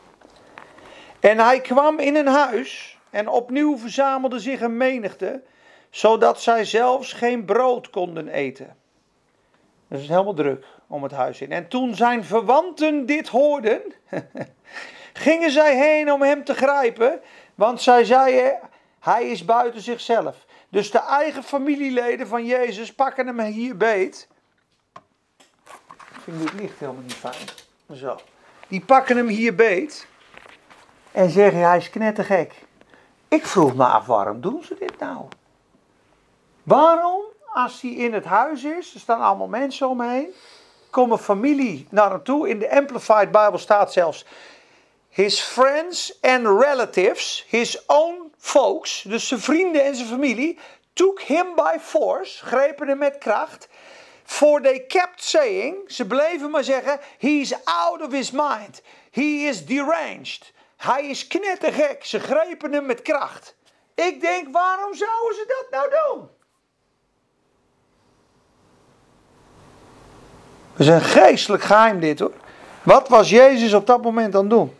En 1.19 1.39
hij 1.39 1.61
kwam 1.61 1.99
in 1.99 2.15
een 2.15 2.27
huis 2.27 2.99
en 3.11 3.27
opnieuw 3.27 3.77
verzamelde 3.77 4.39
zich 4.39 4.61
een 4.61 4.77
menigte, 4.77 5.41
zodat 5.89 6.41
zij 6.41 6.65
zelfs 6.65 7.13
geen 7.13 7.45
brood 7.45 7.89
konden 7.89 8.27
eten. 8.27 8.75
Dat 9.87 9.99
is 9.99 10.07
helemaal 10.07 10.33
druk 10.33 10.65
om 10.87 11.03
het 11.03 11.11
huis 11.11 11.41
in. 11.41 11.51
En 11.51 11.67
toen 11.67 11.95
zijn 11.95 12.23
verwanten 12.23 13.05
dit 13.05 13.27
hoorden, 13.27 13.81
gingen 15.13 15.51
zij 15.51 15.77
heen 15.77 16.11
om 16.11 16.21
hem 16.21 16.43
te 16.43 16.53
grijpen, 16.53 17.21
want 17.55 17.81
zij 17.81 18.05
zeiden, 18.05 18.59
hij 18.99 19.27
is 19.27 19.45
buiten 19.45 19.81
zichzelf. 19.81 20.45
Dus 20.69 20.91
de 20.91 20.99
eigen 20.99 21.43
familieleden 21.43 22.27
van 22.27 22.45
Jezus 22.45 22.93
pakken 22.93 23.27
hem 23.27 23.39
hier 23.39 23.77
beet 23.77 24.29
vind 26.23 26.41
dit 26.41 26.61
licht 26.61 26.79
helemaal 26.79 27.01
niet 27.01 27.13
fijn. 27.13 27.47
Zo. 27.97 28.19
Die 28.67 28.81
pakken 28.81 29.17
hem 29.17 29.27
hier 29.27 29.55
beet. 29.55 30.07
En 31.11 31.29
zeggen, 31.29 31.67
hij 31.67 31.77
is 31.77 31.89
knettergek. 31.89 32.53
Ik 33.31 33.45
vroeg 33.45 33.75
me 33.75 33.85
af, 33.85 34.05
waarom 34.05 34.41
doen 34.41 34.63
ze 34.63 34.75
dit 34.79 34.99
nou? 34.99 35.25
Waarom, 36.63 37.21
als 37.53 37.81
hij 37.81 37.91
in 37.91 38.13
het 38.13 38.25
huis 38.25 38.63
is, 38.63 38.93
er 38.93 38.99
staan 38.99 39.21
allemaal 39.21 39.47
mensen 39.47 39.89
omheen, 39.89 40.33
komen 40.89 41.19
familie 41.19 41.87
naar 41.89 42.09
hem 42.09 42.23
toe. 42.23 42.49
In 42.49 42.59
de 42.59 42.71
Amplified 42.71 43.31
Bible 43.31 43.57
staat 43.57 43.93
zelfs, 43.93 44.25
his 45.09 45.39
friends 45.39 46.21
and 46.21 46.45
relatives, 46.45 47.45
his 47.47 47.85
own 47.85 48.33
folks, 48.37 49.01
dus 49.01 49.27
zijn 49.27 49.39
vrienden 49.39 49.83
en 49.83 49.95
zijn 49.95 50.07
familie, 50.07 50.59
took 50.93 51.21
him 51.21 51.55
by 51.55 51.77
force, 51.79 52.45
grepen 52.45 52.87
hem 52.87 52.97
met 52.97 53.17
kracht. 53.17 53.69
For 54.23 54.61
they 54.61 54.79
kept 54.79 55.23
saying, 55.23 55.75
ze 55.87 56.07
bleven 56.07 56.49
maar 56.49 56.63
zeggen, 56.63 56.99
he 57.17 57.27
is 57.27 57.55
out 57.63 58.01
of 58.01 58.11
his 58.11 58.31
mind. 58.31 58.81
He 59.11 59.47
is 59.47 59.65
deranged. 59.65 60.51
Hij 60.81 61.05
is 61.05 61.27
knettergek. 61.27 62.05
Ze 62.05 62.19
grepen 62.19 62.73
hem 62.73 62.85
met 62.85 63.01
kracht. 63.01 63.55
Ik 63.95 64.21
denk, 64.21 64.47
waarom 64.51 64.93
zouden 64.93 65.35
ze 65.35 65.45
dat 65.47 65.79
nou 65.79 65.89
doen? 65.89 66.29
Het 70.71 70.79
is 70.79 70.87
een 70.87 71.01
geestelijk 71.01 71.63
geheim 71.63 71.99
dit 71.99 72.19
hoor. 72.19 72.33
Wat 72.83 73.07
was 73.07 73.29
Jezus 73.29 73.73
op 73.73 73.87
dat 73.87 74.01
moment 74.01 74.35
aan 74.35 74.41
het 74.41 74.49
doen? 74.49 74.75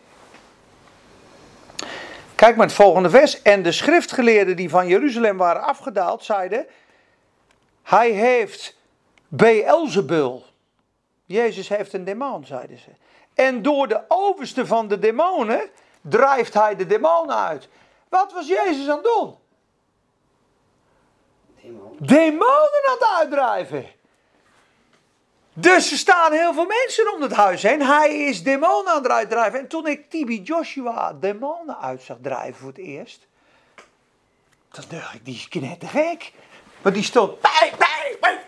Kijk 2.34 2.56
maar 2.56 2.66
het 2.66 2.74
volgende 2.74 3.10
vers. 3.10 3.42
En 3.42 3.62
de 3.62 3.72
schriftgeleerden 3.72 4.56
die 4.56 4.70
van 4.70 4.86
Jeruzalem 4.86 5.36
waren 5.36 5.62
afgedaald, 5.62 6.24
zeiden: 6.24 6.66
Hij 7.82 8.10
heeft 8.10 8.76
Beelzebul. 9.28 10.44
Jezus 11.24 11.68
heeft 11.68 11.92
een 11.92 12.04
demon, 12.04 12.44
zeiden 12.44 12.78
ze. 12.78 12.90
En 13.34 13.62
door 13.62 13.88
de 13.88 14.00
overste 14.08 14.66
van 14.66 14.88
de 14.88 14.98
demonen 14.98 15.70
drijft 16.02 16.54
hij 16.54 16.76
de 16.76 16.86
demonen 16.86 17.36
uit. 17.36 17.68
Wat 18.08 18.32
was 18.32 18.46
Jezus 18.46 18.88
aan 18.88 18.96
het 18.96 19.04
doen? 19.04 19.36
Demon. 21.62 21.96
Demonen 21.98 22.82
aan 22.88 22.94
het 22.98 23.08
uitdrijven. 23.18 23.86
Dus 25.52 25.90
er 25.90 25.96
staan 25.96 26.32
heel 26.32 26.54
veel 26.54 26.66
mensen 26.66 27.14
om 27.14 27.22
het 27.22 27.32
huis 27.32 27.62
heen. 27.62 27.82
Hij 27.82 28.18
is 28.18 28.42
demonen 28.42 28.92
aan 28.92 29.02
het 29.02 29.12
uitdrijven. 29.12 29.58
En 29.58 29.68
toen 29.68 29.86
ik 29.86 30.10
Tibi 30.10 30.42
Joshua 30.42 31.12
demonen 31.12 31.78
uit 31.78 32.02
zag 32.02 32.16
drijven 32.22 32.54
voor 32.54 32.68
het 32.68 32.78
eerst. 32.78 33.26
Dan 34.70 34.84
dacht 34.88 35.14
ik, 35.14 35.24
die 35.24 35.34
is 35.34 35.48
knettergek. 35.48 36.32
Maar 36.82 36.92
die 36.92 37.02
stond... 37.02 37.40
bij, 37.40 37.72
bij, 37.78 38.16
bij, 38.20 38.42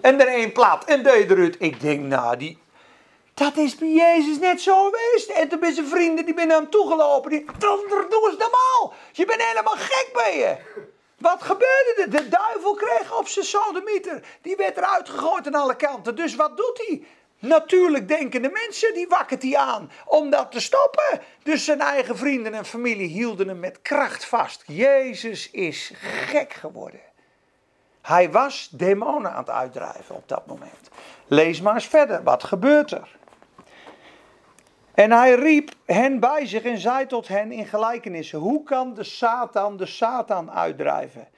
en 0.00 0.20
er 0.20 0.26
één 0.26 0.52
plaat. 0.52 0.84
En 0.84 1.02
deed 1.02 1.30
eruit. 1.30 1.56
Ik 1.58 1.80
denk, 1.80 2.00
nou, 2.00 2.36
die... 2.36 2.58
Dat 3.40 3.56
is 3.56 3.74
bij 3.74 3.92
Jezus 3.92 4.38
net 4.38 4.60
zo 4.60 4.84
geweest. 4.84 5.30
En 5.30 5.48
toen 5.48 5.72
zijn 5.72 5.86
vrienden 5.86 6.24
die 6.24 6.34
binnen 6.34 6.56
hem 6.56 6.70
toegelopen. 6.70 7.30
Die, 7.30 7.44
doe 7.58 8.28
eens 8.30 8.38
normaal. 8.38 8.94
Je 9.12 9.24
bent 9.24 9.42
helemaal 9.42 9.76
gek 9.76 10.10
ben 10.12 10.38
je. 10.38 10.56
Wat 11.18 11.42
gebeurde 11.42 11.94
er? 11.96 12.10
De 12.10 12.28
duivel 12.28 12.74
kreeg 12.74 13.18
op 13.18 13.28
zijn 13.28 13.44
sodemieter. 13.44 14.22
Die 14.42 14.56
werd 14.56 14.76
eruit 14.76 15.08
gegooid 15.08 15.46
aan 15.46 15.54
alle 15.54 15.76
kanten. 15.76 16.16
Dus 16.16 16.34
wat 16.34 16.56
doet 16.56 16.82
hij? 16.86 17.04
Natuurlijk 17.38 18.08
denkende 18.08 18.50
mensen, 18.50 18.94
die 18.94 19.08
wakkert 19.08 19.42
hij 19.42 19.56
aan 19.56 19.90
om 20.06 20.30
dat 20.30 20.52
te 20.52 20.60
stoppen. 20.60 21.20
Dus 21.42 21.64
zijn 21.64 21.80
eigen 21.80 22.16
vrienden 22.16 22.54
en 22.54 22.64
familie 22.64 23.08
hielden 23.08 23.48
hem 23.48 23.58
met 23.58 23.82
kracht 23.82 24.24
vast. 24.24 24.62
Jezus 24.66 25.50
is 25.50 25.92
gek 26.00 26.52
geworden. 26.52 27.00
Hij 28.02 28.30
was 28.30 28.68
demonen 28.72 29.32
aan 29.32 29.38
het 29.38 29.50
uitdrijven 29.50 30.14
op 30.14 30.28
dat 30.28 30.46
moment. 30.46 30.88
Lees 31.26 31.60
maar 31.60 31.74
eens 31.74 31.86
verder, 31.86 32.22
wat 32.22 32.44
gebeurt 32.44 32.90
er? 32.90 33.18
En 35.00 35.12
hij 35.12 35.34
riep 35.34 35.70
hen 35.84 36.20
bij 36.20 36.46
zich 36.46 36.62
en 36.62 36.78
zei 36.78 37.06
tot 37.06 37.28
hen 37.28 37.52
in 37.52 37.66
gelijkenissen: 37.66 38.38
Hoe 38.38 38.62
kan 38.62 38.94
de 38.94 39.04
Satan 39.04 39.76
de 39.76 39.86
Satan 39.86 40.50
uitdrijven? 40.50 41.28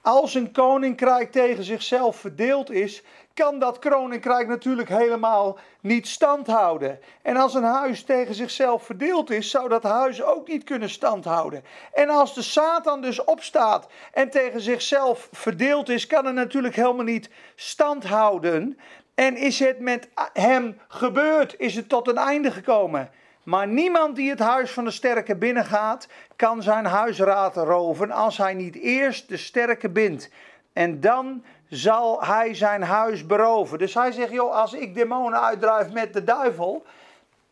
Als 0.00 0.34
een 0.34 0.52
koninkrijk 0.52 1.32
tegen 1.32 1.64
zichzelf 1.64 2.16
verdeeld 2.16 2.70
is, 2.70 3.02
kan 3.34 3.58
dat 3.58 3.78
koninkrijk 3.78 4.48
natuurlijk 4.48 4.88
helemaal 4.88 5.58
niet 5.80 6.08
standhouden. 6.08 7.00
En 7.22 7.36
als 7.36 7.54
een 7.54 7.64
huis 7.64 8.02
tegen 8.02 8.34
zichzelf 8.34 8.82
verdeeld 8.82 9.30
is, 9.30 9.50
zou 9.50 9.68
dat 9.68 9.82
huis 9.82 10.22
ook 10.22 10.48
niet 10.48 10.64
kunnen 10.64 10.90
standhouden. 10.90 11.64
En 11.92 12.08
als 12.08 12.34
de 12.34 12.42
Satan 12.42 13.00
dus 13.00 13.24
opstaat 13.24 13.86
en 14.12 14.30
tegen 14.30 14.60
zichzelf 14.60 15.28
verdeeld 15.32 15.88
is, 15.88 16.06
kan 16.06 16.26
het 16.26 16.34
natuurlijk 16.34 16.76
helemaal 16.76 17.04
niet 17.04 17.30
standhouden. 17.54 18.78
En 19.14 19.36
is 19.36 19.58
het 19.58 19.80
met 19.80 20.08
hem 20.32 20.78
gebeurd? 20.88 21.54
Is 21.58 21.74
het 21.74 21.88
tot 21.88 22.08
een 22.08 22.16
einde 22.16 22.50
gekomen? 22.50 23.10
Maar 23.42 23.66
niemand 23.66 24.16
die 24.16 24.30
het 24.30 24.38
huis 24.38 24.70
van 24.70 24.84
de 24.84 24.90
sterke 24.90 25.36
binnengaat, 25.36 26.08
kan 26.36 26.62
zijn 26.62 26.84
huisraad 26.84 27.56
roven 27.56 28.10
als 28.10 28.36
hij 28.36 28.54
niet 28.54 28.76
eerst 28.76 29.28
de 29.28 29.36
sterke 29.36 29.88
bindt. 29.88 30.30
En 30.72 31.00
dan 31.00 31.44
zal 31.68 32.24
hij 32.24 32.54
zijn 32.54 32.82
huis 32.82 33.26
beroven. 33.26 33.78
Dus 33.78 33.94
hij 33.94 34.12
zegt, 34.12 34.30
joh, 34.30 34.54
als 34.54 34.72
ik 34.72 34.94
demonen 34.94 35.40
uitdrijf 35.40 35.92
met 35.92 36.12
de 36.12 36.24
duivel, 36.24 36.84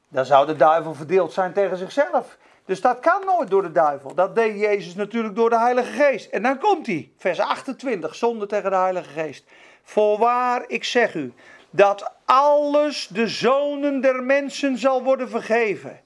dan 0.08 0.24
zou 0.26 0.46
de 0.46 0.56
duivel 0.56 0.94
verdeeld 0.94 1.32
zijn 1.32 1.52
tegen 1.52 1.76
zichzelf. 1.76 2.36
Dus 2.64 2.80
dat 2.80 3.00
kan 3.00 3.24
nooit 3.24 3.50
door 3.50 3.62
de 3.62 3.72
duivel. 3.72 4.14
Dat 4.14 4.34
deed 4.34 4.60
Jezus 4.60 4.94
natuurlijk 4.94 5.34
door 5.34 5.50
de 5.50 5.58
Heilige 5.58 5.92
Geest. 5.92 6.30
En 6.30 6.42
dan 6.42 6.58
komt 6.58 6.86
hij, 6.86 7.12
vers 7.16 7.38
28, 7.38 8.14
zonde 8.14 8.46
tegen 8.46 8.70
de 8.70 8.76
Heilige 8.76 9.10
Geest. 9.10 9.44
Voorwaar, 9.90 10.64
ik 10.66 10.84
zeg 10.84 11.14
u, 11.14 11.32
dat 11.70 12.12
alles 12.24 13.06
de 13.06 13.28
zonen 13.28 14.00
der 14.00 14.22
mensen 14.22 14.78
zal 14.78 15.02
worden 15.02 15.28
vergeven. 15.28 16.00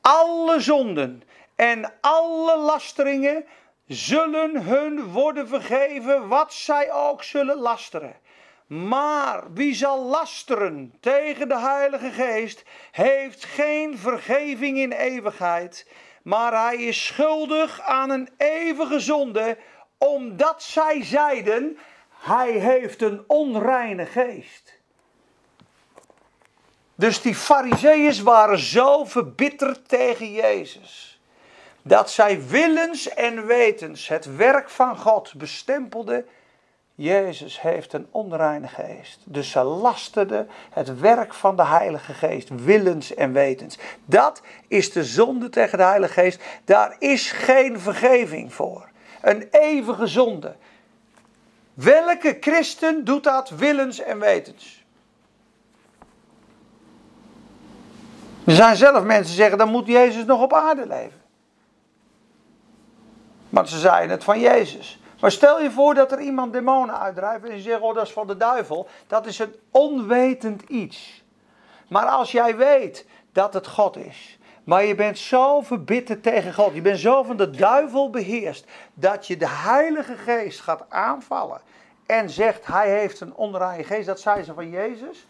Alle 0.00 0.60
zonden 0.60 1.22
en 1.56 1.92
alle 2.00 2.58
lasteringen 2.58 3.44
zullen 3.86 4.62
hun 4.62 5.04
worden 5.04 5.48
vergeven, 5.48 6.28
wat 6.28 6.52
zij 6.52 6.92
ook 6.92 7.22
zullen 7.22 7.56
lasteren. 7.56 8.16
Maar 8.66 9.52
wie 9.52 9.74
zal 9.74 10.02
lasteren 10.02 10.94
tegen 11.00 11.48
de 11.48 11.58
Heilige 11.58 12.10
Geest, 12.10 12.62
heeft 12.90 13.44
geen 13.44 13.98
vergeving 13.98 14.78
in 14.78 14.92
eeuwigheid, 14.92 15.90
maar 16.22 16.64
hij 16.64 16.76
is 16.76 17.04
schuldig 17.04 17.80
aan 17.80 18.10
een 18.10 18.28
eeuwige 18.36 19.00
zonde, 19.00 19.58
omdat 19.98 20.62
zij 20.62 21.04
zeiden, 21.04 21.78
hij 22.24 22.50
heeft 22.50 23.02
een 23.02 23.24
onreine 23.26 24.06
geest. 24.06 24.72
Dus 26.94 27.22
die 27.22 27.34
fariseeërs 27.34 28.22
waren 28.22 28.58
zo 28.58 29.04
verbitterd 29.04 29.88
tegen 29.88 30.32
Jezus. 30.32 31.20
Dat 31.82 32.10
zij 32.10 32.46
willens 32.46 33.08
en 33.08 33.46
wetens 33.46 34.08
het 34.08 34.36
werk 34.36 34.70
van 34.70 34.96
God 34.96 35.34
bestempelden. 35.36 36.26
Jezus 36.94 37.60
heeft 37.60 37.92
een 37.92 38.06
onreine 38.10 38.68
geest. 38.68 39.20
Dus 39.24 39.50
ze 39.50 39.62
lasterden 39.62 40.48
het 40.70 41.00
werk 41.00 41.34
van 41.34 41.56
de 41.56 41.64
Heilige 41.64 42.12
Geest, 42.12 42.48
willens 42.48 43.14
en 43.14 43.32
wetens. 43.32 43.78
Dat 44.04 44.42
is 44.68 44.92
de 44.92 45.04
zonde 45.04 45.48
tegen 45.48 45.78
de 45.78 45.84
Heilige 45.84 46.12
Geest. 46.12 46.42
Daar 46.64 46.96
is 46.98 47.30
geen 47.30 47.80
vergeving 47.80 48.54
voor. 48.54 48.88
Een 49.20 49.48
eeuwige 49.50 50.06
zonde. 50.06 50.56
Welke 51.74 52.36
christen 52.40 53.04
doet 53.04 53.24
dat 53.24 53.50
willens 53.50 53.98
en 53.98 54.18
wetens? 54.18 54.84
Er 58.44 58.54
zijn 58.54 58.76
zelf 58.76 59.04
mensen 59.04 59.26
die 59.26 59.34
zeggen, 59.34 59.58
dan 59.58 59.70
moet 59.70 59.86
Jezus 59.86 60.24
nog 60.24 60.42
op 60.42 60.52
aarde 60.52 60.86
leven. 60.86 61.22
Want 63.48 63.68
ze 63.68 63.78
zeiden 63.78 64.10
het 64.10 64.24
van 64.24 64.40
Jezus. 64.40 64.98
Maar 65.20 65.32
stel 65.32 65.62
je 65.62 65.70
voor 65.70 65.94
dat 65.94 66.12
er 66.12 66.20
iemand 66.20 66.52
demonen 66.52 67.00
uitdrijft 67.00 67.44
en 67.44 67.54
je 67.56 67.62
zegt, 67.62 67.80
oh 67.80 67.94
dat 67.94 68.06
is 68.06 68.12
van 68.12 68.26
de 68.26 68.36
duivel. 68.36 68.88
Dat 69.06 69.26
is 69.26 69.38
een 69.38 69.54
onwetend 69.70 70.62
iets. 70.62 71.22
Maar 71.88 72.06
als 72.06 72.32
jij 72.32 72.56
weet 72.56 73.06
dat 73.32 73.54
het 73.54 73.66
God 73.66 73.96
is, 73.96 74.38
maar 74.64 74.84
je 74.84 74.94
bent 74.94 75.18
zo 75.18 75.60
verbitterd 75.60 76.22
tegen 76.22 76.54
God, 76.54 76.74
je 76.74 76.80
bent 76.80 76.98
zo 76.98 77.22
van 77.22 77.36
de 77.36 77.50
duivel 77.50 78.10
beheerst, 78.10 78.66
dat 78.94 79.26
je 79.26 79.36
de 79.36 79.48
Heilige 79.48 80.16
Geest 80.16 80.60
gaat 80.60 80.84
aanvallen 80.88 81.60
en 82.06 82.30
zegt, 82.30 82.66
hij 82.66 82.98
heeft 82.98 83.20
een 83.20 83.34
onreine 83.34 83.84
geest, 83.84 84.06
dat 84.06 84.20
zei 84.20 84.42
ze 84.42 84.54
van 84.54 84.70
Jezus, 84.70 85.26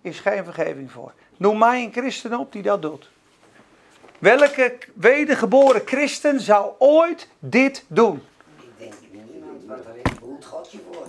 is 0.00 0.20
geen 0.20 0.44
vergeving 0.44 0.90
voor. 0.90 1.12
Noem 1.36 1.58
mij 1.58 1.82
een 1.82 1.92
christen 1.92 2.38
op 2.38 2.52
die 2.52 2.62
dat 2.62 2.82
doet. 2.82 3.10
Welke 4.18 4.78
wedergeboren 4.94 5.82
christen 5.84 6.40
zou 6.40 6.72
ooit 6.78 7.28
dit 7.38 7.84
doen? 7.88 8.22
Ik 8.56 8.68
denk 8.78 8.92
niemand 9.32 9.64
wat 9.66 9.78
erin 9.78 10.18
behoedt 10.20 10.44
God 10.44 10.72
je 10.72 10.78
voor. 10.92 11.06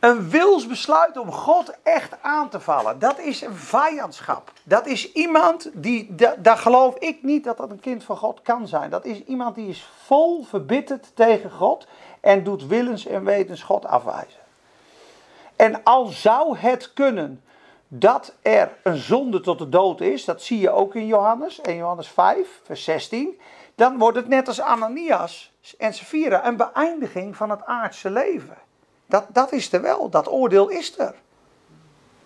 Een 0.00 0.30
wilsbesluit 0.30 1.18
om 1.18 1.32
God 1.32 1.74
echt 1.82 2.22
aan 2.22 2.48
te 2.48 2.60
vallen. 2.60 2.98
Dat 2.98 3.18
is 3.18 3.40
een 3.40 3.54
vijandschap. 3.54 4.52
Dat 4.62 4.86
is 4.86 5.12
iemand 5.12 5.70
die, 5.72 6.14
da- 6.14 6.34
daar 6.38 6.56
geloof 6.56 6.96
ik 6.98 7.22
niet 7.22 7.44
dat 7.44 7.56
dat 7.56 7.70
een 7.70 7.80
kind 7.80 8.04
van 8.04 8.16
God 8.16 8.42
kan 8.42 8.68
zijn. 8.68 8.90
Dat 8.90 9.04
is 9.04 9.24
iemand 9.24 9.54
die 9.54 9.68
is 9.68 9.88
vol 10.04 10.44
verbitterd 10.44 11.10
tegen 11.14 11.50
God 11.50 11.86
en 12.20 12.44
doet 12.44 12.66
willens 12.66 13.06
en 13.06 13.24
wetens 13.24 13.62
God 13.62 13.86
afwijzen. 13.86 14.40
En 15.56 15.82
al 15.82 16.06
zou 16.06 16.56
het 16.56 16.92
kunnen 16.92 17.42
dat 17.88 18.34
er 18.42 18.76
een 18.82 18.96
zonde 18.96 19.40
tot 19.40 19.58
de 19.58 19.68
dood 19.68 20.00
is, 20.00 20.24
dat 20.24 20.42
zie 20.42 20.60
je 20.60 20.70
ook 20.70 20.94
in 20.94 21.06
Johannes, 21.06 21.60
1 21.60 21.76
Johannes 21.76 22.08
5, 22.08 22.60
vers 22.62 22.84
16, 22.84 23.40
dan 23.74 23.98
wordt 23.98 24.16
het 24.16 24.28
net 24.28 24.48
als 24.48 24.60
Ananias 24.60 25.52
en 25.78 25.94
Sapphira 25.94 26.46
een 26.46 26.56
beëindiging 26.56 27.36
van 27.36 27.50
het 27.50 27.64
aardse 27.64 28.10
leven. 28.10 28.56
Dat, 29.10 29.26
dat 29.28 29.52
is 29.52 29.72
er 29.72 29.82
wel, 29.82 30.08
dat 30.08 30.28
oordeel 30.28 30.68
is 30.68 30.98
er. 30.98 31.14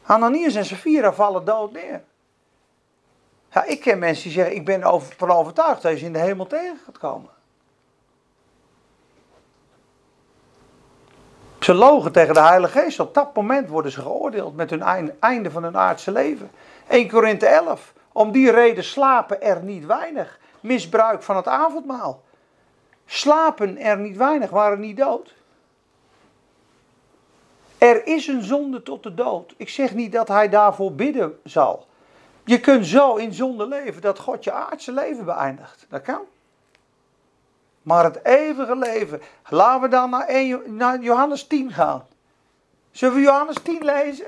Ananias 0.02 0.54
en 0.54 0.64
Sapphira 0.64 1.12
vallen 1.12 1.44
dood 1.44 1.72
neer. 1.72 2.02
Ja, 3.50 3.64
ik 3.64 3.80
ken 3.80 3.98
mensen 3.98 4.22
die 4.22 4.32
zeggen, 4.32 4.54
ik 4.54 4.64
ben 4.64 4.82
ervan 4.82 5.30
overtuigd 5.30 5.82
dat 5.82 5.92
je 5.92 5.98
ze 5.98 6.04
in 6.04 6.12
de 6.12 6.18
hemel 6.18 6.46
tegen 6.46 6.78
gaat 6.84 6.98
komen. 6.98 7.30
Ze 11.60 11.74
logen 11.74 12.12
tegen 12.12 12.34
de 12.34 12.40
Heilige 12.40 12.78
Geest. 12.78 13.00
Op 13.00 13.14
dat 13.14 13.34
moment 13.34 13.68
worden 13.68 13.92
ze 13.92 14.00
geoordeeld 14.00 14.56
met 14.56 14.70
hun 14.70 14.82
einde 15.20 15.50
van 15.50 15.62
hun 15.62 15.76
aardse 15.76 16.12
leven. 16.12 16.50
1 16.88 17.08
Korinthe 17.08 17.46
11. 17.46 17.92
Om 18.12 18.32
die 18.32 18.50
reden 18.50 18.84
slapen 18.84 19.42
er 19.42 19.62
niet 19.62 19.86
weinig. 19.86 20.38
Misbruik 20.60 21.22
van 21.22 21.36
het 21.36 21.46
avondmaal. 21.46 22.22
Slapen 23.06 23.78
er 23.78 23.98
niet 23.98 24.16
weinig, 24.16 24.50
waren 24.50 24.80
niet 24.80 24.96
dood. 24.96 25.34
Er 27.78 28.06
is 28.06 28.26
een 28.26 28.42
zonde 28.42 28.82
tot 28.82 29.02
de 29.02 29.14
dood. 29.14 29.54
Ik 29.56 29.68
zeg 29.68 29.94
niet 29.94 30.12
dat 30.12 30.28
hij 30.28 30.48
daarvoor 30.48 30.92
bidden 30.92 31.40
zal. 31.44 31.86
Je 32.44 32.60
kunt 32.60 32.86
zo 32.86 33.14
in 33.16 33.32
zonde 33.32 33.66
leven 33.66 34.02
dat 34.02 34.18
God 34.18 34.44
je 34.44 34.52
aardse 34.52 34.92
leven 34.92 35.24
beëindigt. 35.24 35.86
Dat 35.88 36.02
kan. 36.02 36.20
Maar 37.82 38.04
het 38.04 38.24
eeuwige 38.24 38.76
leven. 38.76 39.22
Laten 39.48 39.82
we 39.82 39.88
dan 39.88 40.10
naar, 40.10 40.26
1, 40.26 40.76
naar 40.76 41.00
Johannes 41.00 41.46
10 41.46 41.72
gaan. 41.72 42.06
Zullen 42.90 43.14
we 43.14 43.20
Johannes 43.20 43.56
10 43.62 43.84
lezen? 43.84 44.26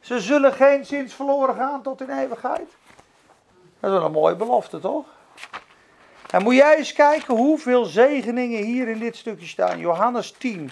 Ze 0.00 0.20
zullen 0.20 0.52
geen 0.52 0.86
zins 0.86 1.14
verloren 1.14 1.54
gaan 1.54 1.82
tot 1.82 2.00
in 2.00 2.10
eeuwigheid. 2.10 2.68
Dat 3.80 3.90
is 3.90 3.96
wel 3.96 4.04
een 4.04 4.12
mooie 4.12 4.36
belofte, 4.36 4.80
toch? 4.80 5.06
En 6.30 6.42
moet 6.42 6.54
jij 6.54 6.76
eens 6.76 6.92
kijken 6.92 7.36
hoeveel 7.36 7.84
zegeningen 7.84 8.64
hier 8.64 8.88
in 8.88 8.98
dit 8.98 9.16
stukje 9.16 9.46
staan. 9.46 9.78
Johannes 9.78 10.30
10. 10.30 10.70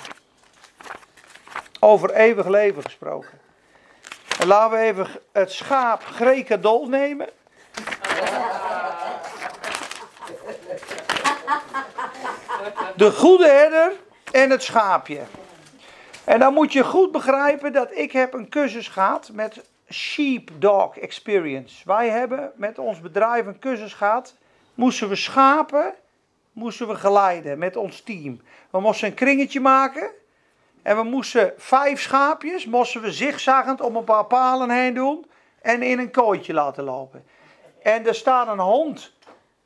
Over 1.79 2.15
eeuwig 2.15 2.47
leven 2.47 2.83
gesproken. 2.83 3.41
En 4.41 4.47
laten 4.47 4.79
we 4.79 4.85
even 4.85 5.07
het 5.33 5.53
schaap 5.53 6.05
Grekadol 6.05 6.89
nemen. 6.89 7.29
De 12.97 13.11
goede 13.11 13.49
herder 13.49 13.93
en 14.33 14.51
het 14.51 14.63
schaapje. 14.63 15.21
En 16.25 16.39
dan 16.39 16.53
moet 16.53 16.73
je 16.73 16.85
goed 16.85 17.13
begrijpen 17.13 17.73
dat 17.73 17.97
ik 17.97 18.13
heb 18.13 18.33
een 18.33 18.49
cursus 18.49 18.89
gehad 18.89 19.31
met 19.33 19.65
Sheepdog 19.91 20.97
Experience. 20.97 21.83
Wij 21.85 22.09
hebben 22.09 22.53
met 22.57 22.79
ons 22.79 23.01
bedrijf 23.01 23.47
een 23.47 23.59
cursus 23.59 23.95
gehad. 23.95 24.35
Moesten 24.75 25.09
we 25.09 25.17
schapen, 25.17 25.95
moesten 26.53 26.89
we 26.89 26.95
geleiden 26.95 27.59
met 27.59 27.77
ons 27.77 28.01
team. 28.01 28.41
We 28.71 28.81
moesten 28.81 29.09
een 29.09 29.15
kringetje 29.15 29.61
maken. 29.61 30.11
En 30.83 30.97
we 30.97 31.03
moesten 31.03 31.53
vijf 31.57 32.01
schaapjes, 32.01 32.67
moesten 32.67 33.01
we 33.01 33.13
zigzaggend 33.13 33.81
om 33.81 33.97
een 33.97 34.05
paar 34.05 34.25
palen 34.25 34.71
heen 34.71 34.95
doen. 34.95 35.27
En 35.63 35.83
in 35.83 35.99
een 35.99 36.11
kooitje 36.11 36.53
laten 36.53 36.85
lopen. 36.85 37.27
En 37.83 38.07
er 38.07 38.15
staat 38.15 38.49
een 38.49 38.59
hond 38.59 39.13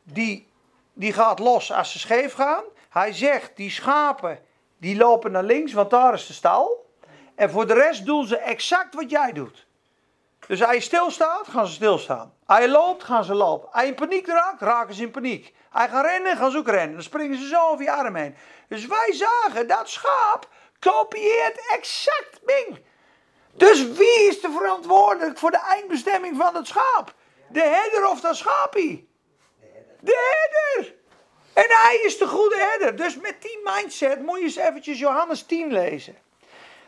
die, 0.02 0.48
die 0.92 1.12
gaat 1.12 1.38
los 1.38 1.72
als 1.72 1.92
ze 1.92 1.98
scheef 1.98 2.32
gaan. 2.32 2.62
Hij 2.88 3.12
zegt, 3.12 3.56
die 3.56 3.70
schapen 3.70 4.38
die 4.78 4.96
lopen 4.96 5.32
naar 5.32 5.42
links, 5.42 5.72
want 5.72 5.90
daar 5.90 6.14
is 6.14 6.26
de 6.26 6.32
stal. 6.32 6.90
En 7.34 7.50
voor 7.50 7.66
de 7.66 7.74
rest 7.74 8.06
doen 8.06 8.26
ze 8.26 8.36
exact 8.36 8.94
wat 8.94 9.10
jij 9.10 9.32
doet. 9.32 9.66
Dus 10.46 10.60
hij 10.60 10.80
stilstaat, 10.80 11.48
gaan 11.48 11.66
ze 11.66 11.72
stilstaan. 11.72 12.32
Hij 12.46 12.68
loopt, 12.68 13.04
gaan 13.04 13.24
ze 13.24 13.34
lopen. 13.34 13.68
Hij 13.72 13.86
in 13.86 13.94
paniek 13.94 14.26
raakt, 14.26 14.60
raken 14.60 14.94
ze 14.94 15.02
in 15.02 15.10
paniek. 15.10 15.54
Hij 15.70 15.88
gaat 15.88 16.04
rennen, 16.04 16.36
gaan 16.36 16.50
ze 16.50 16.58
ook 16.58 16.68
rennen. 16.68 16.92
Dan 16.92 17.02
springen 17.02 17.38
ze 17.38 17.46
zo 17.46 17.68
over 17.68 17.84
je 17.84 17.92
arm 17.92 18.14
heen. 18.14 18.36
Dus 18.68 18.86
wij 18.86 19.12
zagen 19.12 19.66
dat 19.66 19.88
schaap 19.88 20.48
kopieert 20.91 21.66
exact 21.72 22.41
Bing. 22.45 22.78
Dus 23.55 23.87
wie 23.87 24.28
is 24.28 24.41
de 24.41 24.51
verantwoordelijk 24.51 25.39
voor 25.39 25.51
de 25.51 25.61
eindbestemming 25.68 26.37
van 26.37 26.55
het 26.55 26.66
schaap? 26.66 27.14
De 27.49 27.61
herder 27.61 28.09
of 28.09 28.20
dat 28.20 28.37
schapie? 28.37 29.09
De 30.01 30.35
herder. 30.35 30.95
En 31.53 31.66
hij 31.68 32.01
is 32.05 32.18
de 32.18 32.26
goede 32.26 32.57
herder. 32.57 32.97
Dus 32.97 33.16
met 33.16 33.43
die 33.43 33.61
mindset 33.64 34.22
moet 34.22 34.39
je 34.39 34.45
eens 34.45 34.57
eventjes 34.57 34.99
Johannes 34.99 35.43
10 35.43 35.72
lezen. 35.72 36.16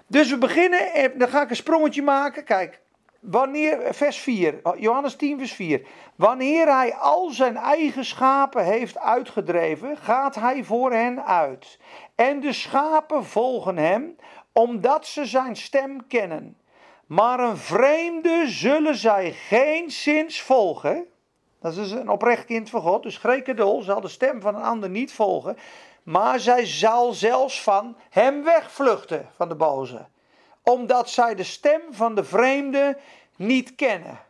Dus 0.06 0.30
we 0.30 0.38
beginnen, 0.38 1.12
dan 1.18 1.28
ga 1.28 1.42
ik 1.42 1.50
een 1.50 1.56
sprongetje 1.56 2.02
maken. 2.02 2.44
Kijk, 2.44 2.80
wanneer, 3.24 3.94
vers 3.94 4.18
4, 4.18 4.60
Johannes 4.76 5.16
10, 5.16 5.38
vers 5.38 5.52
4. 5.52 5.86
Wanneer 6.14 6.66
hij 6.66 6.94
al 6.94 7.30
zijn 7.30 7.56
eigen 7.56 8.04
schapen 8.04 8.64
heeft 8.64 8.98
uitgedreven, 8.98 9.96
gaat 9.96 10.34
hij 10.34 10.64
voor 10.64 10.92
hen 10.92 11.24
uit. 11.24 11.78
En 12.14 12.40
de 12.40 12.52
schapen 12.52 13.24
volgen 13.24 13.76
hem, 13.76 14.16
omdat 14.52 15.06
ze 15.06 15.26
zijn 15.26 15.56
stem 15.56 16.06
kennen. 16.06 16.56
Maar 17.06 17.40
een 17.40 17.56
vreemde 17.56 18.44
zullen 18.46 18.96
zij 18.96 19.32
geen 19.32 19.90
zins 19.90 20.40
volgen. 20.40 21.06
Dat 21.60 21.76
is 21.76 21.90
een 21.90 22.08
oprecht 22.08 22.44
kind 22.44 22.70
van 22.70 22.80
God. 22.80 23.02
Dus 23.02 23.16
Grekedol 23.16 23.82
zal 23.82 24.00
de 24.00 24.08
stem 24.08 24.40
van 24.40 24.54
een 24.54 24.62
ander 24.62 24.90
niet 24.90 25.12
volgen. 25.12 25.56
Maar 26.02 26.40
zij 26.40 26.66
zal 26.66 27.12
zelfs 27.12 27.62
van 27.62 27.96
hem 28.10 28.44
wegvluchten, 28.44 29.28
van 29.36 29.48
de 29.48 29.54
boze. 29.54 30.06
Omdat 30.64 31.10
zij 31.10 31.34
de 31.34 31.44
stem 31.44 31.80
van 31.90 32.14
de 32.14 32.24
vreemde 32.24 32.96
niet 33.36 33.74
kennen. 33.74 34.20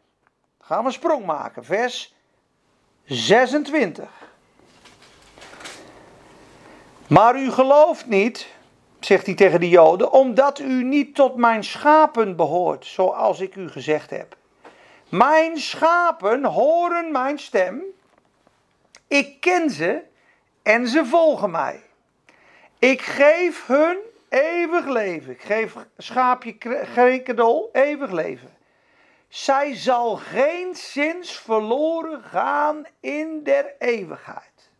gaan 0.61 0.80
we 0.80 0.87
een 0.87 0.93
sprong 0.93 1.24
maken. 1.24 1.64
Vers 1.64 2.14
26. 3.05 4.09
Maar 7.07 7.37
u 7.37 7.51
gelooft 7.51 8.07
niet, 8.07 8.49
zegt 9.01 9.26
hij 9.26 9.35
tegen 9.35 9.61
de 9.61 9.68
Joden, 9.68 10.12
omdat 10.12 10.59
u 10.59 10.85
niet 10.85 11.14
tot 11.14 11.37
mijn 11.37 11.64
schapen 11.64 12.37
behoort, 12.37 12.87
zoals 12.87 13.41
ik 13.41 13.55
u 13.55 13.68
gezegd 13.68 14.11
heb. 14.11 14.37
Mijn 15.09 15.59
schapen 15.59 16.45
horen 16.45 17.12
mijn 17.12 17.39
stem. 17.39 17.82
Ik 19.09 19.41
ken 19.41 19.70
ze 19.70 20.03
en 20.62 20.89
ze 20.89 21.07
volgen 21.07 21.51
mij. 21.51 21.82
Ik 22.78 23.03
geef 23.03 23.66
hun 23.66 23.97
eeuwig 24.35 24.87
leven. 24.87 25.32
Ik 25.32 25.43
geef 25.43 25.76
schaapje 25.97 26.57
Grekedol 26.93 27.68
eeuwig 27.72 28.11
leven. 28.11 28.51
Zij 29.28 29.74
zal 29.74 30.16
geen 30.16 30.74
zins 30.74 31.39
verloren 31.39 32.22
gaan 32.22 32.85
in 33.01 33.43
der 33.43 33.74
eeuwigheid. 33.78 34.70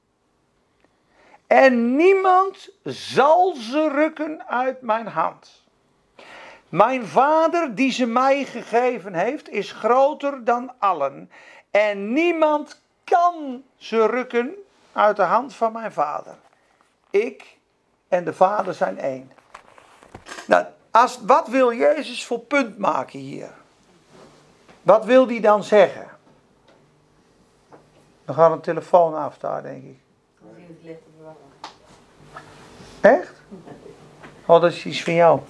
En 1.47 1.97
niemand 1.97 2.71
zal 2.85 3.55
ze 3.55 3.89
rukken 3.89 4.47
uit 4.49 4.81
mijn 4.81 5.07
hand. 5.07 5.63
Mijn 6.69 7.07
vader 7.07 7.75
die 7.75 7.93
ze 7.93 8.07
mij 8.07 8.45
gegeven 8.45 9.15
heeft, 9.15 9.49
is 9.49 9.73
groter 9.73 10.45
dan 10.45 10.73
allen. 10.79 11.31
En 11.71 12.13
niemand 12.13 12.81
kan 13.05 13.65
ze 13.77 14.07
rukken 14.07 14.55
uit 14.93 15.17
de 15.17 15.23
hand 15.23 15.55
van 15.55 15.73
mijn 15.73 15.93
vader. 15.93 16.37
Ik 17.11 17.57
en 18.09 18.25
de 18.25 18.35
vader 18.35 18.75
zijn 18.75 18.99
één. 18.99 19.31
Nou, 20.47 20.65
als, 20.91 21.19
wat 21.23 21.49
wil 21.49 21.73
Jezus 21.73 22.27
voor 22.27 22.39
punt 22.39 22.79
maken 22.79 23.19
hier? 23.19 23.51
Wat 24.83 25.05
wil 25.05 25.27
hij 25.27 25.41
dan 25.41 25.65
zeggen? 25.65 26.09
Dan 28.25 28.35
gaat 28.35 28.53
een 28.53 28.61
telefoon 28.61 29.15
af 29.15 29.39
daar, 29.39 29.63
denk 29.63 29.85
ik. 29.85 29.99
Echt? 33.01 33.33
Oh, 34.47 34.61
dat 34.61 34.73
is 34.73 34.85
iets 34.85 35.03
van 35.03 35.15
jou. 35.15 35.41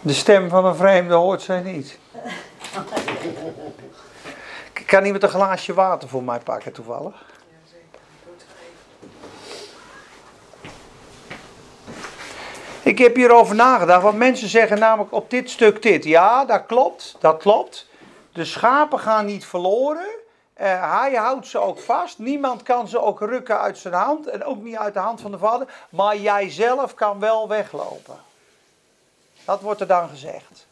De 0.00 0.12
stem 0.12 0.48
van 0.48 0.64
een 0.64 0.76
vreemde 0.76 1.14
hoort 1.14 1.42
zij 1.42 1.60
niet. 1.60 1.98
Kan 4.86 5.04
iemand 5.04 5.22
een 5.22 5.28
glaasje 5.28 5.74
water 5.74 6.08
voor 6.08 6.22
mij 6.22 6.38
pakken 6.38 6.72
toevallig? 6.72 7.24
Ik 12.88 12.98
heb 12.98 13.16
hierover 13.16 13.54
nagedacht, 13.54 14.02
want 14.02 14.18
mensen 14.18 14.48
zeggen 14.48 14.78
namelijk 14.78 15.12
op 15.12 15.30
dit 15.30 15.50
stuk 15.50 15.82
dit. 15.82 16.04
Ja, 16.04 16.44
dat 16.44 16.66
klopt, 16.66 17.16
dat 17.20 17.36
klopt. 17.36 17.86
De 18.32 18.44
schapen 18.44 18.98
gaan 18.98 19.26
niet 19.26 19.46
verloren. 19.46 20.06
Uh, 20.60 21.00
hij 21.00 21.14
houdt 21.14 21.46
ze 21.46 21.58
ook 21.58 21.80
vast. 21.80 22.18
Niemand 22.18 22.62
kan 22.62 22.88
ze 22.88 23.00
ook 23.00 23.20
rukken 23.20 23.60
uit 23.60 23.78
zijn 23.78 23.94
hand. 23.94 24.26
En 24.26 24.44
ook 24.44 24.62
niet 24.62 24.76
uit 24.76 24.94
de 24.94 25.00
hand 25.00 25.20
van 25.20 25.30
de 25.30 25.38
vader. 25.38 25.86
Maar 25.90 26.16
jij 26.16 26.50
zelf 26.50 26.94
kan 26.94 27.20
wel 27.20 27.48
weglopen. 27.48 28.16
Dat 29.44 29.60
wordt 29.60 29.80
er 29.80 29.86
dan 29.86 30.08
gezegd. 30.08 30.66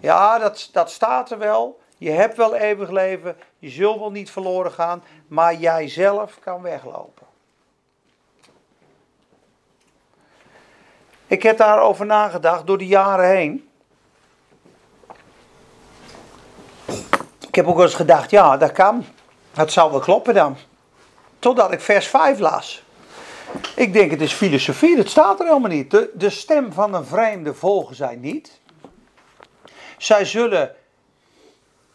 Ja, 0.00 0.38
dat, 0.38 0.68
dat 0.72 0.90
staat 0.90 1.30
er 1.30 1.38
wel. 1.38 1.80
Je 1.98 2.10
hebt 2.10 2.36
wel 2.36 2.54
eeuwig 2.54 2.90
leven. 2.90 3.36
Je 3.58 3.68
zult 3.68 3.98
wel 3.98 4.10
niet 4.10 4.30
verloren 4.30 4.72
gaan. 4.72 5.02
Maar 5.26 5.54
jij 5.54 5.88
zelf 5.88 6.38
kan 6.40 6.62
weglopen. 6.62 7.26
Ik 11.26 11.42
heb 11.42 11.56
daarover 11.56 12.06
nagedacht 12.06 12.66
door 12.66 12.78
de 12.78 12.86
jaren 12.86 13.28
heen. 13.28 13.68
Ik 17.48 17.54
heb 17.54 17.66
ook 17.66 17.80
eens 17.80 17.94
gedacht, 17.94 18.30
ja, 18.30 18.56
dat 18.56 18.72
kan. 18.72 19.04
Dat 19.52 19.72
zou 19.72 19.90
wel 19.90 20.00
kloppen 20.00 20.34
dan. 20.34 20.56
Totdat 21.38 21.72
ik 21.72 21.80
vers 21.80 22.06
5 22.06 22.38
las. 22.38 22.82
Ik 23.76 23.92
denk, 23.92 24.10
het 24.10 24.20
is 24.20 24.32
filosofie, 24.32 24.96
dat 24.96 25.08
staat 25.08 25.40
er 25.40 25.46
helemaal 25.46 25.70
niet. 25.70 25.90
De, 25.90 26.10
de 26.14 26.30
stem 26.30 26.72
van 26.72 26.94
een 26.94 27.04
vreemde 27.04 27.54
volgen 27.54 27.94
zij 27.94 28.16
niet. 28.16 28.60
Zij 29.98 30.24
zullen, 30.24 30.74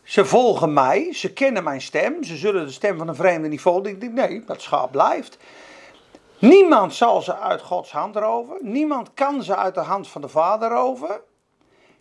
ze 0.03 0.25
volgen 0.25 0.73
mij, 0.73 1.13
ze 1.13 1.33
kennen 1.33 1.63
mijn 1.63 1.81
stem. 1.81 2.23
Ze 2.23 2.35
zullen 2.35 2.65
de 2.65 2.71
stem 2.71 2.97
van 2.97 3.07
een 3.07 3.15
vreemde 3.15 3.47
niet 3.47 3.61
volgen. 3.61 3.89
Ik 3.89 3.99
denk, 3.99 4.13
nee, 4.13 4.43
dat 4.45 4.61
schaap 4.61 4.91
blijft. 4.91 5.37
Niemand 6.39 6.93
zal 6.93 7.21
ze 7.21 7.37
uit 7.37 7.61
Gods 7.61 7.91
hand 7.91 8.15
roven. 8.15 8.57
Niemand 8.61 9.13
kan 9.13 9.43
ze 9.43 9.55
uit 9.55 9.73
de 9.73 9.79
hand 9.79 10.07
van 10.07 10.21
de 10.21 10.27
Vader 10.27 10.69
roven. 10.69 11.21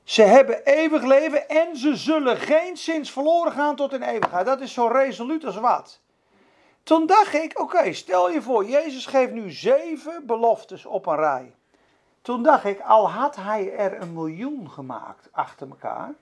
Ze 0.02 0.22
hebben 0.22 0.64
eeuwig 0.64 1.02
leven 1.02 1.48
en 1.48 1.76
ze 1.76 1.96
zullen 1.96 2.36
geen 2.36 2.76
zins 2.76 3.10
verloren 3.10 3.52
gaan 3.52 3.76
tot 3.76 3.92
in 3.92 4.02
eeuwigheid. 4.02 4.46
Dat 4.46 4.60
is 4.60 4.72
zo 4.72 4.86
resoluut 4.86 5.44
als 5.44 5.56
wat. 5.56 6.00
Toen 6.82 7.06
dacht 7.06 7.34
ik, 7.34 7.60
oké, 7.60 7.92
stel 7.92 8.30
je 8.30 8.42
voor, 8.42 8.64
Jezus 8.64 9.06
geeft 9.06 9.32
nu 9.32 9.50
zeven 9.50 10.26
beloftes 10.26 10.86
op 10.86 11.06
een 11.06 11.16
rij. 11.16 11.54
Toen 12.22 12.42
dacht 12.42 12.64
ik, 12.64 12.80
al 12.80 13.10
had 13.10 13.36
hij 13.36 13.76
er 13.76 14.00
een 14.00 14.12
miljoen 14.12 14.70
gemaakt 14.70 15.28
achter 15.32 15.68
elkaar, 15.68 16.14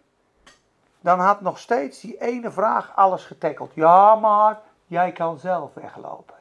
dan 1.00 1.18
had 1.18 1.40
nog 1.40 1.58
steeds 1.58 2.00
die 2.00 2.20
ene 2.20 2.50
vraag 2.50 2.92
alles 2.94 3.24
getekeld. 3.24 3.70
Ja, 3.74 4.14
maar 4.14 4.60
jij 4.86 5.12
kan 5.12 5.38
zelf 5.38 5.74
weglopen. 5.74 6.35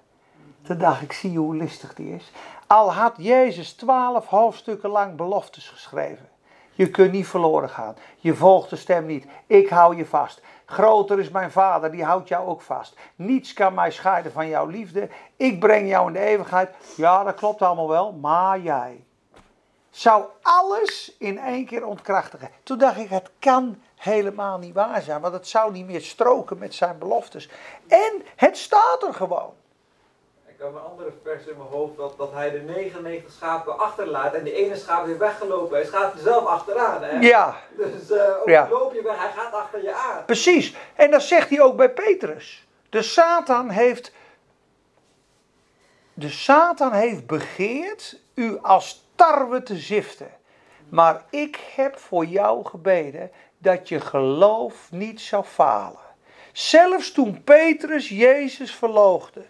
Toen 0.65 0.77
dacht 0.77 1.01
ik, 1.01 1.13
zie 1.13 1.31
je 1.31 1.37
hoe 1.37 1.55
listig 1.55 1.93
die 1.93 2.15
is. 2.15 2.31
Al 2.67 2.93
had 2.93 3.13
Jezus 3.17 3.73
twaalf 3.73 4.25
hoofdstukken 4.25 4.89
lang 4.89 5.15
beloftes 5.15 5.69
geschreven. 5.69 6.29
Je 6.71 6.89
kunt 6.89 7.11
niet 7.11 7.27
verloren 7.27 7.69
gaan. 7.69 7.95
Je 8.17 8.35
volgt 8.35 8.69
de 8.69 8.75
stem 8.75 9.05
niet. 9.05 9.25
Ik 9.47 9.69
hou 9.69 9.95
je 9.95 10.05
vast. 10.05 10.41
Groter 10.65 11.19
is 11.19 11.29
mijn 11.29 11.51
vader, 11.51 11.91
die 11.91 12.03
houdt 12.03 12.27
jou 12.27 12.47
ook 12.47 12.61
vast. 12.61 12.97
Niets 13.15 13.53
kan 13.53 13.73
mij 13.73 13.91
scheiden 13.91 14.31
van 14.31 14.47
jouw 14.47 14.65
liefde. 14.65 15.09
Ik 15.35 15.59
breng 15.59 15.89
jou 15.89 16.07
in 16.07 16.13
de 16.13 16.19
eeuwigheid. 16.19 16.69
Ja, 16.97 17.23
dat 17.23 17.35
klopt 17.35 17.61
allemaal 17.61 17.89
wel, 17.89 18.11
maar 18.11 18.59
jij. 18.59 19.05
Zou 19.89 20.25
alles 20.41 21.15
in 21.19 21.39
één 21.39 21.65
keer 21.65 21.85
ontkrachtigen. 21.85 22.49
Toen 22.63 22.77
dacht 22.77 22.97
ik, 22.97 23.09
het 23.09 23.31
kan 23.39 23.81
helemaal 23.95 24.57
niet 24.57 24.73
waar 24.73 25.01
zijn, 25.01 25.21
want 25.21 25.33
het 25.33 25.47
zou 25.47 25.71
niet 25.71 25.85
meer 25.85 26.01
stroken 26.01 26.57
met 26.57 26.73
zijn 26.73 26.97
beloftes. 26.97 27.49
En 27.87 28.21
het 28.35 28.57
staat 28.57 29.03
er 29.07 29.13
gewoon. 29.13 29.53
Ik 30.57 30.61
heb 30.61 30.73
een 30.73 30.81
andere 30.81 31.11
vers 31.23 31.45
in 31.45 31.57
mijn 31.57 31.69
hoofd 31.69 31.97
dat, 31.97 32.17
dat 32.17 32.31
hij 32.33 32.51
de 32.51 32.57
99 32.59 33.31
schapen 33.31 33.79
achterlaat 33.79 34.33
en 34.33 34.43
die 34.43 34.53
ene 34.53 34.75
schaap 34.75 35.05
weer 35.05 35.17
weggelopen 35.17 35.81
is. 35.81 35.89
Gaat 35.89 36.13
hij 36.13 36.21
zelf 36.21 36.45
achteraan, 36.45 37.03
hè? 37.03 37.19
Ja, 37.19 37.55
Dus 37.77 38.11
uh, 38.11 38.39
ook 38.41 38.47
Ja. 38.49 38.67
loop 38.69 38.93
je 38.93 39.01
weg, 39.01 39.17
hij 39.17 39.31
gaat 39.31 39.53
achter 39.53 39.83
je 39.83 39.93
aan. 39.93 40.25
precies. 40.25 40.75
En 40.95 41.11
dat 41.11 41.21
zegt 41.21 41.49
hij 41.49 41.61
ook 41.61 41.75
bij 41.75 41.89
Petrus. 41.89 42.67
De 42.89 43.01
Satan 43.01 43.69
heeft. 43.69 44.11
De 46.13 46.29
Satan 46.29 46.91
heeft 46.91 47.27
begeerd 47.27 48.19
u 48.33 48.57
als 48.61 49.05
tarwe 49.15 49.63
te 49.63 49.75
ziften. 49.75 50.29
Maar 50.89 51.25
ik 51.29 51.59
heb 51.75 51.97
voor 51.99 52.25
jou 52.25 52.65
gebeden 52.65 53.31
dat 53.57 53.89
je 53.89 53.99
geloof 53.99 54.91
niet 54.91 55.21
zou 55.21 55.43
falen. 55.43 55.99
Zelfs 56.51 57.11
toen 57.11 57.43
Petrus 57.43 58.09
Jezus 58.09 58.75
verloogde, 58.75 59.45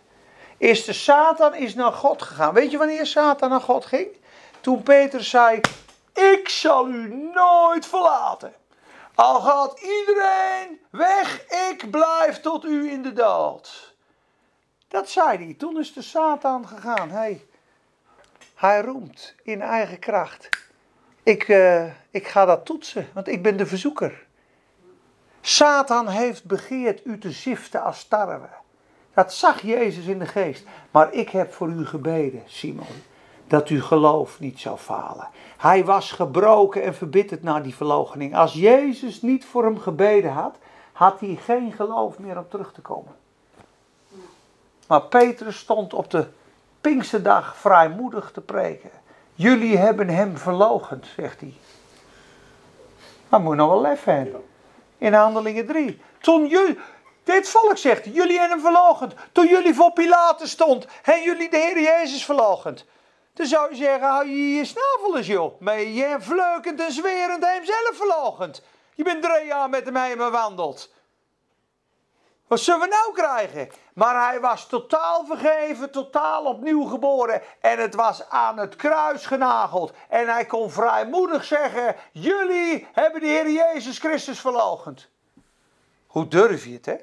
is 0.57 0.85
de 0.85 0.93
Satan 0.93 1.55
is 1.55 1.75
naar 1.75 1.91
God 1.91 2.21
gegaan. 2.21 2.53
Weet 2.53 2.71
je 2.71 2.77
wanneer 2.77 3.05
Satan 3.05 3.49
naar 3.49 3.61
God 3.61 3.85
ging? 3.85 4.07
Toen 4.61 4.83
Petrus 4.83 5.29
zei: 5.29 5.59
Ik 6.13 6.49
zal 6.49 6.87
u 6.87 7.31
nooit 7.33 7.85
verlaten. 7.85 8.53
Al 9.15 9.41
gaat 9.41 9.79
iedereen 9.79 10.79
weg, 10.89 11.45
ik 11.71 11.91
blijf 11.91 12.41
tot 12.41 12.65
u 12.65 12.91
in 12.91 13.01
de 13.01 13.13
dood. 13.13 13.95
Dat 14.87 15.09
zei 15.09 15.37
hij. 15.37 15.55
Toen 15.57 15.79
is 15.79 15.93
de 15.93 16.01
Satan 16.01 16.67
gegaan. 16.67 17.09
Hey, 17.09 17.45
hij 18.55 18.81
roemt 18.81 19.35
in 19.43 19.61
eigen 19.61 19.99
kracht. 19.99 20.49
Ik, 21.23 21.47
eh, 21.47 21.85
ik 22.09 22.27
ga 22.27 22.45
dat 22.45 22.65
toetsen, 22.65 23.09
want 23.13 23.27
ik 23.27 23.43
ben 23.43 23.57
de 23.57 23.65
verzoeker. 23.65 24.25
Satan 25.41 26.07
heeft 26.07 26.43
begeerd 26.43 27.05
u 27.05 27.19
te 27.19 27.31
ziften 27.31 27.83
als 27.83 28.03
tarwe. 28.07 28.49
Dat 29.16 29.34
zag 29.34 29.61
Jezus 29.61 30.05
in 30.05 30.20
de 30.20 30.26
geest. 30.26 30.66
Maar 30.91 31.13
ik 31.13 31.30
heb 31.30 31.53
voor 31.53 31.70
u 31.70 31.86
gebeden, 31.86 32.43
Simon, 32.45 33.03
dat 33.47 33.68
uw 33.68 33.82
geloof 33.82 34.39
niet 34.39 34.59
zou 34.59 34.78
falen. 34.78 35.28
Hij 35.57 35.86
was 35.86 36.11
gebroken 36.11 36.84
en 36.84 36.95
verbitterd 36.95 37.43
na 37.43 37.59
die 37.59 37.76
verloochening. 37.76 38.36
Als 38.36 38.53
Jezus 38.53 39.22
niet 39.22 39.45
voor 39.45 39.63
hem 39.63 39.80
gebeden 39.80 40.32
had, 40.32 40.55
had 40.91 41.20
hij 41.20 41.36
geen 41.36 41.72
geloof 41.72 42.20
meer 42.20 42.38
om 42.38 42.49
terug 42.49 42.74
te 42.74 42.82
komen. 42.82 43.16
Maar 44.88 45.01
Petrus 45.01 45.57
stond 45.57 45.93
op 45.93 46.11
de 46.11 46.28
Pinksterdag 46.82 47.57
vrijmoedig 47.57 48.32
te 48.32 48.41
preken. 48.41 48.89
Jullie 49.34 49.78
hebben 49.78 50.09
hem 50.09 50.38
verloochend, 50.38 51.05
zegt 51.16 51.39
hij. 51.39 51.53
Maar 53.30 53.41
moet 53.41 53.55
nog 53.55 53.70
wel 53.70 53.82
lef 53.82 54.03
hebben. 54.03 54.43
In 54.97 55.13
Handelingen 55.13 55.66
3. 55.66 56.01
Toen 56.20 56.47
jullie, 56.47 56.80
dit 57.26 57.49
volk 57.49 57.78
zegt, 57.78 58.05
jullie 58.05 58.39
hebben 58.39 58.57
hem 58.57 58.73
verloochend. 58.73 59.13
Toen 59.32 59.47
jullie 59.47 59.73
voor 59.73 59.91
Pilatus 59.91 60.51
stond, 60.51 60.86
en 61.03 61.21
jullie 61.21 61.49
de 61.49 61.57
Heer 61.57 61.82
Jezus 61.82 62.26
verloochend. 62.26 62.86
Dan 63.34 63.45
zou 63.45 63.69
je 63.69 63.76
zeggen, 63.76 64.07
hou 64.07 64.28
je 64.28 64.55
je 64.55 64.65
snavel 64.65 65.17
eens 65.17 65.28
joh. 65.28 65.61
Maar 65.61 65.82
je 65.82 66.15
vleukend 66.19 66.80
en 66.80 66.91
zwerend 66.91 67.45
hem 67.45 67.65
zelf 67.65 67.91
verloochend. 67.93 68.61
Je 68.95 69.03
bent 69.03 69.23
drie 69.23 69.45
jaar 69.45 69.69
met 69.69 69.86
hem 69.86 69.95
heen 69.95 70.17
wandeld. 70.17 70.93
Wat 72.47 72.59
zullen 72.59 72.80
we 72.80 72.88
nou 72.88 73.13
krijgen? 73.13 73.69
Maar 73.93 74.30
hij 74.30 74.39
was 74.39 74.67
totaal 74.67 75.26
vergeven, 75.26 75.91
totaal 75.91 76.45
opnieuw 76.45 76.84
geboren. 76.84 77.41
En 77.61 77.80
het 77.80 77.95
was 77.95 78.30
aan 78.30 78.57
het 78.57 78.76
kruis 78.76 79.26
genageld. 79.26 79.93
En 80.09 80.28
hij 80.28 80.45
kon 80.45 80.71
vrijmoedig 80.71 81.43
zeggen: 81.43 81.95
Jullie 82.11 82.88
hebben 82.93 83.21
de 83.21 83.28
Heer 83.28 83.49
Jezus 83.49 83.99
Christus 83.99 84.39
verloochend. 84.39 85.09
Hoe 86.07 86.28
durf 86.28 86.65
je 86.65 86.73
het, 86.73 86.86
hè? 86.86 86.95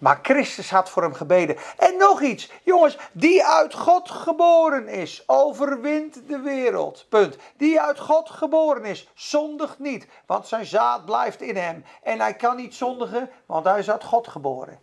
Maar 0.00 0.18
Christus 0.22 0.70
had 0.70 0.90
voor 0.90 1.02
hem 1.02 1.14
gebeden. 1.14 1.56
En 1.76 1.96
nog 1.96 2.22
iets, 2.22 2.50
jongens, 2.62 2.98
die 3.12 3.44
uit 3.44 3.74
God 3.74 4.10
geboren 4.10 4.88
is, 4.88 5.22
overwint 5.26 6.28
de 6.28 6.38
wereld. 6.38 7.06
Punt. 7.08 7.36
Die 7.56 7.80
uit 7.80 7.98
God 7.98 8.30
geboren 8.30 8.84
is, 8.84 9.08
zondigt 9.14 9.78
niet, 9.78 10.06
want 10.26 10.46
zijn 10.46 10.66
zaad 10.66 11.04
blijft 11.04 11.40
in 11.40 11.56
hem. 11.56 11.84
En 12.02 12.20
hij 12.20 12.34
kan 12.34 12.56
niet 12.56 12.74
zondigen, 12.74 13.30
want 13.46 13.64
hij 13.64 13.78
is 13.78 13.90
uit 13.90 14.04
God 14.04 14.28
geboren. 14.28 14.78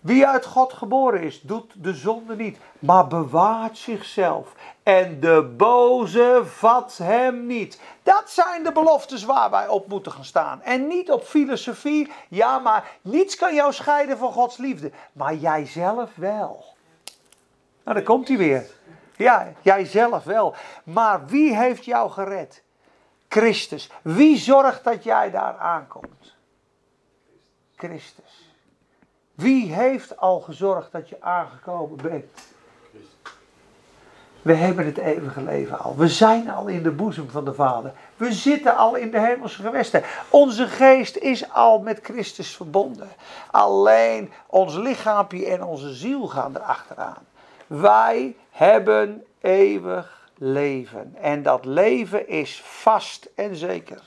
Wie 0.00 0.26
uit 0.26 0.44
God 0.44 0.72
geboren 0.72 1.22
is, 1.22 1.40
doet 1.40 1.72
de 1.76 1.94
zonde 1.94 2.36
niet, 2.36 2.58
maar 2.78 3.06
bewaart 3.06 3.78
zichzelf. 3.78 4.52
En 4.82 5.20
de 5.20 5.54
boze 5.56 6.42
vat 6.44 6.96
hem 7.02 7.46
niet. 7.46 7.80
Dat 8.02 8.30
zijn 8.30 8.62
de 8.62 8.72
beloftes 8.72 9.24
waar 9.24 9.50
wij 9.50 9.68
op 9.68 9.86
moeten 9.86 10.12
gaan 10.12 10.24
staan. 10.24 10.62
En 10.62 10.86
niet 10.86 11.10
op 11.10 11.24
filosofie. 11.24 12.12
Ja, 12.28 12.58
maar 12.58 12.90
niets 13.02 13.36
kan 13.36 13.54
jou 13.54 13.72
scheiden 13.72 14.18
van 14.18 14.32
Gods 14.32 14.56
liefde. 14.56 14.90
Maar 15.12 15.34
jijzelf 15.34 16.10
wel. 16.14 16.64
Nou, 17.84 17.96
daar 17.96 18.02
komt 18.02 18.28
hij 18.28 18.36
weer. 18.36 18.66
Ja, 19.16 19.52
jijzelf 19.62 20.24
wel. 20.24 20.54
Maar 20.84 21.26
wie 21.26 21.56
heeft 21.56 21.84
jou 21.84 22.10
gered? 22.10 22.62
Christus. 23.28 23.90
Wie 24.02 24.36
zorgt 24.36 24.84
dat 24.84 25.04
jij 25.04 25.30
daar 25.30 25.56
aankomt? 25.56 26.34
Christus. 27.76 28.49
Wie 29.40 29.72
heeft 29.72 30.16
al 30.16 30.40
gezorgd 30.40 30.92
dat 30.92 31.08
je 31.08 31.16
aangekomen 31.20 31.96
bent? 32.02 32.24
We 34.42 34.54
hebben 34.54 34.86
het 34.86 34.98
eeuwige 34.98 35.42
leven 35.42 35.78
al. 35.78 35.96
We 35.96 36.08
zijn 36.08 36.50
al 36.50 36.66
in 36.66 36.82
de 36.82 36.90
boezem 36.90 37.30
van 37.30 37.44
de 37.44 37.54
Vader. 37.54 37.92
We 38.16 38.32
zitten 38.32 38.76
al 38.76 38.94
in 38.94 39.10
de 39.10 39.20
hemelse 39.20 39.62
gewesten. 39.62 40.02
Onze 40.30 40.66
geest 40.66 41.16
is 41.16 41.52
al 41.52 41.80
met 41.80 42.00
Christus 42.02 42.56
verbonden. 42.56 43.08
Alleen 43.50 44.32
ons 44.46 44.74
lichaampje 44.74 45.46
en 45.46 45.62
onze 45.62 45.94
ziel 45.94 46.26
gaan 46.26 46.56
erachteraan. 46.56 47.26
Wij 47.66 48.36
hebben 48.50 49.24
eeuwig 49.40 50.30
leven. 50.38 51.14
En 51.20 51.42
dat 51.42 51.64
leven 51.64 52.28
is 52.28 52.62
vast 52.64 53.28
en 53.34 53.56
zeker. 53.56 54.02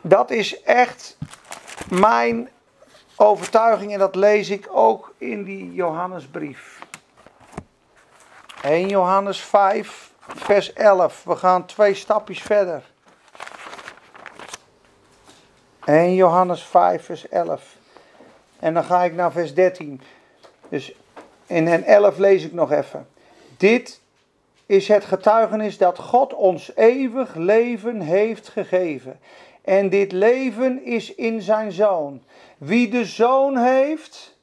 Dat 0.00 0.30
is 0.30 0.62
echt 0.62 1.16
mijn 1.90 2.48
overtuiging 3.16 3.92
en 3.92 3.98
dat 3.98 4.14
lees 4.14 4.50
ik 4.50 4.68
ook 4.70 5.14
in 5.18 5.44
die 5.44 5.72
Johannesbrief. 5.72 6.86
1 8.62 8.88
Johannes 8.88 9.40
5, 9.40 10.12
vers 10.20 10.72
11. 10.72 11.24
We 11.24 11.36
gaan 11.36 11.66
twee 11.66 11.94
stapjes 11.94 12.42
verder. 12.42 12.82
1 15.84 16.14
Johannes 16.14 16.62
5, 16.62 17.04
vers 17.04 17.28
11. 17.28 17.76
En 18.58 18.74
dan 18.74 18.84
ga 18.84 19.02
ik 19.02 19.14
naar 19.14 19.32
vers 19.32 19.54
13. 19.54 20.00
Dus 20.68 20.92
in 21.46 21.68
en 21.68 21.84
11 21.84 22.18
lees 22.18 22.44
ik 22.44 22.52
nog 22.52 22.72
even. 22.72 23.08
Dit 23.56 24.00
is 24.66 24.88
het 24.88 25.04
getuigenis 25.04 25.78
dat 25.78 25.98
God 25.98 26.34
ons 26.34 26.70
eeuwig 26.74 27.34
leven 27.34 28.00
heeft 28.00 28.48
gegeven. 28.48 29.20
En 29.68 29.88
dit 29.88 30.12
leven 30.12 30.84
is 30.84 31.14
in 31.14 31.42
zijn 31.42 31.72
zoon. 31.72 32.22
Wie 32.58 32.88
de 32.88 33.04
zoon 33.04 33.56
heeft, 33.56 34.36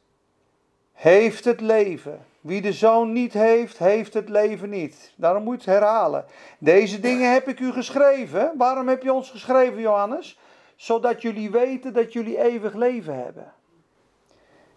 heeft 0.93 1.45
het 1.45 1.61
leven. 1.61 2.25
Wie 2.41 2.61
de 2.61 2.73
zoon 2.73 3.13
niet 3.13 3.33
heeft, 3.33 3.77
heeft 3.77 4.13
het 4.13 4.29
leven 4.29 4.69
niet. 4.69 5.13
Daarom 5.15 5.43
moet 5.43 5.63
je 5.63 5.69
het 5.69 5.79
herhalen. 5.79 6.25
Deze 6.57 6.99
dingen 6.99 7.33
heb 7.33 7.47
ik 7.47 7.59
u 7.59 7.71
geschreven. 7.71 8.51
Waarom 8.57 8.87
heb 8.87 9.03
je 9.03 9.13
ons 9.13 9.29
geschreven, 9.29 9.79
Johannes? 9.79 10.39
Zodat 10.75 11.21
jullie 11.21 11.51
weten 11.51 11.93
dat 11.93 12.13
jullie 12.13 12.41
eeuwig 12.43 12.73
leven 12.73 13.23
hebben. 13.23 13.53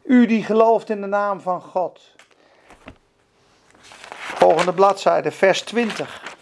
U 0.03 0.27
die 0.27 0.43
gelooft 0.43 0.91
in 0.91 1.01
de 1.01 1.07
naam 1.07 1.41
van 1.41 1.61
God. 1.61 2.15
Volgende 4.11 4.73
bladzijde, 4.73 5.31
vers 5.31 5.63
20. 5.63 6.37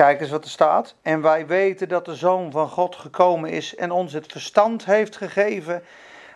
Kijk 0.00 0.20
eens 0.20 0.30
wat 0.30 0.44
er 0.44 0.50
staat. 0.50 0.94
En 1.02 1.22
wij 1.22 1.46
weten 1.46 1.88
dat 1.88 2.04
de 2.04 2.14
Zoon 2.14 2.50
van 2.50 2.68
God 2.68 2.96
gekomen 2.96 3.50
is 3.50 3.74
en 3.74 3.90
ons 3.90 4.12
het 4.12 4.26
verstand 4.32 4.84
heeft 4.84 5.16
gegeven, 5.16 5.84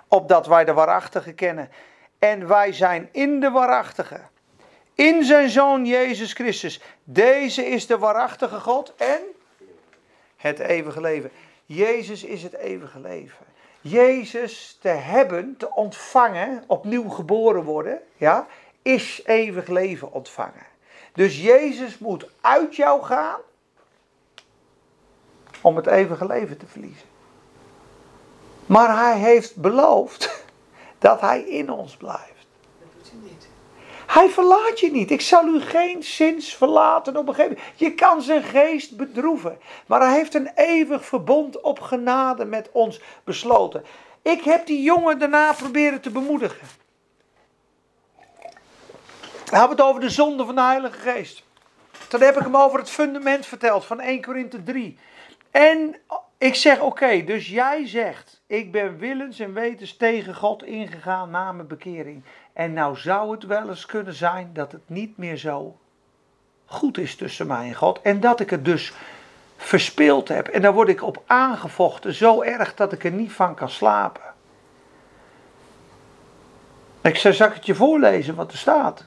opdat 0.08 0.46
wij 0.46 0.64
de 0.64 0.72
waarachtige 0.72 1.32
kennen. 1.32 1.70
En 2.18 2.48
wij 2.48 2.72
zijn 2.72 3.08
in 3.12 3.40
de 3.40 3.50
waarachtige. 3.50 4.20
In 4.94 5.24
zijn 5.24 5.48
Zoon 5.48 5.86
Jezus 5.86 6.32
Christus. 6.32 6.80
Deze 7.04 7.66
is 7.66 7.86
de 7.86 7.98
waarachtige 7.98 8.60
God 8.60 8.94
en 8.96 9.20
het 10.36 10.58
eeuwige 10.58 11.00
leven. 11.00 11.30
Jezus 11.66 12.24
is 12.24 12.42
het 12.42 12.54
eeuwige 12.54 13.00
leven. 13.00 13.46
Jezus 13.80 14.78
te 14.80 14.88
hebben, 14.88 15.54
te 15.58 15.74
ontvangen, 15.74 16.64
opnieuw 16.66 17.08
geboren 17.08 17.62
worden, 17.62 18.00
ja, 18.16 18.46
is 18.82 19.22
eeuwig 19.24 19.66
leven 19.66 20.12
ontvangen. 20.12 20.66
Dus 21.12 21.40
Jezus 21.40 21.98
moet 21.98 22.28
uit 22.40 22.76
jou 22.76 23.02
gaan 23.02 23.40
om 25.64 25.76
het 25.76 25.86
eeuwige 25.86 26.26
leven 26.26 26.56
te 26.56 26.66
verliezen. 26.66 27.06
Maar 28.66 28.98
hij 28.98 29.18
heeft 29.18 29.56
beloofd 29.56 30.44
dat 30.98 31.20
hij 31.20 31.40
in 31.40 31.70
ons 31.70 31.96
blijft. 31.96 32.46
Dat 32.78 32.88
doet 32.92 33.10
hij 33.10 33.30
niet. 33.30 33.48
Hij 34.06 34.28
verlaat 34.28 34.80
je 34.80 34.90
niet. 34.90 35.10
Ik 35.10 35.20
zal 35.20 35.46
u 35.46 35.60
geen 35.60 36.02
zins 36.02 36.54
verlaten 36.54 37.16
op 37.16 37.28
een 37.28 37.34
gegeven 37.34 37.56
moment. 37.56 37.78
Je 37.78 37.94
kan 37.94 38.22
zijn 38.22 38.42
geest 38.42 38.96
bedroeven. 38.96 39.58
Maar 39.86 40.00
hij 40.00 40.12
heeft 40.12 40.34
een 40.34 40.50
eeuwig 40.54 41.04
verbond 41.04 41.60
op 41.60 41.80
genade 41.80 42.44
met 42.44 42.68
ons 42.72 43.00
besloten. 43.24 43.84
Ik 44.22 44.42
heb 44.42 44.66
die 44.66 44.82
jongen 44.82 45.18
daarna 45.18 45.52
proberen 45.52 46.00
te 46.00 46.10
bemoedigen. 46.10 46.66
We 49.44 49.56
hebben 49.56 49.76
het 49.76 49.86
over 49.86 50.00
de 50.00 50.10
zonde 50.10 50.44
van 50.44 50.54
de 50.54 50.60
Heilige 50.60 50.98
Geest. 50.98 51.42
Toen 52.08 52.20
heb 52.20 52.36
ik 52.36 52.42
hem 52.42 52.56
over 52.56 52.78
het 52.78 52.90
fundament 52.90 53.46
verteld 53.46 53.84
van 53.84 54.00
1 54.00 54.22
Korinthe 54.22 54.62
3. 54.62 54.98
En 55.54 55.96
ik 56.38 56.54
zeg 56.54 56.80
oké, 56.80 57.24
dus 57.24 57.48
jij 57.48 57.86
zegt, 57.86 58.42
ik 58.46 58.72
ben 58.72 58.98
willens 58.98 59.38
en 59.38 59.52
wetens 59.52 59.96
tegen 59.96 60.34
God 60.34 60.62
ingegaan 60.62 61.30
na 61.30 61.52
mijn 61.52 61.68
bekering. 61.68 62.22
En 62.52 62.72
nou 62.72 62.96
zou 62.96 63.30
het 63.30 63.44
wel 63.44 63.68
eens 63.68 63.86
kunnen 63.86 64.14
zijn 64.14 64.50
dat 64.52 64.72
het 64.72 64.82
niet 64.86 65.16
meer 65.16 65.36
zo 65.36 65.76
goed 66.64 66.98
is 66.98 67.16
tussen 67.16 67.46
mij 67.46 67.66
en 67.66 67.74
God. 67.74 68.00
En 68.02 68.20
dat 68.20 68.40
ik 68.40 68.50
het 68.50 68.64
dus 68.64 68.92
verspeeld 69.56 70.28
heb. 70.28 70.48
En 70.48 70.62
daar 70.62 70.72
word 70.72 70.88
ik 70.88 71.02
op 71.02 71.22
aangevochten, 71.26 72.14
zo 72.14 72.42
erg 72.42 72.74
dat 72.74 72.92
ik 72.92 73.04
er 73.04 73.12
niet 73.12 73.32
van 73.32 73.54
kan 73.54 73.70
slapen. 73.70 74.34
Ik 77.02 77.16
zei, 77.16 77.34
zal 77.34 77.46
ik 77.46 77.54
het 77.54 77.66
je 77.66 77.74
voorlezen 77.74 78.34
wat 78.34 78.52
er 78.52 78.58
staat? 78.58 79.04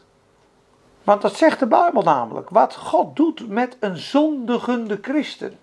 Want 1.03 1.21
dat 1.21 1.35
zegt 1.35 1.59
de 1.59 1.67
Bijbel 1.67 2.01
namelijk. 2.01 2.49
Wat 2.49 2.75
God 2.75 3.15
doet 3.15 3.47
met 3.49 3.77
een 3.79 3.97
zondigende 3.97 4.99
christen. 5.01 5.59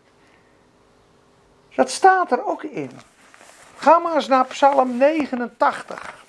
Dat 1.75 1.91
staat 1.91 2.33
er 2.33 2.47
ook 2.47 2.62
in. 2.62 2.91
Ga 3.77 3.99
maar 3.99 4.14
eens 4.14 4.29
naar 4.29 4.47
Psalm 4.47 4.97
89. 4.97 6.22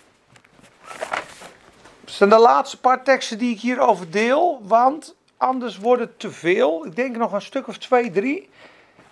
Dat 2.04 2.14
zijn 2.14 2.30
de 2.30 2.38
laatste 2.38 2.80
paar 2.80 3.04
teksten 3.04 3.38
die 3.38 3.54
ik 3.54 3.60
hierover 3.60 4.12
deel, 4.12 4.62
want 4.64 5.16
anders 5.38 5.78
wordt 5.78 6.02
het 6.02 6.20
te 6.20 6.32
veel. 6.32 6.86
Ik 6.86 6.96
denk 6.96 7.16
nog 7.16 7.32
een 7.32 7.42
stuk 7.42 7.68
of 7.68 7.78
twee, 7.78 8.12
drie. 8.12 8.50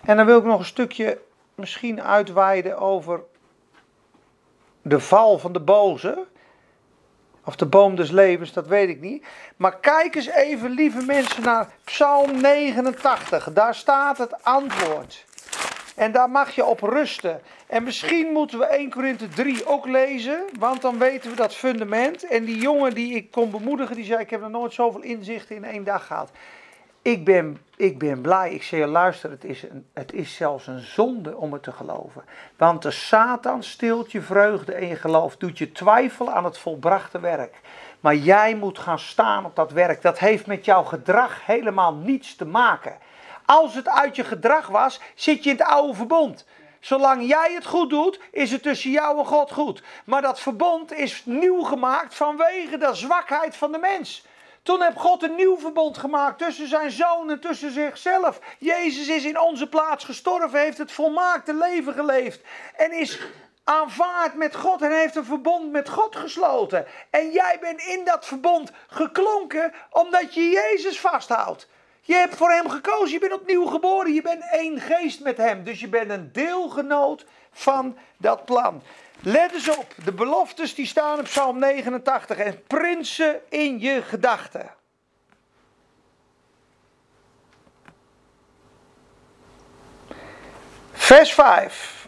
En 0.01 0.17
dan 0.17 0.25
wil 0.25 0.37
ik 0.37 0.43
nog 0.43 0.59
een 0.59 0.65
stukje 0.65 1.21
misschien 1.55 2.01
uitweiden 2.01 2.77
over 2.77 3.23
de 4.81 4.99
val 4.99 5.37
van 5.39 5.53
de 5.53 5.59
boze. 5.59 6.25
Of 7.45 7.55
de 7.55 7.65
boom 7.65 7.95
des 7.95 8.11
levens, 8.11 8.53
dat 8.53 8.67
weet 8.67 8.89
ik 8.89 9.01
niet. 9.01 9.25
Maar 9.57 9.79
kijk 9.79 10.15
eens 10.15 10.27
even, 10.27 10.71
lieve 10.71 11.05
mensen, 11.05 11.43
naar 11.43 11.73
Psalm 11.83 12.41
89. 12.41 13.53
Daar 13.53 13.75
staat 13.75 14.17
het 14.17 14.43
antwoord. 14.43 15.25
En 15.95 16.11
daar 16.11 16.29
mag 16.29 16.55
je 16.55 16.65
op 16.65 16.81
rusten. 16.81 17.41
En 17.67 17.83
misschien 17.83 18.31
moeten 18.31 18.59
we 18.59 18.65
1 18.65 18.89
Korinthe 18.89 19.27
3 19.27 19.65
ook 19.65 19.85
lezen, 19.85 20.43
want 20.59 20.81
dan 20.81 20.97
weten 20.97 21.29
we 21.29 21.35
dat 21.35 21.55
fundament. 21.55 22.27
En 22.27 22.45
die 22.45 22.57
jongen 22.57 22.93
die 22.93 23.15
ik 23.15 23.31
kon 23.31 23.51
bemoedigen, 23.51 23.95
die 23.95 24.05
zei: 24.05 24.19
Ik 24.19 24.29
heb 24.29 24.41
nog 24.41 24.49
nooit 24.49 24.73
zoveel 24.73 25.01
inzichten 25.01 25.55
in 25.55 25.63
één 25.63 25.83
dag 25.83 26.07
gehad. 26.07 26.31
Ik 27.03 27.25
ben, 27.25 27.57
ik 27.75 27.99
ben 27.99 28.21
blij. 28.21 28.53
Ik 28.53 28.63
je, 28.63 28.87
luister, 28.87 29.29
het 29.29 29.43
is, 29.43 29.63
een, 29.63 29.85
het 29.93 30.13
is 30.13 30.35
zelfs 30.35 30.67
een 30.67 30.79
zonde 30.79 31.37
om 31.37 31.53
het 31.53 31.63
te 31.63 31.71
geloven. 31.71 32.23
Want 32.57 32.81
de 32.81 32.91
Satan 32.91 33.63
stilt 33.63 34.11
je 34.11 34.21
vreugde 34.21 34.73
en 34.73 34.87
je 34.87 34.95
geloof, 34.95 35.37
doet 35.37 35.57
je 35.57 35.71
twijfelen 35.71 36.33
aan 36.33 36.45
het 36.45 36.57
volbrachte 36.57 37.19
werk. 37.19 37.55
Maar 37.99 38.15
jij 38.15 38.55
moet 38.55 38.79
gaan 38.79 38.99
staan 38.99 39.45
op 39.45 39.55
dat 39.55 39.71
werk. 39.71 40.01
Dat 40.01 40.19
heeft 40.19 40.47
met 40.47 40.65
jouw 40.65 40.83
gedrag 40.83 41.45
helemaal 41.45 41.93
niets 41.93 42.35
te 42.35 42.45
maken. 42.45 42.97
Als 43.45 43.75
het 43.75 43.87
uit 43.87 44.15
je 44.15 44.23
gedrag 44.23 44.67
was, 44.67 44.99
zit 45.15 45.43
je 45.43 45.49
in 45.49 45.55
het 45.55 45.65
oude 45.65 45.93
verbond. 45.93 46.45
Zolang 46.79 47.27
jij 47.27 47.53
het 47.53 47.65
goed 47.65 47.89
doet, 47.89 48.19
is 48.31 48.51
het 48.51 48.63
tussen 48.63 48.91
jou 48.91 49.19
en 49.19 49.25
God 49.25 49.51
goed. 49.51 49.83
Maar 50.05 50.21
dat 50.21 50.39
verbond 50.39 50.93
is 50.93 51.21
nieuw 51.25 51.61
gemaakt 51.61 52.15
vanwege 52.15 52.77
de 52.77 52.93
zwakheid 52.93 53.55
van 53.55 53.71
de 53.71 53.77
mens. 53.77 54.25
Toen 54.63 54.81
heeft 54.81 54.97
God 54.97 55.23
een 55.23 55.35
nieuw 55.35 55.57
verbond 55.57 55.97
gemaakt 55.97 56.37
tussen 56.37 56.67
zijn 56.67 56.91
zoon 56.91 57.29
en 57.29 57.39
tussen 57.39 57.71
zichzelf. 57.71 58.39
Jezus 58.57 59.07
is 59.07 59.25
in 59.25 59.39
onze 59.39 59.69
plaats 59.69 60.05
gestorven, 60.05 60.59
heeft 60.59 60.77
het 60.77 60.91
volmaakte 60.91 61.53
leven 61.53 61.93
geleefd. 61.93 62.41
En 62.75 62.91
is 62.91 63.19
aanvaard 63.63 64.33
met 64.35 64.55
God 64.55 64.81
en 64.81 64.91
heeft 64.91 65.15
een 65.15 65.25
verbond 65.25 65.71
met 65.71 65.89
God 65.89 66.15
gesloten. 66.15 66.85
En 67.09 67.31
jij 67.31 67.57
bent 67.61 67.81
in 67.81 68.05
dat 68.05 68.25
verbond 68.25 68.71
geklonken 68.87 69.73
omdat 69.89 70.33
je 70.33 70.49
Jezus 70.49 70.99
vasthoudt. 70.99 71.67
Je 72.05 72.13
hebt 72.13 72.35
voor 72.35 72.51
hem 72.51 72.69
gekozen, 72.69 73.11
je 73.13 73.19
bent 73.19 73.33
opnieuw 73.33 73.65
geboren, 73.65 74.13
je 74.13 74.21
bent 74.21 74.43
één 74.51 74.79
geest 74.79 75.19
met 75.19 75.37
hem. 75.37 75.63
Dus 75.63 75.79
je 75.79 75.87
bent 75.87 76.09
een 76.09 76.29
deelgenoot 76.31 77.25
van 77.51 77.97
dat 78.17 78.45
plan. 78.45 78.83
Let 79.21 79.53
eens 79.53 79.77
op, 79.77 79.93
de 80.03 80.11
beloftes 80.11 80.75
die 80.75 80.85
staan 80.85 81.19
op 81.19 81.23
Psalm 81.23 81.59
89 81.59 82.37
en 82.37 82.63
prinsen 82.67 83.39
in 83.49 83.79
je 83.79 84.01
gedachten. 84.01 84.71
Vers 90.91 91.33
5. 91.33 92.07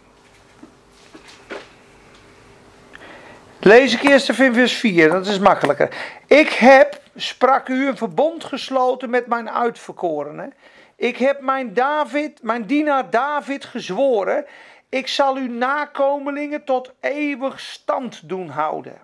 Lees 3.60 3.94
ik 3.94 4.02
eerst 4.02 4.34
vers 4.34 4.74
4, 4.74 5.10
dat 5.10 5.28
is 5.28 5.40
makkelijker. 5.40 5.90
Ik 6.28 6.50
heb, 6.50 7.02
sprak 7.16 7.68
u, 7.68 7.88
een 7.88 7.98
verbond 7.98 8.44
gesloten 8.44 9.10
met 9.10 9.28
mijn 9.28 9.50
uitverkorenen. 9.50 10.54
Ik 10.96 11.18
heb 11.18 11.42
mijn, 11.42 11.74
David, 11.74 12.44
mijn 12.44 12.66
dienaar 12.66 13.10
David 13.10 13.66
gezworen. 13.66 14.46
Ik 14.90 15.08
zal 15.08 15.36
uw 15.36 15.52
nakomelingen 15.52 16.64
tot 16.64 16.94
eeuwig 17.00 17.60
stand 17.60 18.30
doen 18.30 18.50
houden. 18.50 19.02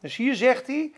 Dus 0.00 0.16
hier 0.16 0.34
zegt 0.34 0.66
hij 0.66 0.92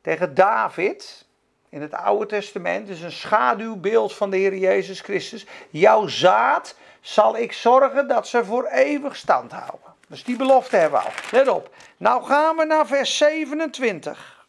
tegen 0.00 0.34
David 0.34 1.26
in 1.68 1.82
het 1.82 1.94
Oude 1.94 2.26
Testament, 2.26 2.88
is 2.88 3.02
een 3.02 3.12
schaduwbeeld 3.12 4.14
van 4.14 4.30
de 4.30 4.36
Heer 4.36 4.56
Jezus 4.56 5.00
Christus. 5.00 5.46
Jouw 5.70 6.06
zaad 6.06 6.76
zal 7.00 7.36
ik 7.36 7.52
zorgen 7.52 8.08
dat 8.08 8.28
ze 8.28 8.44
voor 8.44 8.66
eeuwig 8.66 9.16
stand 9.16 9.52
houden. 9.52 9.94
Dus 10.08 10.24
die 10.24 10.36
belofte 10.36 10.76
hebben 10.76 11.00
we 11.00 11.06
al. 11.06 11.12
Let 11.30 11.48
op. 11.48 11.74
Nou 11.96 12.24
gaan 12.24 12.56
we 12.56 12.64
naar 12.64 12.86
vers 12.86 13.16
27. 13.16 14.41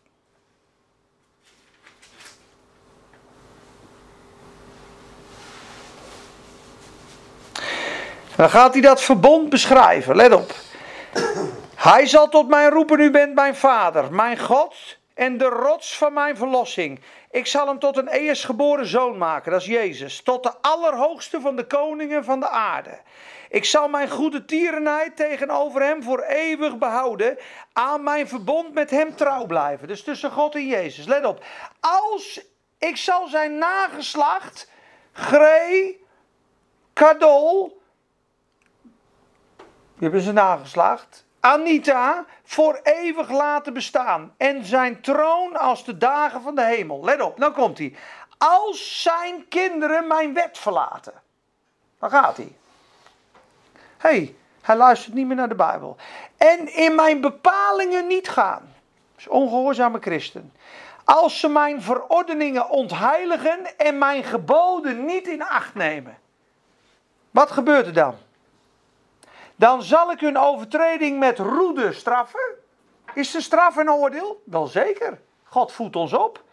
Dan 8.43 8.51
gaat 8.51 8.73
hij 8.73 8.81
dat 8.81 9.01
verbond 9.01 9.49
beschrijven. 9.49 10.15
Let 10.15 10.33
op. 10.33 10.53
Hij 11.75 12.05
zal 12.05 12.29
tot 12.29 12.47
mij 12.47 12.69
roepen, 12.69 12.99
u 12.99 13.11
bent 13.11 13.33
mijn 13.33 13.55
vader, 13.55 14.13
mijn 14.13 14.39
God. 14.39 14.75
en 15.13 15.37
de 15.37 15.45
rots 15.45 15.97
van 15.97 16.13
mijn 16.13 16.37
verlossing. 16.37 16.99
Ik 17.31 17.47
zal 17.47 17.67
hem 17.67 17.79
tot 17.79 17.97
een 17.97 18.07
eerstgeboren 18.07 18.85
zoon 18.85 19.17
maken, 19.17 19.51
dat 19.51 19.61
is 19.61 19.67
Jezus, 19.67 20.21
tot 20.21 20.43
de 20.43 20.53
allerhoogste 20.61 21.41
van 21.41 21.55
de 21.55 21.67
koningen 21.67 22.23
van 22.23 22.39
de 22.39 22.49
aarde. 22.49 22.99
Ik 23.49 23.65
zal 23.65 23.87
mijn 23.87 24.09
goede 24.09 24.45
tierenheid 24.45 25.15
tegenover 25.15 25.81
hem 25.81 26.03
voor 26.03 26.21
eeuwig 26.21 26.77
behouden, 26.77 27.37
aan 27.73 28.03
mijn 28.03 28.27
verbond 28.27 28.73
met 28.73 28.89
hem 28.89 29.15
trouw 29.15 29.45
blijven. 29.45 29.87
Dus 29.87 30.03
tussen 30.03 30.31
God 30.31 30.55
en 30.55 30.67
Jezus. 30.67 31.05
Let 31.05 31.25
op. 31.25 31.43
Als 31.79 32.41
ik 32.77 32.97
zal 32.97 33.27
zijn 33.27 33.57
nageslacht, 33.57 34.69
Gree, 35.11 36.05
Kadol, 36.93 37.81
die 40.03 40.11
hebben 40.11 40.29
ze 40.29 40.33
nageslacht, 40.33 41.25
Anita 41.39 42.25
voor 42.43 42.79
eeuwig 42.83 43.29
laten 43.31 43.73
bestaan 43.73 44.33
en 44.37 44.65
zijn 44.65 45.01
troon 45.01 45.57
als 45.57 45.85
de 45.85 45.97
dagen 45.97 46.41
van 46.41 46.55
de 46.55 46.65
hemel. 46.65 47.03
Let 47.03 47.21
op, 47.21 47.37
nou 47.37 47.53
komt 47.53 47.77
hij. 47.77 47.95
Als 48.37 49.01
zijn 49.01 49.47
kinderen 49.47 50.07
mijn 50.07 50.33
wet 50.33 50.57
verlaten. 50.57 51.13
Dan 51.99 52.09
gaat 52.09 52.37
hij. 52.37 52.55
Hey, 53.97 54.35
hij 54.61 54.75
luistert 54.75 55.13
niet 55.13 55.27
meer 55.27 55.35
naar 55.35 55.49
de 55.49 55.55
Bijbel. 55.55 55.95
En 56.37 56.75
in 56.75 56.95
mijn 56.95 57.21
bepalingen 57.21 58.07
niet 58.07 58.29
gaan. 58.29 58.73
Is 59.17 59.27
ongehoorzame 59.27 59.99
christen. 60.01 60.53
Als 61.03 61.39
ze 61.39 61.47
mijn 61.47 61.81
verordeningen 61.81 62.69
ontheiligen 62.69 63.77
en 63.77 63.97
mijn 63.97 64.23
geboden 64.23 65.05
niet 65.05 65.27
in 65.27 65.43
acht 65.43 65.75
nemen. 65.75 66.17
Wat 67.31 67.51
gebeurt 67.51 67.85
er 67.85 67.93
dan? 67.93 68.15
Dan 69.55 69.83
zal 69.83 70.11
ik 70.11 70.19
hun 70.19 70.37
overtreding 70.37 71.19
met 71.19 71.39
roede 71.39 71.93
straffen. 71.93 72.55
Is 73.13 73.31
de 73.31 73.41
straf 73.41 73.75
een 73.75 73.91
oordeel? 73.91 74.41
Wel 74.45 74.67
zeker. 74.67 75.21
God 75.43 75.71
voedt 75.71 75.95
ons 75.95 76.13
op. 76.13 76.43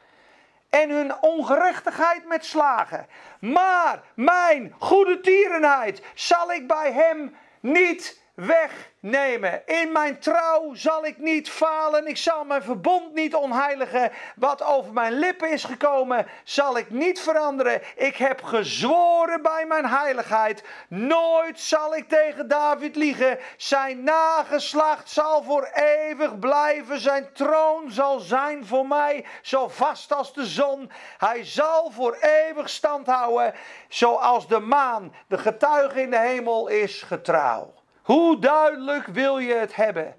En 0.70 0.90
hun 0.90 1.14
ongerechtigheid 1.20 2.26
met 2.26 2.44
slagen. 2.44 3.06
Maar 3.40 4.02
mijn 4.14 4.74
goede 4.78 5.20
tierenheid 5.20 6.02
zal 6.14 6.52
ik 6.52 6.66
bij 6.66 6.92
hem 6.92 7.36
niet 7.60 8.19
wegnemen. 8.46 9.66
In 9.66 9.92
mijn 9.92 10.18
trouw 10.18 10.74
zal 10.74 11.04
ik 11.04 11.18
niet 11.18 11.50
falen. 11.50 12.06
Ik 12.06 12.16
zal 12.16 12.44
mijn 12.44 12.62
verbond 12.62 13.14
niet 13.14 13.34
onheiligen. 13.34 14.12
Wat 14.36 14.62
over 14.62 14.92
mijn 14.92 15.12
lippen 15.12 15.50
is 15.50 15.64
gekomen, 15.64 16.26
zal 16.44 16.78
ik 16.78 16.90
niet 16.90 17.20
veranderen. 17.20 17.82
Ik 17.96 18.16
heb 18.16 18.42
gezworen 18.42 19.42
bij 19.42 19.64
mijn 19.66 19.86
heiligheid. 19.86 20.64
Nooit 20.88 21.60
zal 21.60 21.96
ik 21.96 22.08
tegen 22.08 22.48
David 22.48 22.96
liegen. 22.96 23.38
Zijn 23.56 24.04
nageslacht 24.04 25.10
zal 25.10 25.42
voor 25.42 25.70
eeuwig 25.74 26.38
blijven. 26.38 27.00
Zijn 27.00 27.32
troon 27.32 27.90
zal 27.90 28.18
zijn 28.18 28.66
voor 28.66 28.86
mij 28.86 29.24
zo 29.42 29.68
vast 29.68 30.12
als 30.12 30.34
de 30.34 30.46
zon. 30.46 30.90
Hij 31.18 31.44
zal 31.44 31.90
voor 31.90 32.16
eeuwig 32.20 32.68
stand 32.68 33.06
houden. 33.06 33.54
Zoals 33.88 34.48
de 34.48 34.60
maan, 34.60 35.14
de 35.28 35.38
getuige 35.38 36.00
in 36.00 36.10
de 36.10 36.18
hemel, 36.18 36.68
is 36.68 37.02
getrouw. 37.02 37.79
Hoe 38.10 38.38
duidelijk 38.38 39.06
wil 39.06 39.38
je 39.38 39.54
het 39.54 39.76
hebben? 39.76 40.14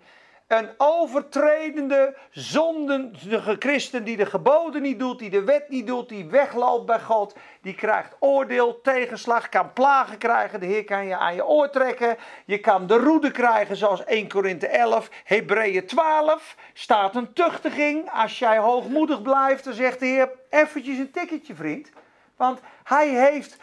Een 0.48 0.70
overtredende, 0.78 2.18
zondige 2.30 3.56
christen 3.60 4.04
die 4.04 4.18
de 4.18 4.26
geboden 4.26 4.82
niet 4.82 5.00
doet, 5.00 5.20
die 5.20 5.30
de 5.30 5.44
wet 5.44 5.70
niet 5.70 5.88
doet, 5.88 6.10
die 6.10 6.26
wegloopt 6.26 6.86
bij 6.86 7.00
God, 7.00 7.36
die 7.62 7.76
krijgt 7.76 8.16
oordeel, 8.20 8.82
tegenslag, 8.82 9.50
kan 9.50 9.74
plagen 9.74 10.18
krijgen. 10.18 10.60
De 10.60 10.66
Heer 10.66 10.84
kan 10.84 11.06
je 11.06 11.18
aan 11.18 11.36
je 11.36 11.46
oor 11.46 11.70
trekken. 11.70 12.18
Je 12.46 12.58
kan 12.58 12.88
de 12.88 12.98
roede 12.98 13.32
krijgen 13.32 13.76
zoals 13.76 14.04
1 14.04 14.28
Korinthe 14.28 14.68
11, 14.68 15.10
Hebreeën 15.24 15.86
12. 15.86 16.56
Staat 16.74 17.16
een 17.16 17.34
tuchtiging. 17.34 18.10
Als 18.12 18.39
jij 18.39 18.58
hoogmoedig 18.58 19.22
blijft, 19.22 19.64
dan 19.64 19.74
zegt 19.74 20.00
de 20.00 20.06
Heer 20.06 20.32
eventjes 20.50 20.98
een 20.98 21.12
tikketje 21.12 21.56
vriend. 21.56 21.89
Want 22.36 22.60
hij 22.84 23.08
heeft 23.08 23.58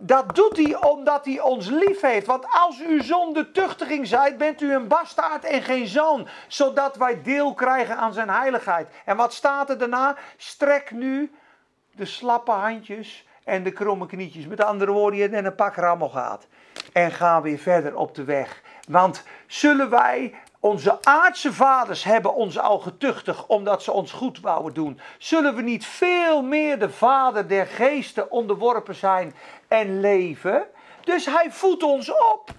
dat 0.00 0.34
doet 0.34 0.56
hij 0.56 0.82
omdat 0.82 1.24
hij 1.24 1.40
ons 1.40 1.68
lief 1.68 2.00
heeft. 2.00 2.26
Want 2.26 2.46
als 2.50 2.80
u 2.80 3.02
zonder 3.02 3.52
tuchtiging 3.52 4.06
zijt, 4.06 4.38
bent 4.38 4.60
u 4.60 4.74
een 4.74 4.88
bastaard 4.88 5.44
en 5.44 5.62
geen 5.62 5.86
zoon. 5.86 6.28
Zodat 6.48 6.96
wij 6.96 7.22
deel 7.22 7.54
krijgen 7.54 7.96
aan 7.96 8.12
zijn 8.12 8.30
heiligheid. 8.30 8.88
En 9.04 9.16
wat 9.16 9.32
staat 9.32 9.70
er 9.70 9.78
daarna? 9.78 10.16
Strek 10.36 10.90
nu 10.90 11.32
de 11.90 12.04
slappe 12.04 12.50
handjes 12.50 13.26
en 13.44 13.62
de 13.62 13.72
kromme 13.72 14.06
knietjes. 14.06 14.46
Met 14.46 14.64
andere 14.64 14.92
woorden, 14.92 15.18
je 15.18 15.28
en 15.28 15.44
een 15.44 15.54
pak 15.54 15.74
rammel 15.74 16.08
gaat. 16.08 16.46
En 16.92 17.10
ga 17.10 17.42
weer 17.42 17.58
verder 17.58 17.96
op 17.96 18.14
de 18.14 18.24
weg. 18.24 18.62
Want 18.88 19.22
zullen 19.46 19.90
wij 19.90 20.34
onze 20.60 21.02
aardse 21.02 21.52
vaders 21.52 22.04
hebben 22.04 22.34
ons 22.34 22.58
al 22.58 22.78
getuchtigd 22.78 23.46
omdat 23.46 23.82
ze 23.82 23.92
ons 23.92 24.12
goed 24.12 24.40
wouden 24.40 24.74
doen. 24.74 25.00
Zullen 25.18 25.54
we 25.54 25.62
niet 25.62 25.86
veel 25.86 26.42
meer 26.42 26.78
de 26.78 26.90
vader 26.90 27.48
der 27.48 27.66
geesten 27.66 28.30
onderworpen 28.30 28.94
zijn 28.94 29.34
en 29.68 30.00
leven? 30.00 30.66
Dus 31.04 31.26
hij 31.26 31.50
voedt 31.50 31.82
ons 31.82 32.10
op. 32.10 32.50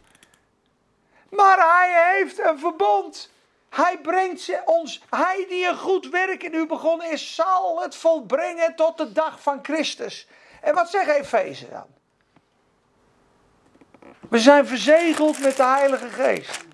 Maar 1.30 1.58
hij 1.58 2.16
heeft 2.16 2.40
een 2.40 2.60
verbond. 2.60 3.32
Hij 3.70 4.00
brengt 4.02 4.52
ons, 4.66 5.02
hij 5.10 5.46
die 5.50 5.68
een 5.68 5.78
goed 5.78 6.10
werk 6.10 6.44
in 6.44 6.54
u 6.54 6.66
begonnen 6.66 7.12
is, 7.12 7.36
zal 7.36 7.82
het 7.82 7.96
volbrengen 7.96 8.76
tot 8.76 8.98
de 8.98 9.12
dag 9.12 9.42
van 9.42 9.60
Christus. 9.62 10.28
En 10.62 10.74
wat 10.74 10.90
zegt 10.90 11.10
Efeze 11.10 11.70
dan? 11.70 11.86
We 14.30 14.40
zijn 14.40 14.68
verzegeld 14.68 15.40
met 15.40 15.58
de 15.58 15.64
Heilige 15.64 16.10
Geest. 16.10 16.68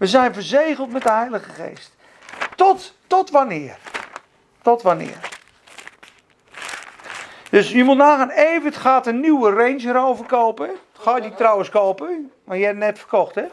We 0.00 0.06
zijn 0.06 0.34
verzegeld 0.34 0.92
met 0.92 1.02
de 1.02 1.10
Heilige 1.10 1.50
Geest. 1.50 1.96
Tot, 2.56 2.94
tot 3.06 3.30
wanneer? 3.30 3.78
Tot 4.62 4.82
wanneer? 4.82 5.18
Dus 7.50 7.70
je 7.70 7.84
moet 7.84 7.96
nagaan, 7.96 8.30
Evert 8.30 8.76
gaat 8.76 9.06
een 9.06 9.20
nieuwe 9.20 9.50
Range 9.50 9.92
Rover 9.92 10.26
kopen. 10.26 10.70
Ga 10.92 11.16
je 11.16 11.22
die 11.22 11.34
trouwens 11.34 11.68
kopen? 11.68 12.32
Maar 12.44 12.56
jij 12.56 12.66
hebt 12.66 12.78
net 12.78 12.98
verkocht, 12.98 13.34
hè? 13.34 13.44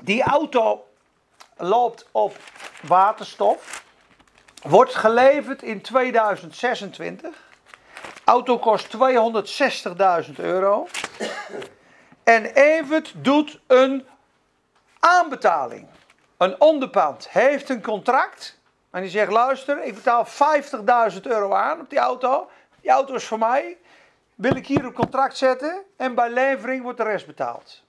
Die 0.00 0.22
auto 0.22 0.86
loopt 1.56 2.06
op 2.10 2.36
waterstof. 2.82 3.84
Wordt 4.62 4.94
geleverd 4.94 5.62
in 5.62 5.80
2026. 5.80 7.36
Auto 8.24 8.58
kost 8.58 8.96
260.000 10.28 10.32
euro. 10.36 10.86
En 12.28 12.44
Evert 12.44 13.12
doet 13.16 13.60
een 13.66 14.06
aanbetaling. 15.00 15.86
Een 16.36 16.60
onderpand 16.60 17.28
heeft 17.28 17.68
een 17.68 17.82
contract. 17.82 18.58
En 18.90 19.00
die 19.00 19.10
zegt: 19.10 19.30
luister, 19.32 19.84
ik 19.84 19.94
betaal 19.94 20.26
50.000 21.12 21.20
euro 21.22 21.52
aan 21.52 21.80
op 21.80 21.90
die 21.90 21.98
auto. 21.98 22.48
Die 22.80 22.90
auto 22.90 23.14
is 23.14 23.24
voor 23.24 23.38
mij. 23.38 23.76
Wil 24.34 24.56
ik 24.56 24.66
hier 24.66 24.84
een 24.84 24.92
contract 24.92 25.36
zetten. 25.36 25.82
En 25.96 26.14
bij 26.14 26.30
levering 26.30 26.82
wordt 26.82 26.98
de 26.98 27.04
rest 27.04 27.26
betaald. 27.26 27.82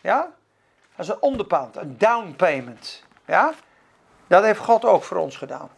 Ja? 0.00 0.30
Dat 0.96 1.06
is 1.06 1.08
een 1.08 1.22
onderpand, 1.22 1.76
een 1.76 1.98
down 1.98 2.34
payment. 2.36 3.02
Ja? 3.26 3.52
Dat 4.26 4.44
heeft 4.44 4.60
God 4.60 4.84
ook 4.84 5.02
voor 5.02 5.16
ons 5.16 5.36
gedaan. 5.36 5.70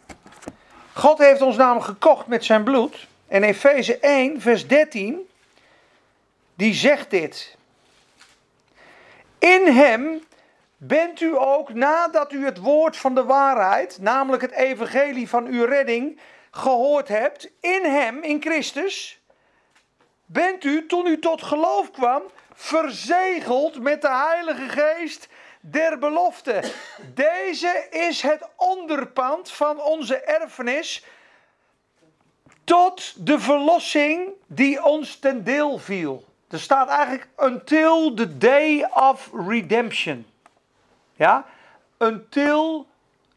God 0.93 1.17
heeft 1.17 1.41
ons 1.41 1.55
namelijk 1.55 1.85
gekocht 1.85 2.27
met 2.27 2.45
zijn 2.45 2.63
bloed. 2.63 3.07
En 3.27 3.43
Efeze 3.43 3.99
1, 3.99 4.41
vers 4.41 4.67
13, 4.67 5.29
die 6.55 6.73
zegt 6.73 7.09
dit. 7.09 7.57
In 9.39 9.65
hem 9.65 10.23
bent 10.77 11.19
u 11.19 11.37
ook, 11.37 11.73
nadat 11.73 12.31
u 12.31 12.45
het 12.45 12.57
woord 12.57 12.97
van 12.97 13.15
de 13.15 13.23
waarheid, 13.23 13.97
namelijk 14.01 14.41
het 14.41 14.51
evangelie 14.51 15.29
van 15.29 15.45
uw 15.45 15.65
redding, 15.65 16.19
gehoord 16.51 17.07
hebt, 17.07 17.49
in 17.59 17.83
hem, 17.83 18.23
in 18.23 18.41
Christus, 18.41 19.21
bent 20.25 20.63
u, 20.63 20.85
toen 20.85 21.07
u 21.07 21.19
tot 21.19 21.43
geloof 21.43 21.91
kwam, 21.91 22.21
verzegeld 22.53 23.81
met 23.81 24.01
de 24.01 24.09
Heilige 24.09 24.69
Geest 24.69 25.27
der 25.59 25.99
belofte. 25.99 26.63
Deze 27.13 27.87
is 27.89 28.21
het 28.21 28.47
onderpand 28.55 29.51
van 29.51 29.81
onze 29.81 30.17
erfenis 30.17 31.05
tot 32.63 33.25
de 33.25 33.39
verlossing 33.39 34.29
die 34.47 34.83
ons 34.83 35.15
ten 35.15 35.43
deel 35.43 35.77
viel. 35.77 36.28
Er 36.49 36.59
staat 36.59 36.89
eigenlijk 36.89 37.27
until 37.37 38.13
the 38.13 38.37
day 38.37 38.89
of 38.93 39.29
redemption. 39.47 40.25
Ja? 41.15 41.45
Until 41.97 42.87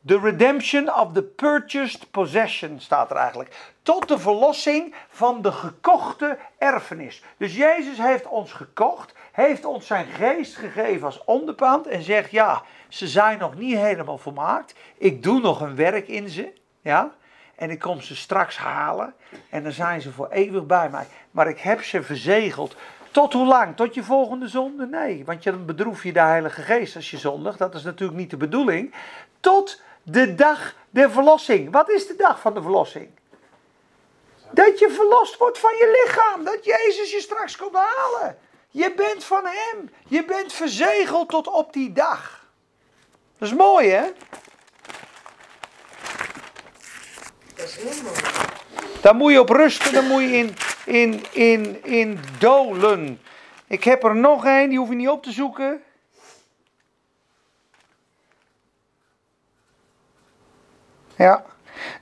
the 0.06 0.18
redemption 0.18 0.94
of 0.94 1.12
the 1.12 1.22
purchased 1.22 2.10
possession 2.10 2.80
staat 2.80 3.10
er 3.10 3.16
eigenlijk. 3.16 3.72
Tot 3.82 4.08
de 4.08 4.18
verlossing 4.18 4.94
van 5.08 5.42
de 5.42 5.52
gekochte 5.52 6.38
erfenis. 6.58 7.22
Dus 7.36 7.56
Jezus 7.56 7.98
heeft 7.98 8.26
ons 8.26 8.52
gekocht, 8.52 9.14
heeft 9.32 9.64
ons 9.64 9.86
zijn 9.86 10.06
geest 10.06 10.56
gegeven 10.56 11.06
als 11.06 11.24
onderpand 11.24 11.86
en 11.86 12.02
zegt 12.02 12.30
ja, 12.30 12.62
ze 12.88 13.08
zijn 13.08 13.38
nog 13.38 13.54
niet 13.54 13.76
helemaal 13.76 14.18
volmaakt. 14.18 14.74
Ik 14.96 15.22
doe 15.22 15.40
nog 15.40 15.60
een 15.60 15.76
werk 15.76 16.08
in 16.08 16.28
ze. 16.28 16.52
Ja? 16.80 17.10
En 17.54 17.70
ik 17.70 17.78
kom 17.78 18.00
ze 18.00 18.16
straks 18.16 18.56
halen. 18.56 19.14
En 19.50 19.62
dan 19.62 19.72
zijn 19.72 20.00
ze 20.00 20.12
voor 20.12 20.28
eeuwig 20.28 20.66
bij 20.66 20.90
mij. 20.90 21.06
Maar 21.30 21.48
ik 21.48 21.58
heb 21.58 21.82
ze 21.82 22.02
verzegeld 22.02 22.76
tot 23.12 23.32
hoe 23.32 23.46
lang? 23.46 23.76
Tot 23.76 23.94
je 23.94 24.02
volgende 24.02 24.48
zonde? 24.48 24.86
Nee, 24.86 25.24
want 25.24 25.42
dan 25.42 25.66
bedroef 25.66 26.02
je 26.02 26.12
de 26.12 26.20
Heilige 26.20 26.62
Geest 26.62 26.96
als 26.96 27.10
je 27.10 27.18
zondigt. 27.18 27.58
Dat 27.58 27.74
is 27.74 27.82
natuurlijk 27.82 28.18
niet 28.18 28.30
de 28.30 28.36
bedoeling. 28.36 28.94
Tot 29.40 29.80
De 30.02 30.34
dag 30.34 30.74
der 30.90 31.10
verlossing. 31.10 31.72
Wat 31.72 31.90
is 31.90 32.06
de 32.06 32.16
dag 32.16 32.40
van 32.40 32.54
de 32.54 32.62
verlossing? 32.62 33.10
Dat 34.50 34.78
je 34.78 34.90
verlost 34.90 35.36
wordt 35.36 35.58
van 35.58 35.70
je 35.70 36.04
lichaam. 36.04 36.44
Dat 36.44 36.64
Jezus 36.64 37.12
je 37.12 37.20
straks 37.20 37.56
komt 37.56 37.74
halen. 37.74 38.38
Je 38.70 38.92
bent 38.96 39.24
van 39.24 39.44
Hem. 39.44 39.90
Je 40.06 40.24
bent 40.24 40.52
verzegeld 40.52 41.28
tot 41.28 41.48
op 41.48 41.72
die 41.72 41.92
dag. 41.92 42.46
Dat 43.38 43.48
is 43.48 43.54
mooi, 43.54 43.88
hè? 43.88 44.02
Dat 47.54 47.66
is 47.66 47.76
heel 47.76 48.02
mooi. 48.02 48.20
Daar 49.00 49.14
moet 49.14 49.32
je 49.32 49.40
op 49.40 49.48
rusten, 49.48 49.92
daar 49.92 50.02
moet 50.02 50.22
je 50.22 50.28
in, 50.28 50.56
in, 50.84 51.24
in, 51.32 51.84
in 51.84 52.18
dolen. 52.38 53.20
Ik 53.66 53.84
heb 53.84 54.04
er 54.04 54.16
nog 54.16 54.44
één, 54.44 54.68
die 54.68 54.78
hoef 54.78 54.88
je 54.88 54.94
niet 54.94 55.08
op 55.08 55.22
te 55.22 55.32
zoeken. 55.32 55.82
Ja, 61.16 61.44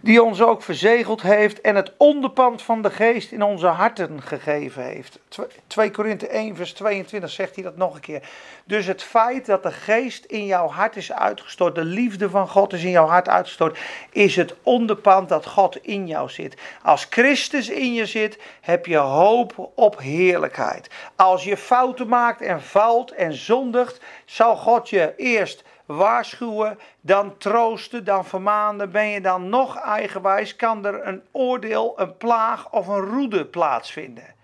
die 0.00 0.22
ons 0.22 0.42
ook 0.42 0.62
verzegeld 0.62 1.22
heeft 1.22 1.60
en 1.60 1.76
het 1.76 1.92
onderpand 1.96 2.62
van 2.62 2.82
de 2.82 2.90
geest 2.90 3.32
in 3.32 3.42
onze 3.42 3.66
harten 3.66 4.22
gegeven 4.22 4.82
heeft. 4.82 5.18
2 5.66 5.90
Korinthe 5.90 6.28
1 6.28 6.56
vers 6.56 6.72
22 6.72 7.30
zegt 7.30 7.54
hij 7.54 7.64
dat 7.64 7.76
nog 7.76 7.94
een 7.94 8.00
keer. 8.00 8.28
Dus 8.64 8.86
het 8.86 9.02
feit 9.02 9.46
dat 9.46 9.62
de 9.62 9.72
geest 9.72 10.24
in 10.24 10.46
jouw 10.46 10.68
hart 10.68 10.96
is 10.96 11.12
uitgestort, 11.12 11.74
de 11.74 11.84
liefde 11.84 12.30
van 12.30 12.48
God 12.48 12.72
is 12.72 12.84
in 12.84 12.90
jouw 12.90 13.06
hart 13.06 13.28
uitgestort, 13.28 13.78
is 14.10 14.36
het 14.36 14.54
onderpand 14.62 15.28
dat 15.28 15.46
God 15.46 15.78
in 15.82 16.06
jou 16.06 16.28
zit. 16.28 16.56
Als 16.82 17.06
Christus 17.10 17.68
in 17.68 17.94
je 17.94 18.06
zit, 18.06 18.38
heb 18.60 18.86
je 18.86 18.96
hoop 18.96 19.70
op 19.74 19.98
heerlijkheid. 19.98 20.90
Als 21.16 21.44
je 21.44 21.56
fouten 21.56 22.08
maakt 22.08 22.40
en 22.40 22.62
valt 22.62 23.10
en 23.10 23.32
zondigt, 23.32 24.00
zal 24.24 24.56
God 24.56 24.88
je 24.88 25.14
eerst 25.16 25.62
waarschuwen, 25.96 26.78
dan 27.00 27.36
troosten, 27.38 28.04
dan 28.04 28.24
vermanen. 28.24 28.90
Ben 28.90 29.06
je 29.06 29.20
dan 29.20 29.48
nog 29.48 29.76
eigenwijs, 29.76 30.56
kan 30.56 30.86
er 30.86 31.06
een 31.06 31.22
oordeel, 31.30 31.92
een 31.96 32.16
plaag 32.16 32.70
of 32.70 32.86
een 32.86 33.04
roede 33.04 33.46
plaatsvinden. 33.46 34.34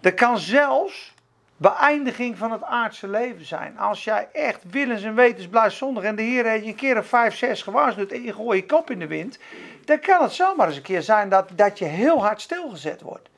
Er 0.00 0.14
kan 0.14 0.38
zelfs 0.38 1.14
beëindiging 1.56 2.38
van 2.38 2.52
het 2.52 2.62
aardse 2.62 3.08
leven 3.08 3.44
zijn. 3.44 3.78
Als 3.78 4.04
jij 4.04 4.28
echt 4.32 4.62
willens 4.70 5.02
en 5.02 5.14
wetens 5.14 5.48
blijft 5.48 5.76
zondigen 5.76 6.08
en 6.08 6.16
de 6.16 6.22
Heer 6.22 6.44
heeft 6.44 6.64
je 6.64 6.70
een 6.70 6.76
keer 6.76 6.98
of 6.98 7.06
vijf, 7.06 7.36
zes 7.36 7.62
gewaarschuwd 7.62 8.12
en 8.12 8.22
je 8.22 8.32
gooit 8.32 8.60
je 8.60 8.66
kop 8.66 8.90
in 8.90 8.98
de 8.98 9.06
wind, 9.06 9.38
dan 9.84 10.00
kan 10.00 10.22
het 10.22 10.32
zomaar 10.32 10.66
eens 10.66 10.76
een 10.76 10.82
keer 10.82 11.02
zijn 11.02 11.28
dat, 11.28 11.48
dat 11.54 11.78
je 11.78 11.84
heel 11.84 12.20
hard 12.20 12.40
stilgezet 12.40 13.00
wordt. 13.00 13.28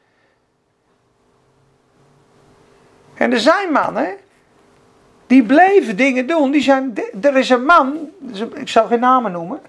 En 3.15 3.33
er 3.33 3.41
zijn 3.41 3.73
mannen 3.73 4.17
die 5.29 5.43
bleven 5.43 5.97
dingen 5.97 6.27
doen. 6.27 6.51
Die 6.51 6.63
zijn, 6.63 6.95
er 7.21 7.37
is 7.37 7.49
een 7.49 7.65
man, 7.65 8.11
ik 8.55 8.69
zal 8.69 8.87
geen 8.87 9.01
namen 9.01 9.33
noemen, 9.33 9.61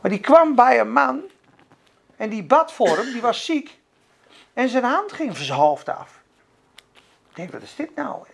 maar 0.00 0.10
die 0.10 0.20
kwam 0.20 0.54
bij 0.54 0.80
een 0.80 0.92
man 0.92 1.20
en 2.16 2.28
die 2.28 2.44
bad 2.44 2.72
voor 2.72 2.96
hem, 2.96 3.12
die 3.12 3.20
was 3.20 3.44
ziek. 3.44 3.78
En 4.52 4.68
zijn 4.68 4.84
hand 4.84 5.12
ging 5.12 5.36
van 5.36 5.44
zijn 5.44 5.58
hoofd 5.58 5.88
af. 5.88 6.22
Ik 7.28 7.36
denk, 7.36 7.52
wat 7.52 7.62
is 7.62 7.76
dit 7.76 7.94
nou? 7.94 8.24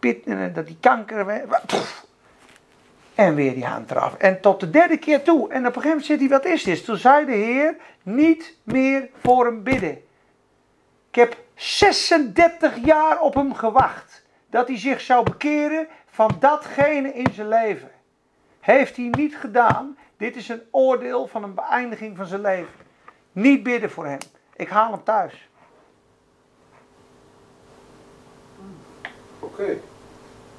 Eh, 0.00 0.54
dat 0.54 0.66
die 0.66 0.76
kanker. 0.80 1.44
En 3.14 3.34
weer 3.34 3.54
die 3.54 3.64
hand 3.64 3.90
eraf. 3.90 4.14
En 4.14 4.40
tot 4.40 4.60
de 4.60 4.70
derde 4.70 4.96
keer 4.96 5.22
toe. 5.22 5.50
En 5.50 5.66
op 5.66 5.76
een 5.76 5.82
gegeven 5.82 5.88
moment 5.88 6.06
zit 6.06 6.18
hij, 6.18 6.28
wat 6.28 6.44
is 6.44 6.62
dit? 6.62 6.84
Toen 6.84 6.96
zei 6.96 7.26
de 7.26 7.32
Heer, 7.32 7.76
niet 8.02 8.56
meer 8.62 9.08
voor 9.22 9.44
hem 9.44 9.62
bidden. 9.62 10.02
Ik 11.08 11.14
heb 11.14 11.36
36 11.54 12.84
jaar 12.84 13.20
op 13.20 13.34
hem 13.34 13.54
gewacht 13.54 14.11
dat 14.52 14.68
hij 14.68 14.78
zich 14.78 15.00
zou 15.00 15.22
bekeren 15.24 15.88
van 16.06 16.36
datgene 16.38 17.12
in 17.12 17.26
zijn 17.32 17.48
leven. 17.48 17.90
Heeft 18.60 18.96
hij 18.96 19.08
niet 19.10 19.36
gedaan. 19.36 19.96
Dit 20.16 20.36
is 20.36 20.48
een 20.48 20.62
oordeel 20.70 21.26
van 21.26 21.42
een 21.42 21.54
beëindiging 21.54 22.16
van 22.16 22.26
zijn 22.26 22.40
leven. 22.40 22.74
Niet 23.32 23.62
bidden 23.62 23.90
voor 23.90 24.06
hem. 24.06 24.18
Ik 24.56 24.68
haal 24.68 24.90
hem 24.90 25.04
thuis. 25.04 25.48
Oké. 29.38 29.76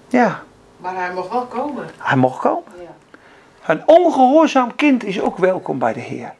Ja, 0.07 0.43
Maar 0.77 0.95
hij 0.95 1.13
mocht 1.13 1.29
wel 1.29 1.45
komen. 1.45 1.89
hij 1.97 2.17
mocht 2.17 2.39
komen. 2.39 2.71
Ja. 2.81 2.95
Een 3.73 3.87
ongehoorzaam 3.87 4.75
kind 4.75 5.03
is 5.03 5.21
ook 5.21 5.37
welkom 5.37 5.79
bij 5.79 5.93
de 5.93 5.99
Heer. 5.99 6.33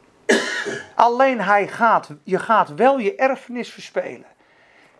Alleen 0.94 1.40
hij 1.40 1.68
gaat, 1.68 2.10
je 2.22 2.38
gaat 2.38 2.74
wel 2.74 2.98
je 2.98 3.14
erfenis 3.14 3.72
verspelen. 3.72 4.26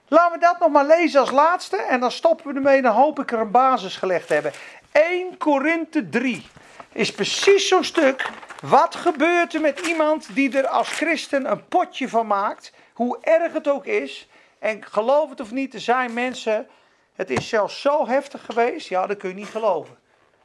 Laten 0.09 0.33
we 0.33 0.47
dat 0.47 0.59
nog 0.59 0.71
maar 0.71 0.87
lezen 0.87 1.21
als 1.21 1.31
laatste 1.31 1.77
en 1.77 2.01
dan 2.01 2.11
stoppen 2.11 2.47
we 2.47 2.55
ermee. 2.55 2.83
Dan 2.83 2.95
hoop 2.95 3.19
ik 3.19 3.33
er 3.33 3.39
een 3.39 3.51
basis 3.51 3.97
gelegd 3.97 4.29
hebben. 4.29 4.53
1 4.93 5.37
Korinthe 5.39 6.09
3 6.09 6.47
is 6.93 7.13
precies 7.13 7.69
zo'n 7.69 7.85
stuk. 7.85 8.31
Wat 8.61 8.95
gebeurt 8.95 9.55
er 9.55 9.61
met 9.61 9.81
iemand 9.81 10.35
die 10.35 10.59
er 10.59 10.67
als 10.67 10.89
christen 10.89 11.51
een 11.51 11.69
potje 11.69 12.09
van 12.09 12.27
maakt? 12.27 12.73
Hoe 12.93 13.19
erg 13.21 13.53
het 13.53 13.69
ook 13.69 13.87
is. 13.87 14.29
En 14.59 14.85
geloof 14.85 15.31
het 15.31 15.41
of 15.41 15.51
niet, 15.51 15.75
er 15.75 15.81
zijn 15.81 16.13
mensen. 16.13 16.67
Het 17.15 17.31
is 17.31 17.49
zelfs 17.49 17.81
zo 17.81 18.07
heftig 18.07 18.45
geweest. 18.45 18.89
Ja, 18.89 19.07
dat 19.07 19.17
kun 19.17 19.29
je 19.29 19.35
niet 19.35 19.47
geloven. 19.47 19.99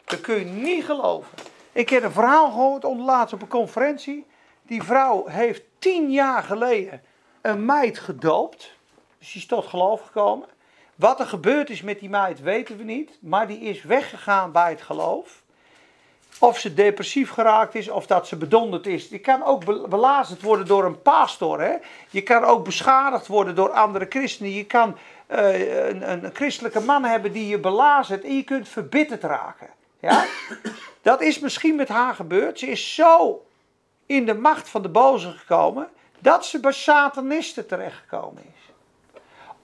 Dat 0.06 0.22
kun 0.22 0.40
je 0.40 0.46
niet 0.46 0.86
geloven. 0.86 1.38
Ik 1.72 1.90
heb 1.90 2.04
een 2.04 2.12
verhaal 2.12 2.52
gehoord 2.52 2.86
onderlaatst 2.86 3.34
op 3.34 3.42
een 3.42 3.48
conferentie. 3.48 4.26
Die 4.62 4.84
vrouw 4.84 5.28
heeft 5.28 5.62
tien 5.80 6.12
jaar 6.12 6.44
geleden 6.44 7.02
een 7.42 7.66
meid 7.66 8.00
gedoopt. 8.00 8.78
Dus 9.20 9.32
die 9.32 9.42
is 9.42 9.48
tot 9.48 9.68
geloof 9.68 10.02
gekomen. 10.02 10.48
Wat 10.96 11.20
er 11.20 11.26
gebeurd 11.26 11.70
is 11.70 11.82
met 11.82 12.00
die 12.00 12.10
meid 12.10 12.42
weten 12.42 12.78
we 12.78 12.84
niet. 12.84 13.18
Maar 13.22 13.48
die 13.48 13.60
is 13.60 13.84
weggegaan 13.84 14.52
bij 14.52 14.70
het 14.70 14.82
geloof. 14.82 15.42
Of 16.40 16.60
ze 16.60 16.74
depressief 16.74 17.30
geraakt 17.30 17.76
is 17.76 17.90
of 17.90 18.08
dat 18.08 18.28
ze 18.28 18.36
bedonderd 18.36 18.88
is. 18.88 19.10
Je 19.10 19.20
kan 19.20 19.44
ook 19.44 19.66
be- 19.66 19.88
belazerd 19.88 20.42
worden 20.42 20.66
door 20.66 20.86
een 20.86 21.02
pastor. 21.02 21.62
Hè? 21.62 21.76
Je 22.10 22.22
kan 22.22 22.44
ook 22.44 22.66
beschadigd 22.66 23.28
worden 23.28 23.56
door 23.56 23.70
andere 23.70 24.06
christenen. 24.10 24.52
Je 24.52 24.66
kan 24.66 24.98
eh, 25.28 25.88
een, 25.88 26.12
een 26.12 26.30
christelijke 26.34 26.80
man 26.80 27.04
hebben 27.04 27.32
die 27.32 27.48
je 27.48 27.60
belazert 27.60 28.24
en 28.24 28.36
je 28.36 28.44
kunt 28.44 28.68
verbitterd 28.68 29.24
raken. 29.24 29.70
Ja? 30.00 30.26
Dat 31.02 31.22
is 31.22 31.40
misschien 31.40 31.76
met 31.76 31.88
haar 31.88 32.16
gebeurd. 32.16 32.60
Ze 32.60 32.68
is 32.68 32.96
zo 32.96 33.46
in 34.06 34.26
de 34.26 34.34
macht 34.34 34.70
van 34.70 34.82
de 34.82 34.90
boze 34.90 35.32
gekomen 35.32 35.90
dat 36.20 36.46
ze 36.46 36.60
bij 36.60 36.72
satanisten 36.72 37.68
terechtgekomen 37.68 38.44
is. 38.44 38.59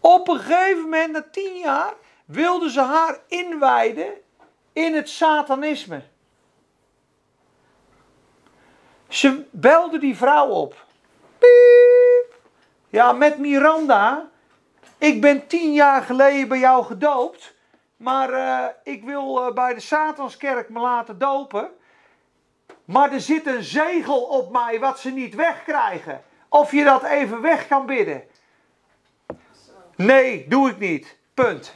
Op 0.06 0.28
een 0.28 0.40
gegeven 0.40 0.82
moment, 0.82 1.12
na 1.12 1.26
tien 1.32 1.58
jaar, 1.58 1.94
wilden 2.26 2.70
ze 2.70 2.82
haar 2.82 3.20
inwijden 3.28 4.14
in 4.74 4.96
het 4.96 5.10
satanisme. 5.10 6.02
Ze 9.08 9.46
belde 9.52 10.00
die 10.00 10.18
vrouw 10.18 10.48
op. 10.48 10.86
Piep. 11.38 12.40
Ja, 12.90 13.12
met 13.12 13.38
Miranda. 13.38 14.30
Ik 14.98 15.22
ben 15.22 15.48
tien 15.48 15.74
jaar 15.74 16.02
geleden 16.02 16.48
bij 16.48 16.60
jou 16.60 16.86
gedoopt. 16.86 17.54
Maar 17.98 18.34
eh, 18.34 18.66
ik 18.84 19.04
wil 19.04 19.46
eh, 19.46 19.54
bij 19.54 19.74
de 19.74 19.80
Satanskerk 19.80 20.70
me 20.70 20.80
laten 20.80 21.18
dopen. 21.18 21.70
Maar 22.86 23.12
er 23.12 23.22
zit 23.22 23.48
een 23.48 23.64
zegel 23.64 24.22
op 24.22 24.52
mij 24.52 24.80
wat 24.80 25.00
ze 25.00 25.10
niet 25.10 25.36
wegkrijgen. 25.36 26.24
Of 26.50 26.72
je 26.72 26.84
dat 26.84 27.04
even 27.04 27.42
weg 27.42 27.68
kan 27.68 27.86
bidden. 27.86 28.24
Nee, 29.96 30.48
doe 30.48 30.70
ik 30.70 30.80
niet. 30.80 31.16
Punt. 31.34 31.74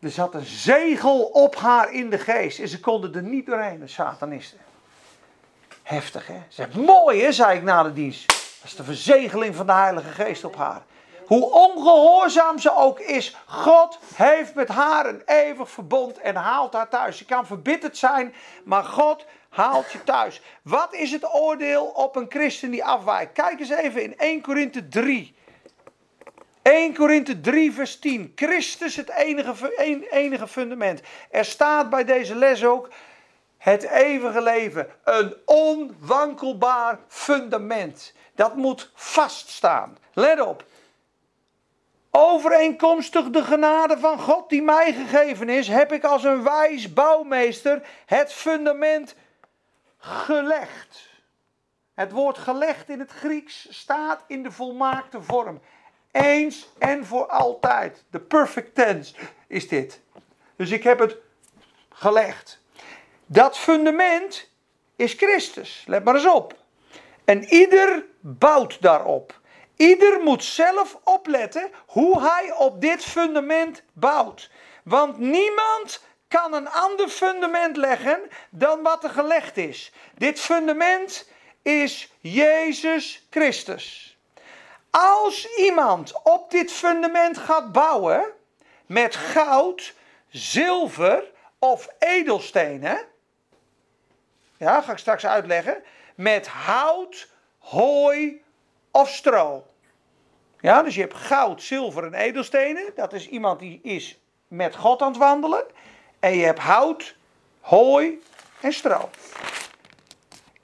Er 0.00 0.10
zat 0.10 0.34
een 0.34 0.44
zegel 0.44 1.22
op 1.22 1.56
haar 1.56 1.92
in 1.92 2.10
de 2.10 2.18
geest. 2.18 2.58
En 2.58 2.68
ze 2.68 2.80
konden 2.80 3.14
er 3.14 3.22
niet 3.22 3.46
doorheen, 3.46 3.80
de 3.80 3.86
satanisten. 3.86 4.58
Heftig, 5.82 6.26
hè? 6.26 6.42
Zeg, 6.48 6.72
mooi, 6.72 7.22
hè, 7.22 7.32
zei 7.32 7.56
ik 7.56 7.62
na 7.62 7.82
de 7.82 7.92
dienst. 7.92 8.26
Dat 8.26 8.70
is 8.70 8.76
de 8.76 8.84
verzegeling 8.84 9.56
van 9.56 9.66
de 9.66 9.72
Heilige 9.72 10.10
Geest 10.10 10.44
op 10.44 10.56
haar. 10.56 10.82
Hoe 11.26 11.52
ongehoorzaam 11.52 12.58
ze 12.58 12.76
ook 12.76 13.00
is, 13.00 13.36
God 13.46 13.98
heeft 14.14 14.54
met 14.54 14.68
haar 14.68 15.06
een 15.06 15.22
eeuwig 15.26 15.70
verbond 15.70 16.18
en 16.18 16.34
haalt 16.34 16.72
haar 16.72 16.88
thuis. 16.88 17.18
Je 17.18 17.24
kan 17.24 17.46
verbitterd 17.46 17.96
zijn, 17.96 18.34
maar 18.64 18.84
God 18.84 19.24
haalt 19.48 19.92
je 19.92 20.04
thuis. 20.04 20.40
Wat 20.62 20.94
is 20.94 21.12
het 21.12 21.34
oordeel 21.34 21.84
op 21.84 22.16
een 22.16 22.26
christen 22.28 22.70
die 22.70 22.84
afwijkt? 22.84 23.32
Kijk 23.32 23.60
eens 23.60 23.70
even 23.70 24.02
in 24.02 24.18
1 24.18 24.40
Korinthe 24.40 24.88
3. 24.88 25.34
1 26.62 26.94
Korinthe 26.94 27.40
3 27.40 27.72
vers 27.72 27.98
10. 27.98 28.32
Christus 28.34 28.96
het 28.96 29.10
enige, 29.10 29.76
enige 30.10 30.48
fundament. 30.48 31.00
Er 31.30 31.44
staat 31.44 31.90
bij 31.90 32.04
deze 32.04 32.34
les 32.34 32.64
ook 32.64 32.88
het 33.58 33.82
eeuwige 33.82 34.42
leven. 34.42 34.88
Een 35.04 35.36
onwankelbaar 35.44 36.98
fundament. 37.08 38.12
Dat 38.34 38.56
moet 38.56 38.90
vaststaan. 38.94 39.98
Let 40.12 40.40
op. 40.40 40.64
Overeenkomstig 42.10 43.30
de 43.30 43.44
genade 43.44 43.98
van 43.98 44.18
God 44.18 44.48
die 44.48 44.62
mij 44.62 44.92
gegeven 44.92 45.48
is, 45.48 45.68
heb 45.68 45.92
ik 45.92 46.04
als 46.04 46.24
een 46.24 46.42
wijs 46.42 46.92
bouwmeester 46.92 47.88
het 48.06 48.32
fundament 48.32 49.14
gelegd. 49.98 51.08
Het 51.94 52.12
woord 52.12 52.38
gelegd 52.38 52.88
in 52.88 52.98
het 52.98 53.10
Grieks 53.10 53.66
staat 53.70 54.24
in 54.26 54.42
de 54.42 54.50
volmaakte 54.50 55.22
vorm. 55.22 55.60
Eens 56.10 56.68
en 56.78 57.06
voor 57.06 57.26
altijd. 57.26 58.04
De 58.10 58.20
perfect 58.20 58.74
tense 58.74 59.14
is 59.48 59.68
dit. 59.68 60.00
Dus 60.56 60.70
ik 60.70 60.82
heb 60.82 60.98
het 60.98 61.16
gelegd. 61.88 62.60
Dat 63.26 63.58
fundament 63.58 64.50
is 64.96 65.12
Christus. 65.12 65.84
Let 65.86 66.04
maar 66.04 66.14
eens 66.14 66.26
op. 66.26 66.54
En 67.24 67.44
ieder 67.44 68.04
bouwt 68.20 68.82
daarop. 68.82 69.40
Ieder 69.76 70.20
moet 70.20 70.44
zelf 70.44 70.98
opletten 71.04 71.70
hoe 71.86 72.20
hij 72.20 72.52
op 72.52 72.80
dit 72.80 73.04
fundament 73.04 73.82
bouwt. 73.92 74.50
Want 74.84 75.18
niemand 75.18 76.04
kan 76.28 76.54
een 76.54 76.68
ander 76.68 77.08
fundament 77.08 77.76
leggen 77.76 78.20
dan 78.50 78.82
wat 78.82 79.04
er 79.04 79.10
gelegd 79.10 79.56
is. 79.56 79.92
Dit 80.14 80.40
fundament 80.40 81.28
is 81.62 82.12
Jezus 82.20 83.26
Christus. 83.30 84.09
Als 84.90 85.56
iemand 85.56 86.22
op 86.22 86.50
dit 86.50 86.72
fundament 86.72 87.38
gaat 87.38 87.72
bouwen 87.72 88.32
met 88.86 89.16
goud, 89.16 89.94
zilver 90.28 91.30
of 91.58 91.88
edelstenen, 91.98 93.06
ja, 94.56 94.80
ga 94.80 94.92
ik 94.92 94.98
straks 94.98 95.26
uitleggen, 95.26 95.82
met 96.14 96.46
hout, 96.48 97.28
hooi 97.58 98.42
of 98.90 99.08
stro. 99.08 99.66
Ja, 100.60 100.82
dus 100.82 100.94
je 100.94 101.00
hebt 101.00 101.14
goud, 101.14 101.62
zilver 101.62 102.04
en 102.04 102.14
edelstenen. 102.14 102.92
Dat 102.94 103.12
is 103.12 103.28
iemand 103.28 103.58
die 103.58 103.80
is 103.82 104.18
met 104.48 104.76
God 104.76 105.02
aan 105.02 105.08
het 105.08 105.16
wandelen. 105.16 105.64
En 106.18 106.36
je 106.36 106.44
hebt 106.44 106.58
hout, 106.58 107.16
hooi 107.60 108.22
en 108.60 108.72
stro. 108.72 109.10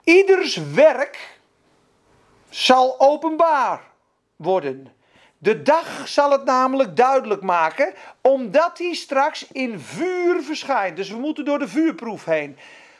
Ieders 0.03 0.55
werk 0.55 1.39
zal 2.49 2.99
openbaar 2.99 3.81
worden. 4.37 4.95
De 5.37 5.61
dag 5.61 6.07
zal 6.07 6.31
het 6.31 6.45
namelijk 6.45 6.95
duidelijk 6.95 7.41
maken, 7.41 7.93
omdat 8.21 8.77
hij 8.77 8.93
straks 8.93 9.47
in 9.51 9.79
vuur 9.79 10.43
verschijnt. 10.43 10.95
Dus 10.95 11.09
we 11.09 11.17
moeten 11.17 11.45
door 11.45 11.59
de 11.59 11.67
vuurproef 11.67 12.25
heen. 12.25 12.57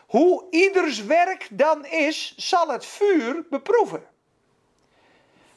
Hoe 0.07 0.45
ieders 0.49 1.05
werk 1.05 1.47
dan 1.51 1.85
is, 1.85 2.33
zal 2.38 2.67
het 2.67 2.85
vuur 2.85 3.45
beproeven. 3.49 4.03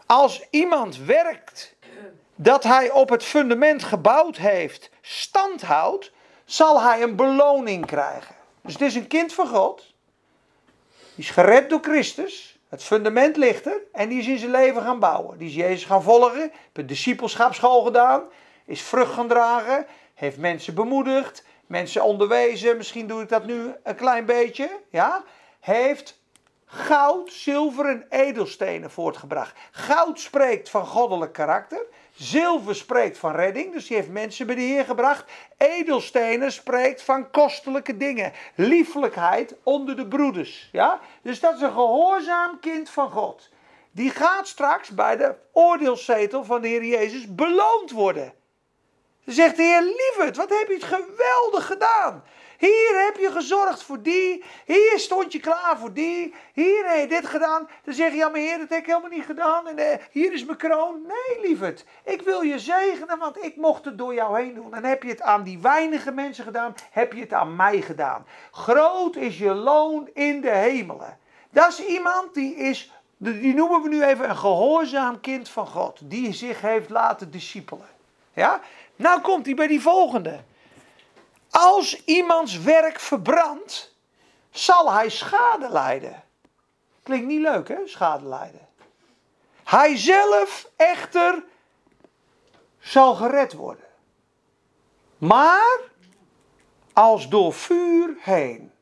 Als 0.06 0.46
iemand 0.50 0.98
werkt 0.98 1.74
dat 2.34 2.62
hij 2.64 2.90
op 2.90 3.08
het 3.08 3.24
fundament 3.24 3.82
gebouwd 3.82 4.36
heeft, 4.36 4.90
stand 5.00 5.62
houdt, 5.62 6.12
zal 6.44 6.82
hij 6.82 7.02
een 7.02 7.16
beloning 7.16 7.86
krijgen. 7.86 8.34
Dus 8.60 8.72
het 8.72 8.82
is 8.82 8.94
een 8.94 9.06
kind 9.06 9.32
van 9.32 9.46
God. 9.46 9.94
Die 11.14 11.24
is 11.24 11.30
gered 11.30 11.70
door 11.70 11.80
Christus. 11.82 12.49
Het 12.70 12.82
fundament 12.82 13.36
ligt 13.36 13.66
er. 13.66 13.82
En 13.92 14.08
die 14.08 14.18
is 14.18 14.26
in 14.26 14.38
zijn 14.38 14.50
leven 14.50 14.82
gaan 14.82 14.98
bouwen. 14.98 15.38
Die 15.38 15.48
is 15.48 15.54
Jezus 15.54 15.84
gaan 15.84 16.02
volgen. 16.02 16.40
Heeft 16.40 16.54
een 16.72 16.86
discipelschapsschool 16.86 17.82
gedaan. 17.82 18.22
Is 18.64 18.82
vrucht 18.82 19.12
gaan 19.12 19.28
dragen. 19.28 19.86
Heeft 20.14 20.38
mensen 20.38 20.74
bemoedigd. 20.74 21.44
Mensen 21.66 22.02
onderwezen. 22.02 22.76
Misschien 22.76 23.06
doe 23.06 23.22
ik 23.22 23.28
dat 23.28 23.46
nu 23.46 23.72
een 23.82 23.94
klein 23.94 24.24
beetje. 24.24 24.70
Ja. 24.90 25.24
Heeft 25.60 26.20
goud, 26.64 27.32
zilver 27.32 27.86
en 27.86 28.06
edelstenen 28.08 28.90
voortgebracht. 28.90 29.58
Goud 29.70 30.20
spreekt 30.20 30.70
van 30.70 30.86
goddelijk 30.86 31.32
karakter. 31.32 31.86
Zilver 32.20 32.74
spreekt 32.74 33.18
van 33.18 33.34
redding, 33.34 33.72
dus 33.72 33.86
die 33.86 33.96
heeft 33.96 34.08
mensen 34.08 34.46
bij 34.46 34.54
de 34.54 34.60
Heer 34.60 34.84
gebracht. 34.84 35.30
Edelstenen 35.56 36.52
spreekt 36.52 37.02
van 37.02 37.30
kostelijke 37.30 37.96
dingen. 37.96 38.32
Liefelijkheid 38.54 39.54
onder 39.62 39.96
de 39.96 40.06
broeders. 40.06 40.68
Ja? 40.72 41.00
Dus 41.22 41.40
dat 41.40 41.54
is 41.54 41.60
een 41.60 41.72
gehoorzaam 41.72 42.60
kind 42.60 42.90
van 42.90 43.10
God. 43.10 43.48
Die 43.90 44.10
gaat 44.10 44.48
straks 44.48 44.88
bij 44.88 45.16
de 45.16 45.34
oordeelszetel 45.52 46.44
van 46.44 46.62
de 46.62 46.68
Heer 46.68 46.84
Jezus 46.84 47.34
beloond 47.34 47.90
worden. 47.90 48.32
Dan 49.24 49.34
zegt 49.34 49.56
de 49.56 49.62
Heer, 49.62 49.82
lieverd, 49.82 50.36
wat 50.36 50.48
heb 50.48 50.68
je 50.68 50.74
het 50.74 50.84
geweldig 50.84 51.66
gedaan. 51.66 52.24
Hier 52.60 53.04
heb 53.04 53.16
je 53.16 53.30
gezorgd 53.30 53.82
voor 53.82 54.02
die. 54.02 54.44
Hier 54.66 54.98
stond 54.98 55.32
je 55.32 55.40
klaar 55.40 55.78
voor 55.78 55.92
die. 55.92 56.34
Hier 56.52 56.84
heb 56.86 57.00
je 57.00 57.06
dit 57.06 57.26
gedaan. 57.26 57.68
Dan 57.84 57.94
zeg 57.94 58.10
je, 58.10 58.16
ja 58.16 58.28
maar 58.28 58.40
heer, 58.40 58.58
dat 58.58 58.68
heb 58.68 58.78
ik 58.78 58.86
helemaal 58.86 59.10
niet 59.10 59.24
gedaan. 59.24 59.68
En 59.68 59.78
eh, 59.78 59.98
hier 60.10 60.32
is 60.32 60.44
mijn 60.44 60.58
kroon. 60.58 61.02
Nee, 61.06 61.48
lieverd. 61.48 61.84
Ik 62.04 62.22
wil 62.22 62.40
je 62.40 62.58
zegenen, 62.58 63.18
want 63.18 63.44
ik 63.44 63.56
mocht 63.56 63.84
het 63.84 63.98
door 63.98 64.14
jou 64.14 64.40
heen 64.40 64.54
doen. 64.54 64.74
En 64.74 64.84
heb 64.84 65.02
je 65.02 65.08
het 65.08 65.22
aan 65.22 65.42
die 65.42 65.58
weinige 65.58 66.10
mensen 66.10 66.44
gedaan, 66.44 66.74
heb 66.90 67.12
je 67.12 67.20
het 67.20 67.32
aan 67.32 67.56
mij 67.56 67.80
gedaan. 67.80 68.26
Groot 68.50 69.16
is 69.16 69.38
je 69.38 69.54
loon 69.54 70.08
in 70.12 70.40
de 70.40 70.50
hemelen. 70.50 71.18
Dat 71.50 71.68
is 71.68 71.84
iemand 71.84 72.34
die 72.34 72.54
is, 72.54 72.92
die 73.16 73.54
noemen 73.54 73.82
we 73.82 73.88
nu 73.88 74.02
even 74.04 74.28
een 74.28 74.36
gehoorzaam 74.36 75.20
kind 75.20 75.48
van 75.48 75.66
God. 75.66 76.00
Die 76.02 76.32
zich 76.32 76.60
heeft 76.60 76.90
laten 76.90 77.30
discipelen. 77.30 77.88
Ja? 78.32 78.60
Nou 78.96 79.20
komt 79.20 79.46
hij 79.46 79.54
bij 79.54 79.66
die 79.66 79.80
volgende. 79.80 80.40
Als 81.50 82.04
iemands 82.04 82.58
werk 82.58 83.00
verbrandt, 83.00 83.94
zal 84.50 84.92
hij 84.92 85.08
schade 85.08 85.68
lijden. 85.68 86.22
Klinkt 87.02 87.26
niet 87.26 87.40
leuk, 87.40 87.68
hè? 87.68 87.76
Schade 87.84 88.26
lijden. 88.26 88.68
Hij 89.64 89.96
zelf 89.96 90.70
echter 90.76 91.44
zal 92.78 93.14
gered 93.14 93.52
worden. 93.52 93.84
Maar 95.18 95.78
als 96.92 97.28
door 97.28 97.52
vuur 97.52 98.14
heen. 98.18 98.72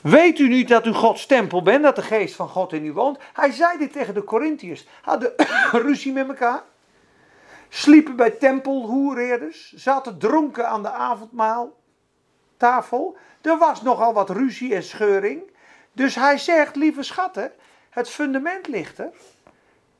Weet 0.00 0.38
u 0.38 0.48
niet 0.48 0.68
dat 0.68 0.86
u 0.86 0.92
Gods 0.92 1.26
tempel 1.26 1.62
bent, 1.62 1.82
dat 1.82 1.96
de 1.96 2.02
geest 2.02 2.34
van 2.34 2.48
God 2.48 2.72
in 2.72 2.84
u 2.84 2.92
woont? 2.92 3.18
Hij 3.32 3.50
zei 3.50 3.78
dit 3.78 3.92
tegen 3.92 4.14
de 4.14 4.24
Corinthiërs. 4.24 4.86
Hadden 5.02 5.32
ruzie 5.86 6.12
met 6.12 6.28
elkaar 6.28 6.62
sliepen 7.68 8.16
bij 8.16 8.30
tempelhoereerders, 8.30 9.72
zaten 9.72 10.18
dronken 10.18 10.68
aan 10.68 10.82
de 10.82 10.90
avondmaaltafel. 10.90 13.16
Er 13.42 13.58
was 13.58 13.82
nogal 13.82 14.12
wat 14.12 14.30
ruzie 14.30 14.74
en 14.74 14.82
scheuring. 14.82 15.42
Dus 15.92 16.14
hij 16.14 16.38
zegt, 16.38 16.76
lieve 16.76 17.02
schatten, 17.02 17.52
het 17.90 18.08
fundament 18.08 18.66
ligt 18.66 18.98
er. 18.98 19.12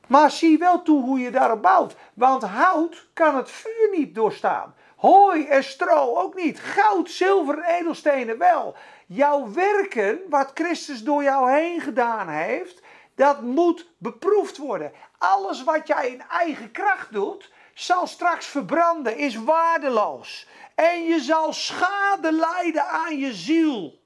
Maar 0.07 0.31
zie 0.31 0.57
wel 0.57 0.81
toe 0.81 1.03
hoe 1.03 1.19
je 1.19 1.31
daarop 1.31 1.61
bouwt. 1.61 1.95
Want 2.13 2.43
hout 2.43 3.07
kan 3.13 3.35
het 3.35 3.51
vuur 3.51 3.89
niet 3.91 4.15
doorstaan. 4.15 4.75
Hooi 4.95 5.45
en 5.45 5.63
stro 5.63 6.15
ook 6.15 6.35
niet. 6.35 6.59
Goud, 6.59 7.09
zilver 7.09 7.59
en 7.59 7.75
edelstenen 7.75 8.37
wel. 8.37 8.75
Jouw 9.05 9.51
werken, 9.51 10.19
wat 10.29 10.51
Christus 10.53 11.03
door 11.03 11.23
jou 11.23 11.51
heen 11.51 11.81
gedaan 11.81 12.29
heeft, 12.29 12.81
dat 13.15 13.41
moet 13.41 13.89
beproefd 13.97 14.57
worden. 14.57 14.91
Alles 15.17 15.63
wat 15.63 15.87
jij 15.87 16.09
in 16.09 16.21
eigen 16.29 16.71
kracht 16.71 17.11
doet, 17.11 17.51
zal 17.77 18.07
straks 18.07 18.45
verbranden, 18.45 19.17
is 19.17 19.35
waardeloos. 19.35 20.47
En 20.75 21.03
je 21.03 21.19
zal 21.19 21.53
schade 21.53 22.31
lijden 22.31 22.87
aan 22.87 23.17
je 23.17 23.33
ziel. 23.33 23.99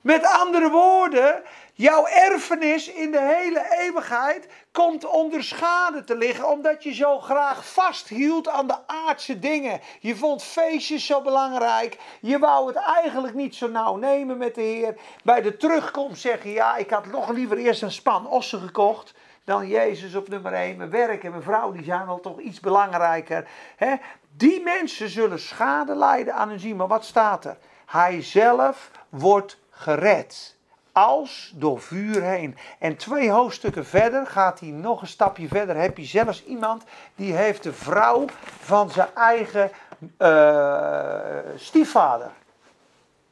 Met 0.00 0.24
andere 0.24 0.70
woorden, 0.70 1.42
jouw 1.74 2.06
erfenis 2.06 2.88
in 2.88 3.10
de 3.10 3.20
hele 3.20 3.76
eeuwigheid 3.78 4.48
komt 4.72 5.04
onder 5.04 5.44
schade 5.44 6.04
te 6.04 6.16
liggen, 6.16 6.48
omdat 6.48 6.82
je 6.82 6.94
zo 6.94 7.18
graag 7.20 7.66
vasthield 7.72 8.48
aan 8.48 8.66
de 8.66 8.86
aardse 8.86 9.38
dingen. 9.38 9.80
Je 10.00 10.16
vond 10.16 10.42
feestjes 10.42 11.06
zo 11.06 11.22
belangrijk, 11.22 11.98
je 12.20 12.38
wou 12.38 12.66
het 12.66 12.76
eigenlijk 12.76 13.34
niet 13.34 13.54
zo 13.54 13.68
nauw 13.68 13.96
nemen 13.96 14.36
met 14.36 14.54
de 14.54 14.62
Heer. 14.62 14.96
Bij 15.22 15.42
de 15.42 15.56
terugkomst 15.56 16.20
zeg 16.20 16.42
je, 16.42 16.52
ja, 16.52 16.76
ik 16.76 16.90
had 16.90 17.06
nog 17.06 17.28
liever 17.28 17.56
eerst 17.56 17.82
een 17.82 17.92
span 17.92 18.28
ossen 18.28 18.60
gekocht 18.60 19.14
dan 19.46 19.68
Jezus 19.68 20.14
op 20.14 20.28
nummer 20.28 20.52
1. 20.52 20.76
Mijn 20.76 20.90
werk 20.90 21.24
en 21.24 21.30
mijn 21.30 21.42
vrouw 21.42 21.72
die 21.72 21.84
zijn 21.84 22.06
al 22.06 22.20
toch 22.20 22.40
iets 22.40 22.60
belangrijker. 22.60 23.48
Hè? 23.76 23.94
Die 24.36 24.62
mensen 24.62 25.08
zullen 25.08 25.40
schade 25.40 25.94
lijden 25.94 26.34
aan 26.34 26.48
hun 26.48 26.60
zien. 26.60 26.76
Maar 26.76 26.86
wat 26.86 27.04
staat 27.04 27.44
er? 27.44 27.56
Hij 27.86 28.22
zelf 28.22 28.90
wordt 29.08 29.58
gered. 29.70 30.56
Als 30.92 31.52
door 31.54 31.80
vuur 31.80 32.22
heen. 32.22 32.56
En 32.78 32.96
twee 32.96 33.30
hoofdstukken 33.30 33.86
verder 33.86 34.26
gaat 34.26 34.60
hij 34.60 34.68
nog 34.68 35.00
een 35.00 35.06
stapje 35.06 35.48
verder. 35.48 35.76
Heb 35.76 35.96
je 35.96 36.04
zelfs 36.04 36.44
iemand 36.44 36.84
die 37.14 37.32
heeft 37.32 37.62
de 37.62 37.72
vrouw 37.72 38.24
van 38.60 38.90
zijn 38.90 39.08
eigen 39.14 39.70
uh, 40.18 41.38
stiefvader. 41.56 42.30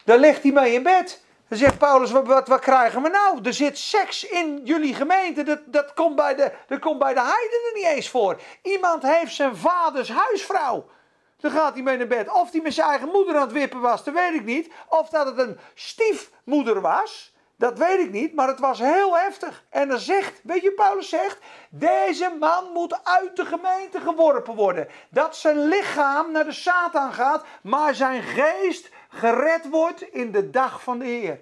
Daar 0.05 0.19
ligt 0.19 0.43
hij 0.43 0.53
mee 0.53 0.73
in 0.73 0.83
bed. 0.83 1.24
Dan 1.55 1.63
zegt 1.63 1.79
Paulus, 1.79 2.11
wat, 2.11 2.49
wat, 2.49 2.61
krijgen 2.61 3.03
we 3.03 3.09
nou? 3.09 3.39
Er 3.43 3.55
zit 3.55 3.79
seks 3.79 4.25
in 4.25 4.61
jullie 4.65 4.95
gemeente. 4.95 5.43
Dat, 5.43 5.61
dat, 5.67 5.95
komt 5.95 6.17
bij 6.17 6.35
de, 6.35 6.53
dat 6.67 6.79
komt 6.79 6.99
bij 6.99 7.15
de 7.15 7.21
heidenen 7.21 7.73
niet 7.75 7.85
eens 7.85 8.09
voor. 8.09 8.41
Iemand 8.63 9.03
heeft 9.03 9.35
zijn 9.35 9.57
vaders 9.57 10.09
huisvrouw. 10.09 10.89
Dan 11.37 11.51
gaat 11.51 11.75
hij 11.75 11.83
mee 11.83 11.97
naar 11.97 12.07
bed. 12.07 12.29
Of 12.33 12.51
hij 12.51 12.61
met 12.61 12.75
zijn 12.75 12.89
eigen 12.89 13.09
moeder 13.09 13.35
aan 13.35 13.41
het 13.41 13.53
wippen 13.53 13.81
was, 13.81 14.05
dat 14.05 14.15
weet 14.15 14.35
ik 14.35 14.45
niet. 14.45 14.73
Of 14.89 15.09
dat 15.09 15.27
het 15.27 15.39
een 15.39 15.59
stiefmoeder 15.75 16.81
was. 16.81 17.35
Dat 17.57 17.79
weet 17.79 17.99
ik 17.99 18.11
niet, 18.11 18.35
maar 18.35 18.49
het 18.49 18.61
was 18.61 18.79
heel 18.79 19.17
heftig. 19.17 19.65
En 19.69 19.89
dan 19.89 19.99
zegt, 19.99 20.41
weet 20.43 20.63
je, 20.63 20.73
Paulus 20.73 21.09
zegt, 21.09 21.39
deze 21.71 22.37
man 22.41 22.73
moet 22.73 23.05
uit 23.05 23.37
de 23.37 23.45
gemeente 23.45 24.01
geworpen 24.01 24.55
worden. 24.55 24.89
Dat 25.11 25.37
zijn 25.37 25.69
lichaam 25.69 26.33
naar 26.33 26.45
de 26.45 26.53
Satan 26.53 27.13
gaat, 27.13 27.45
maar 27.63 27.95
zijn 27.95 28.23
geest 28.23 28.89
gered 29.15 29.69
wordt 29.71 30.03
in 30.03 30.33
de 30.33 30.51
dag 30.51 30.83
van 30.83 30.99
de 30.99 31.05
Heer. 31.05 31.41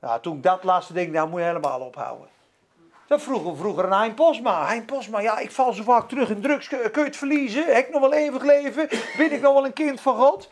Nou, 0.00 0.20
toen 0.20 0.36
ik 0.36 0.42
dat 0.42 0.64
las, 0.64 0.88
denk 0.88 1.06
ik, 1.06 1.12
nou 1.12 1.28
moet 1.28 1.40
je 1.40 1.46
helemaal 1.46 1.80
ophouden. 1.80 2.28
Dat 3.06 3.22
vroeg 3.22 3.56
vroeger 3.56 3.84
een 3.84 3.92
Hein 3.92 4.14
Posma. 4.14 4.66
Hein 4.66 4.84
Posma, 4.84 5.20
ja, 5.20 5.38
ik 5.38 5.50
val 5.50 5.72
zo 5.72 5.82
vaak 5.82 6.08
terug 6.08 6.30
in 6.30 6.40
drugs. 6.40 6.68
Kun 6.68 6.78
je 6.78 7.00
het 7.04 7.16
verliezen? 7.16 7.74
Heb 7.74 7.86
ik 7.86 7.92
nog 7.92 8.00
wel 8.00 8.12
eeuwig 8.12 8.42
leven? 8.42 8.88
Ben 9.16 9.32
ik 9.32 9.40
nog 9.40 9.54
wel 9.54 9.64
een 9.64 9.72
kind 9.72 10.00
van 10.00 10.16
God? 10.16 10.50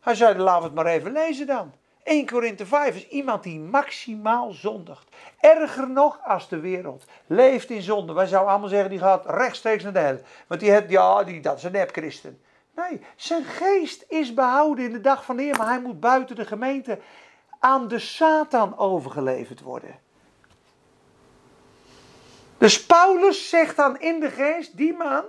Hij 0.00 0.14
zei, 0.14 0.38
laten 0.38 0.60
we 0.60 0.66
het 0.66 0.74
maar 0.74 0.86
even 0.86 1.12
lezen 1.12 1.46
dan. 1.46 1.72
1 2.02 2.26
Korinthe 2.26 2.66
5 2.66 2.96
is 2.96 3.08
iemand 3.08 3.42
die 3.42 3.58
maximaal 3.58 4.50
zondigt. 4.50 5.08
Erger 5.40 5.90
nog 5.90 6.18
als 6.24 6.48
de 6.48 6.60
wereld 6.60 7.04
leeft 7.26 7.70
in 7.70 7.82
zonde. 7.82 8.12
Wij 8.12 8.26
zouden 8.26 8.50
allemaal 8.50 8.68
zeggen, 8.68 8.90
die 8.90 8.98
gaat 8.98 9.26
rechtstreeks 9.26 9.82
naar 9.82 9.92
de 9.92 9.98
hel. 9.98 10.18
Want 10.46 10.60
die 10.60 10.70
heeft, 10.70 10.90
ja, 10.90 11.24
die, 11.24 11.40
dat 11.40 11.56
is 11.56 11.62
een 11.62 11.72
nep-christen. 11.72 12.40
Nee, 12.76 13.00
zijn 13.16 13.44
geest 13.44 14.04
is 14.08 14.34
behouden 14.34 14.84
in 14.84 14.92
de 14.92 15.00
dag 15.00 15.24
van 15.24 15.36
de 15.36 15.42
Heer. 15.42 15.56
Maar 15.56 15.68
hij 15.68 15.80
moet 15.80 16.00
buiten 16.00 16.36
de 16.36 16.44
gemeente 16.44 16.98
aan 17.58 17.88
de 17.88 17.98
Satan 17.98 18.78
overgeleverd 18.78 19.60
worden. 19.60 19.98
Dus 22.58 22.86
Paulus 22.86 23.48
zegt 23.48 23.76
dan 23.76 24.00
in 24.00 24.20
de 24.20 24.30
geest, 24.30 24.76
die 24.76 24.92
man, 24.92 25.24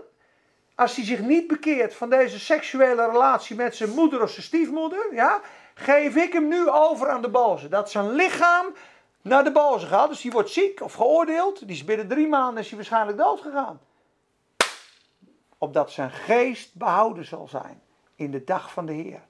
als 0.75 0.95
hij 0.95 1.05
zich 1.05 1.19
niet 1.19 1.47
bekeert 1.47 1.95
van 1.95 2.09
deze 2.09 2.39
seksuele 2.39 3.05
relatie 3.05 3.55
met 3.55 3.75
zijn 3.75 3.89
moeder 3.89 4.21
of 4.21 4.29
zijn 4.29 4.45
stiefmoeder, 4.45 5.13
ja, 5.13 5.41
geef 5.73 6.15
ik 6.15 6.33
hem 6.33 6.47
nu 6.47 6.69
over 6.69 7.09
aan 7.09 7.21
de 7.21 7.29
boze. 7.29 7.67
Dat 7.67 7.91
zijn 7.91 8.11
lichaam 8.11 8.65
naar 9.21 9.43
de 9.43 9.51
boze 9.51 9.85
gaat. 9.87 10.09
Dus 10.09 10.21
die 10.21 10.31
wordt 10.31 10.49
ziek 10.49 10.81
of 10.81 10.93
geoordeeld. 10.93 11.59
Die 11.59 11.75
is 11.75 11.85
binnen 11.85 12.07
drie 12.07 12.27
maanden 12.27 12.63
is 12.63 12.67
hij 12.67 12.77
waarschijnlijk 12.77 13.17
dood 13.17 13.41
gegaan. 13.41 13.79
Opdat 15.57 15.91
zijn 15.91 16.11
geest 16.11 16.75
behouden 16.75 17.25
zal 17.25 17.47
zijn 17.47 17.81
in 18.15 18.31
de 18.31 18.43
dag 18.43 18.71
van 18.71 18.85
de 18.85 18.93
Heer. 18.93 19.27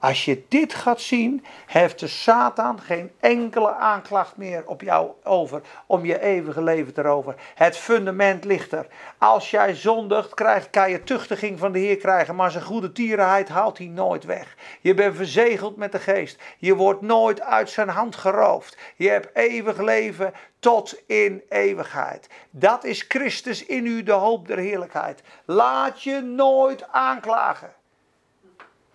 Als 0.00 0.24
je 0.24 0.42
dit 0.48 0.74
gaat 0.74 1.00
zien, 1.00 1.44
heeft 1.66 2.00
de 2.00 2.06
Satan 2.06 2.80
geen 2.80 3.10
enkele 3.20 3.74
aanklacht 3.74 4.36
meer 4.36 4.62
op 4.66 4.80
jou 4.80 5.10
over 5.24 5.60
om 5.86 6.04
je 6.04 6.20
eeuwige 6.20 6.62
leven 6.62 6.94
te 6.94 7.02
roven. 7.02 7.36
Het 7.54 7.76
fundament 7.76 8.44
ligt 8.44 8.72
er. 8.72 8.86
Als 9.18 9.50
jij 9.50 9.74
zondigt, 9.74 10.34
krijg, 10.34 10.70
kan 10.70 10.90
je 10.90 11.04
tuchtiging 11.04 11.58
van 11.58 11.72
de 11.72 11.78
Heer 11.78 11.96
krijgen, 11.96 12.34
maar 12.34 12.50
zijn 12.50 12.64
goede 12.64 12.92
tierenheid 12.92 13.48
haalt 13.48 13.78
hij 13.78 13.86
nooit 13.86 14.24
weg. 14.24 14.56
Je 14.80 14.94
bent 14.94 15.16
verzegeld 15.16 15.76
met 15.76 15.92
de 15.92 15.98
geest. 15.98 16.42
Je 16.58 16.74
wordt 16.74 17.00
nooit 17.00 17.40
uit 17.40 17.70
zijn 17.70 17.88
hand 17.88 18.16
geroofd. 18.16 18.76
Je 18.96 19.08
hebt 19.08 19.36
eeuwig 19.36 19.78
leven 19.78 20.32
tot 20.58 21.02
in 21.06 21.42
eeuwigheid. 21.48 22.28
Dat 22.50 22.84
is 22.84 23.04
Christus 23.08 23.66
in 23.66 23.86
u, 23.86 24.02
de 24.02 24.12
hoop 24.12 24.46
der 24.46 24.58
heerlijkheid. 24.58 25.22
Laat 25.44 26.02
je 26.02 26.20
nooit 26.20 26.88
aanklagen. 26.90 27.72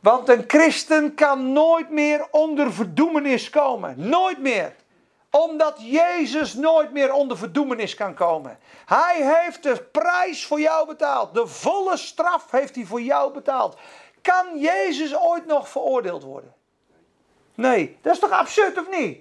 Want 0.04 0.30
een 0.30 0.44
christen 0.48 1.14
kan 1.14 1.54
nooit 1.54 1.90
meer 1.90 2.28
onder 2.32 2.74
verdoemenis 2.74 3.50
komen. 3.50 3.96
Nooit 3.98 4.40
meer. 4.40 4.76
Omdat 5.30 5.76
Jezus 5.78 6.54
nooit 6.54 6.92
meer 6.92 7.14
onder 7.14 7.38
verdoemenis 7.38 7.96
kan 7.96 8.14
komen. 8.14 8.60
Hij 8.86 9.42
heeft 9.42 9.64
de 9.64 9.88
prijs 9.92 10.46
voor 10.46 10.60
jou 10.60 10.88
betaald. 10.88 11.34
De 11.34 11.48
volle 11.48 11.98
straf 11.98 12.52
heeft 12.52 12.76
hij 12.76 12.86
voor 12.86 13.02
jou 13.02 13.34
betaald. 13.34 13.78
Kan 14.22 14.60
Jezus 14.60 15.18
ooit 15.18 15.46
nog 15.46 15.70
veroordeeld 15.70 16.24
worden? 16.24 16.54
Nee, 17.56 17.98
dat 18.02 18.14
is 18.14 18.20
toch 18.20 18.32
absurd 18.32 18.78
of 18.78 18.90
niet? 18.90 19.20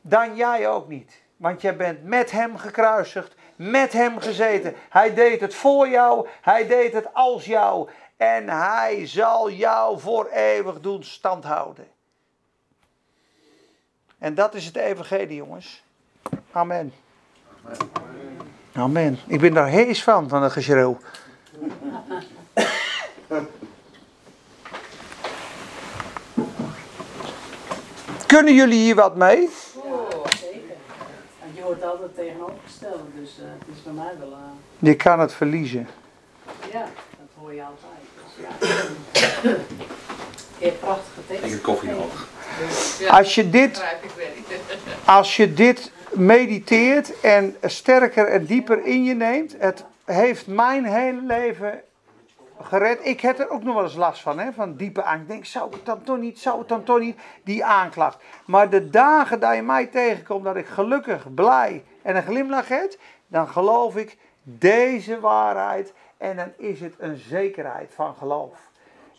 Dan 0.00 0.36
jij 0.36 0.68
ook 0.68 0.88
niet. 0.88 1.22
Want 1.36 1.60
jij 1.60 1.76
bent 1.76 2.04
met 2.04 2.30
hem 2.30 2.56
gekruisigd, 2.56 3.34
met 3.56 3.92
hem 3.92 4.18
gezeten. 4.18 4.74
Hij 4.88 5.14
deed 5.14 5.40
het 5.40 5.54
voor 5.54 5.88
jou, 5.88 6.28
hij 6.40 6.66
deed 6.66 6.92
het 6.92 7.14
als 7.14 7.44
jou. 7.44 7.88
En 8.22 8.48
hij 8.48 9.06
zal 9.06 9.50
jou 9.50 10.00
voor 10.00 10.26
eeuwig 10.26 10.80
doen 10.80 11.02
standhouden. 11.04 11.86
En 14.18 14.34
dat 14.34 14.54
is 14.54 14.64
het 14.64 14.76
evangelie, 14.76 15.36
jongens. 15.36 15.82
Amen. 16.52 16.92
Amen. 18.72 19.18
Ik 19.26 19.40
ben 19.40 19.54
daar 19.54 19.68
hees 19.68 20.02
van, 20.02 20.28
van 20.28 20.42
het 20.42 20.52
geschreeuw. 20.52 20.98
Kunnen 28.26 28.54
jullie 28.54 28.78
hier 28.78 28.94
wat 28.94 29.16
mee? 29.16 29.48
Oh, 29.76 30.26
zeker. 30.36 30.76
Want 31.42 31.56
je 31.56 31.62
wordt 31.62 31.82
altijd 31.84 32.14
tegenovergesteld, 32.14 33.00
dus 33.14 33.38
eh, 33.38 33.44
het 33.58 33.76
is 33.76 33.82
bij 33.82 33.92
mij 33.92 34.14
wel. 34.18 34.32
eh, 34.32 34.38
Je 34.78 34.94
kan 34.96 35.20
het 35.20 35.32
verliezen. 35.34 35.88
ja, 36.72 36.80
dat 37.18 37.28
hoor 37.38 37.54
je 37.54 37.62
altijd. 37.64 38.02
Je 40.58 40.68
hebt 40.68 40.80
prachtige 40.80 41.26
teksten. 41.26 41.46
Ik 41.46 41.52
heb 41.52 41.62
koffie 41.62 41.90
nodig. 41.90 42.28
Ja, 42.98 43.18
Als 43.18 43.34
je 43.34 43.50
dit 43.50 43.84
ik. 44.02 44.60
Als 45.04 45.36
je 45.36 45.52
dit 45.52 45.92
mediteert 46.10 47.20
en 47.20 47.56
sterker 47.62 48.26
en 48.28 48.44
dieper 48.44 48.84
in 48.84 49.04
je 49.04 49.14
neemt, 49.14 49.54
het 49.58 49.84
heeft 50.04 50.46
mijn 50.46 50.84
hele 50.84 51.20
leven 51.22 51.82
gered. 52.60 52.98
Ik 53.02 53.20
heb 53.20 53.38
er 53.38 53.50
ook 53.50 53.62
nog 53.62 53.74
wel 53.74 53.84
eens 53.84 53.94
last 53.94 54.22
van, 54.22 54.38
hè, 54.38 54.52
van 54.52 54.76
diepe 54.76 55.02
angst. 55.02 55.22
Ik 55.22 55.28
denk, 55.28 55.44
zou 55.44 55.72
het 55.72 55.84
dan 55.84 56.02
toch 56.02 56.18
niet, 56.18 56.38
zou 56.38 56.58
het 56.58 56.68
dan 56.68 56.82
toch 56.82 56.98
niet, 56.98 57.18
die 57.44 57.64
aanklacht. 57.64 58.22
Maar 58.44 58.70
de 58.70 58.90
dagen 58.90 59.40
dat 59.40 59.54
je 59.54 59.62
mij 59.62 59.86
tegenkomt, 59.86 60.44
dat 60.44 60.56
ik 60.56 60.66
gelukkig, 60.66 61.34
blij 61.34 61.84
en 62.02 62.16
een 62.16 62.22
glimlach 62.22 62.68
heb, 62.68 62.96
dan 63.26 63.48
geloof 63.48 63.96
ik 63.96 64.16
deze 64.42 65.20
waarheid 65.20 65.92
en 66.22 66.36
dan 66.36 66.52
is 66.56 66.80
het 66.80 66.94
een 66.98 67.16
zekerheid 67.16 67.90
van 67.94 68.14
geloof. 68.18 68.58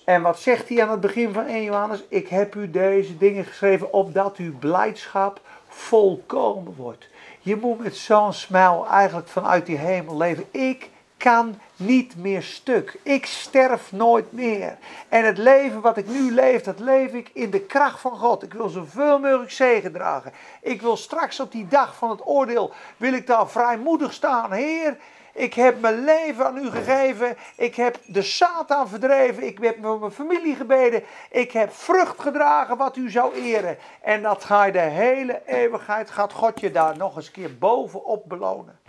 En 0.06 0.22
wat 0.22 0.40
zegt 0.40 0.70
hij 0.70 0.84
aan 0.84 0.90
het 0.90 1.00
begin 1.00 1.34
van 1.34 1.46
1 1.46 1.64
Johannes? 1.64 2.04
Ik 2.08 2.28
heb 2.28 2.56
u 2.56 2.72
deze 2.72 3.18
dingen 3.18 3.46
geschreven 3.46 3.94
opdat 3.94 4.38
uw 4.38 4.58
blijdschap 4.58 5.42
volkomen 5.68 6.76
wordt. 6.76 7.08
Je 7.40 7.56
moet 7.56 7.84
met 7.84 7.96
zo'n 7.96 8.34
smile 8.34 8.86
eigenlijk 8.86 9.28
vanuit 9.28 9.66
die 9.66 9.78
hemel 9.78 10.18
leven. 10.18 10.46
Ik 10.52 10.90
kan 11.18 11.60
niet 11.76 12.16
meer 12.18 12.42
stuk. 12.42 13.00
Ik 13.04 13.26
sterf 13.26 13.92
nooit 13.92 14.32
meer. 14.32 14.78
En 15.10 15.26
het 15.26 15.38
leven 15.38 15.82
wat 15.82 15.98
ik 15.98 16.08
nu 16.08 16.32
leef, 16.32 16.62
dat 16.62 16.80
leef 16.80 17.14
ik 17.14 17.30
in 17.34 17.50
de 17.50 17.62
kracht 17.62 18.00
van 18.00 18.18
God. 18.18 18.44
Ik 18.44 18.54
wil 18.54 18.70
zoveel 18.70 19.20
mogelijk 19.20 19.52
zegen 19.52 19.92
dragen. 19.92 20.32
Ik 20.62 20.82
wil 20.82 20.98
straks 20.98 21.40
op 21.40 21.52
die 21.52 21.68
dag 21.68 21.96
van 21.96 22.10
het 22.10 22.28
oordeel, 22.28 22.74
wil 22.98 23.14
ik 23.14 23.28
daar 23.28 23.50
vrijmoedig 23.50 24.14
staan. 24.14 24.52
Heer, 24.52 24.98
ik 25.34 25.54
heb 25.54 25.82
mijn 25.82 26.04
leven 26.04 26.46
aan 26.46 26.58
u 26.58 26.70
gegeven. 26.70 27.38
Ik 27.56 27.76
heb 27.76 27.98
de 28.06 28.22
Satan 28.22 28.88
verdreven. 28.88 29.44
Ik 29.44 29.60
heb 29.62 29.80
met 29.80 30.00
mijn 30.00 30.12
familie 30.12 30.56
gebeden. 30.56 31.04
Ik 31.32 31.52
heb 31.52 31.72
vrucht 31.72 32.20
gedragen 32.20 32.78
wat 32.78 32.96
u 32.96 33.10
zou 33.10 33.34
eren. 33.34 33.78
En 34.02 34.22
dat 34.22 34.44
ga 34.44 34.66
je 34.66 34.72
de 34.72 34.80
hele 34.80 35.42
eeuwigheid, 35.46 36.10
gaat 36.10 36.34
God 36.34 36.60
je 36.60 36.72
daar 36.72 36.98
nog 36.98 37.16
eens 37.16 37.28
een 37.28 37.32
keer 37.32 37.58
bovenop 37.58 38.24
belonen. 38.28 38.80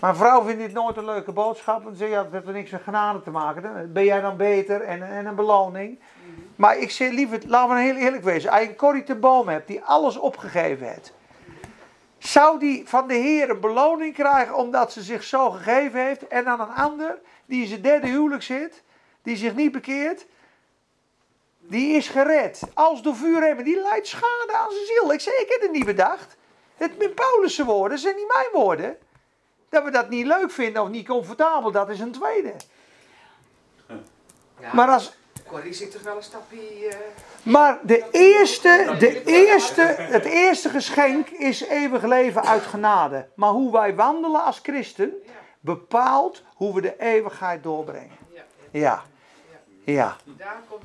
Mijn 0.00 0.16
vrouw 0.16 0.42
vindt 0.42 0.60
dit 0.60 0.72
nooit 0.72 0.96
een 0.96 1.04
leuke 1.04 1.32
boodschap. 1.32 1.82
Want 1.82 1.96
ze 1.96 2.02
zegt, 2.02 2.14
ja, 2.14 2.22
dat 2.22 2.32
heeft 2.32 2.46
er 2.46 2.52
niks 2.52 2.70
met 2.70 2.82
genade 2.82 3.22
te 3.22 3.30
maken. 3.30 3.62
Dan 3.62 3.92
Ben 3.92 4.04
jij 4.04 4.20
dan 4.20 4.36
beter 4.36 4.80
en, 4.80 5.02
en 5.02 5.26
een 5.26 5.34
beloning? 5.34 5.98
Maar 6.56 6.78
ik 6.78 6.90
zeg 6.90 7.10
liever, 7.10 7.40
laten 7.46 7.74
we 7.74 7.82
heel 7.82 7.96
eerlijk 7.96 8.24
wezen. 8.24 8.50
Als 8.50 8.60
je 8.60 8.68
een 8.68 8.76
Corrie 8.76 9.02
te 9.02 9.14
boom 9.14 9.48
hebt 9.48 9.66
die 9.66 9.82
alles 9.84 10.16
opgegeven 10.16 10.86
heeft. 10.86 11.12
Zou 12.20 12.58
die 12.58 12.88
van 12.88 13.08
de 13.08 13.14
Heer 13.14 13.50
een 13.50 13.60
beloning 13.60 14.14
krijgen 14.14 14.54
omdat 14.54 14.92
ze 14.92 15.02
zich 15.02 15.22
zo 15.22 15.50
gegeven 15.50 16.04
heeft? 16.04 16.28
En 16.28 16.44
dan 16.44 16.60
een 16.60 16.74
ander 16.74 17.18
die 17.46 17.62
in 17.62 17.68
zijn 17.68 17.82
derde 17.82 18.06
huwelijk 18.06 18.42
zit, 18.42 18.82
die 19.22 19.36
zich 19.36 19.54
niet 19.54 19.72
bekeert, 19.72 20.26
die 21.58 21.96
is 21.96 22.08
gered. 22.08 22.62
Als 22.74 23.02
door 23.02 23.16
vuur 23.16 23.42
hebben, 23.42 23.64
die 23.64 23.80
leidt 23.80 24.06
schade 24.06 24.52
aan 24.52 24.70
zijn 24.70 24.86
ziel. 24.86 25.12
Ik 25.12 25.20
zeg, 25.20 25.34
ik 25.34 25.48
heb 25.48 25.60
het 25.60 25.72
niet 25.72 25.84
bedacht. 25.84 26.36
Het 26.76 26.92
zijn 26.98 27.14
Paulus' 27.14 27.58
woorden, 27.58 27.98
zijn 27.98 28.16
niet 28.16 28.32
mijn 28.32 28.48
woorden. 28.52 28.98
Dat 29.68 29.84
we 29.84 29.90
dat 29.90 30.08
niet 30.08 30.26
leuk 30.26 30.50
vinden 30.50 30.82
of 30.82 30.88
niet 30.88 31.06
comfortabel, 31.06 31.70
dat 31.70 31.88
is 31.88 32.00
een 32.00 32.12
tweede. 32.12 32.52
Ja, 34.60 34.74
Maar 34.74 34.88
als, 34.88 35.12
Corrie 35.50 35.72
zit 35.72 35.90
toch 35.92 36.02
wel 36.02 36.16
een 36.16 36.22
stapje... 36.22 36.86
eh, 36.88 36.96
Maar 37.42 37.78
de 37.82 38.08
eerste, 38.10 38.96
de 38.98 39.22
eerste, 39.24 39.82
het 39.98 40.24
eerste 40.24 40.68
geschenk 40.68 41.28
is 41.28 41.60
eeuwig 41.60 42.02
leven 42.02 42.42
uit 42.42 42.62
genade. 42.62 43.28
Maar 43.34 43.50
hoe 43.50 43.72
wij 43.72 43.94
wandelen 43.94 44.44
als 44.44 44.58
christen 44.62 45.12
bepaalt 45.60 46.42
hoe 46.54 46.74
we 46.74 46.80
de 46.80 46.94
eeuwigheid 46.98 47.62
doorbrengen. 47.62 48.16
ja, 48.32 48.42
Ja, 48.72 49.02
ja. 49.84 50.16
daar 50.36 50.60
komt. 50.68 50.82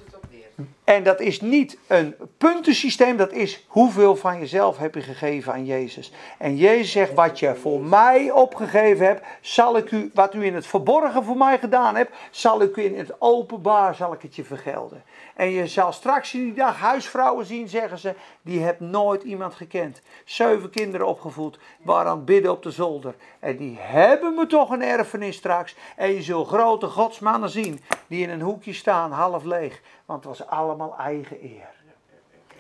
En 0.86 1.04
dat 1.04 1.20
is 1.20 1.42
niet 1.42 1.78
een 1.88 2.16
puntensysteem, 2.38 3.18
dat 3.18 3.32
is 3.32 3.66
hoeveel 3.68 4.16
van 4.16 4.40
jezelf 4.40 4.78
heb 4.78 4.96
je 4.96 5.02
gegeven 5.02 5.54
aan 5.54 5.66
Jezus. 5.66 6.12
En 6.38 6.56
Jezus 6.56 6.92
zegt, 6.92 7.14
wat 7.14 7.40
je 7.40 7.56
voor 7.56 7.82
mij 7.82 8.32
opgegeven 8.32 9.06
hebt, 9.06 9.26
zal 9.42 9.78
ik 9.78 9.92
u, 9.92 10.12
wat 10.14 10.34
u 10.34 10.46
in 10.46 10.56
het 10.56 10.68
verborgen 10.68 11.24
voor 11.24 11.38
mij 11.38 11.60
gedaan 11.60 11.96
hebt, 11.96 12.16
zal 12.32 12.62
ik 12.62 12.76
u 12.76 12.84
in 12.84 12.98
het 12.98 13.22
openbaar, 13.22 13.96
zal 13.96 14.14
ik 14.14 14.22
het 14.22 14.36
je 14.36 14.44
vergelden. 14.44 15.04
En 15.36 15.50
je 15.50 15.68
zal 15.68 15.92
straks 15.92 16.34
in 16.34 16.44
die 16.44 16.54
dag 16.54 16.78
huisvrouwen 16.78 17.46
zien, 17.46 17.68
zeggen 17.68 17.98
ze, 17.98 18.16
die 18.42 18.62
hebt 18.62 18.80
nooit 18.80 19.24
iemand 19.24 19.56
gekend. 19.56 20.02
Zeven 20.26 20.70
kinderen 20.70 21.08
opgevoed, 21.08 21.60
waren 21.82 22.12
aan 22.12 22.18
het 22.18 22.26
bidden 22.26 22.52
op 22.52 22.64
de 22.64 22.72
zolder. 22.72 23.16
En 23.40 23.58
die 23.58 23.78
hebben 23.80 24.36
me 24.36 24.48
toch 24.48 24.70
een 24.70 24.82
erfenis 24.82 25.36
straks. 25.36 25.76
En 25.96 26.14
je 26.14 26.22
zult 26.22 26.48
grote 26.48 26.88
godsmannen 26.88 27.50
zien, 27.50 27.82
die 28.08 28.22
in 28.22 28.30
een 28.30 28.42
hoekje 28.42 28.74
staan, 28.74 29.12
half 29.12 29.44
leeg. 29.44 29.82
Want 30.06 30.24
het 30.24 30.38
was 30.38 30.48
allemaal 30.48 30.96
eigen 30.98 31.44
eer. 31.44 31.74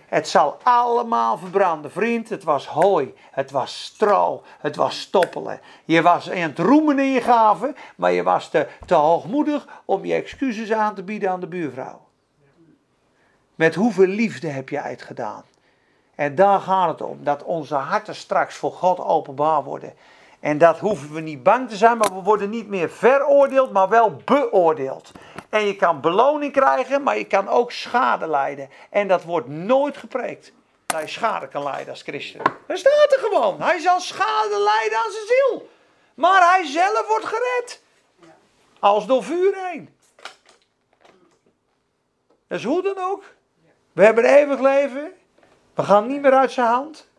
Het 0.05 0.27
zal 0.27 0.57
allemaal 0.63 1.37
verbranden. 1.37 1.91
Vriend, 1.91 2.29
het 2.29 2.43
was 2.43 2.67
hooi. 2.67 3.13
Het 3.31 3.51
was 3.51 3.83
stro. 3.83 4.43
Het 4.59 4.75
was 4.75 4.99
stoppelen. 4.99 5.59
Je 5.85 6.01
was 6.01 6.29
aan 6.31 6.37
het 6.37 6.59
roemen 6.59 6.99
in 6.99 7.11
je 7.11 7.21
gaven. 7.21 7.75
Maar 7.95 8.11
je 8.11 8.23
was 8.23 8.49
te, 8.49 8.67
te 8.85 8.93
hoogmoedig 8.93 9.67
om 9.85 10.05
je 10.05 10.13
excuses 10.13 10.71
aan 10.71 10.95
te 10.95 11.03
bieden 11.03 11.29
aan 11.29 11.39
de 11.39 11.47
buurvrouw. 11.47 12.01
Met 13.55 13.75
hoeveel 13.75 14.07
liefde 14.07 14.47
heb 14.47 14.69
je 14.69 14.77
het 14.77 15.01
gedaan? 15.01 15.43
En 16.15 16.35
daar 16.35 16.59
gaat 16.59 16.89
het 16.89 17.01
om. 17.01 17.23
Dat 17.23 17.43
onze 17.43 17.75
harten 17.75 18.15
straks 18.15 18.55
voor 18.55 18.71
God 18.71 18.99
openbaar 18.99 19.63
worden. 19.63 19.93
En 20.39 20.57
dat 20.57 20.79
hoeven 20.79 21.13
we 21.13 21.21
niet 21.21 21.43
bang 21.43 21.69
te 21.69 21.75
zijn, 21.75 21.97
maar 21.97 22.13
we 22.13 22.21
worden 22.21 22.49
niet 22.49 22.67
meer 22.67 22.89
veroordeeld, 22.89 23.71
maar 23.71 23.89
wel 23.89 24.15
beoordeeld. 24.25 25.11
En 25.55 25.65
je 25.65 25.75
kan 25.75 26.01
beloning 26.01 26.51
krijgen, 26.51 27.03
maar 27.03 27.17
je 27.17 27.27
kan 27.27 27.47
ook 27.47 27.71
schade 27.71 28.27
lijden. 28.27 28.69
En 28.89 29.07
dat 29.07 29.23
wordt 29.23 29.47
nooit 29.47 29.97
gepreekt. 29.97 30.51
Dat 30.85 31.01
je 31.01 31.07
schade 31.07 31.47
kan 31.47 31.63
lijden 31.63 31.89
als 31.89 32.01
christen. 32.01 32.41
Dat 32.67 32.77
staat 32.77 33.13
er 33.13 33.19
gewoon. 33.19 33.61
Hij 33.61 33.79
zal 33.79 33.99
schade 33.99 34.59
lijden 34.59 34.97
aan 34.97 35.11
zijn 35.11 35.25
ziel. 35.25 35.69
Maar 36.15 36.51
hij 36.51 36.65
zelf 36.65 37.07
wordt 37.07 37.25
gered. 37.25 37.81
Als 38.79 39.05
door 39.05 39.23
vuur 39.23 39.55
heen. 39.55 39.97
Dus 42.47 42.63
hoe 42.63 42.81
dan 42.81 42.97
ook. 42.97 43.23
We 43.91 44.03
hebben 44.03 44.25
eeuwig 44.25 44.59
leven. 44.59 45.13
We 45.73 45.83
gaan 45.83 46.07
niet 46.07 46.21
meer 46.21 46.33
uit 46.33 46.51
zijn 46.51 46.67
hand. 46.67 47.09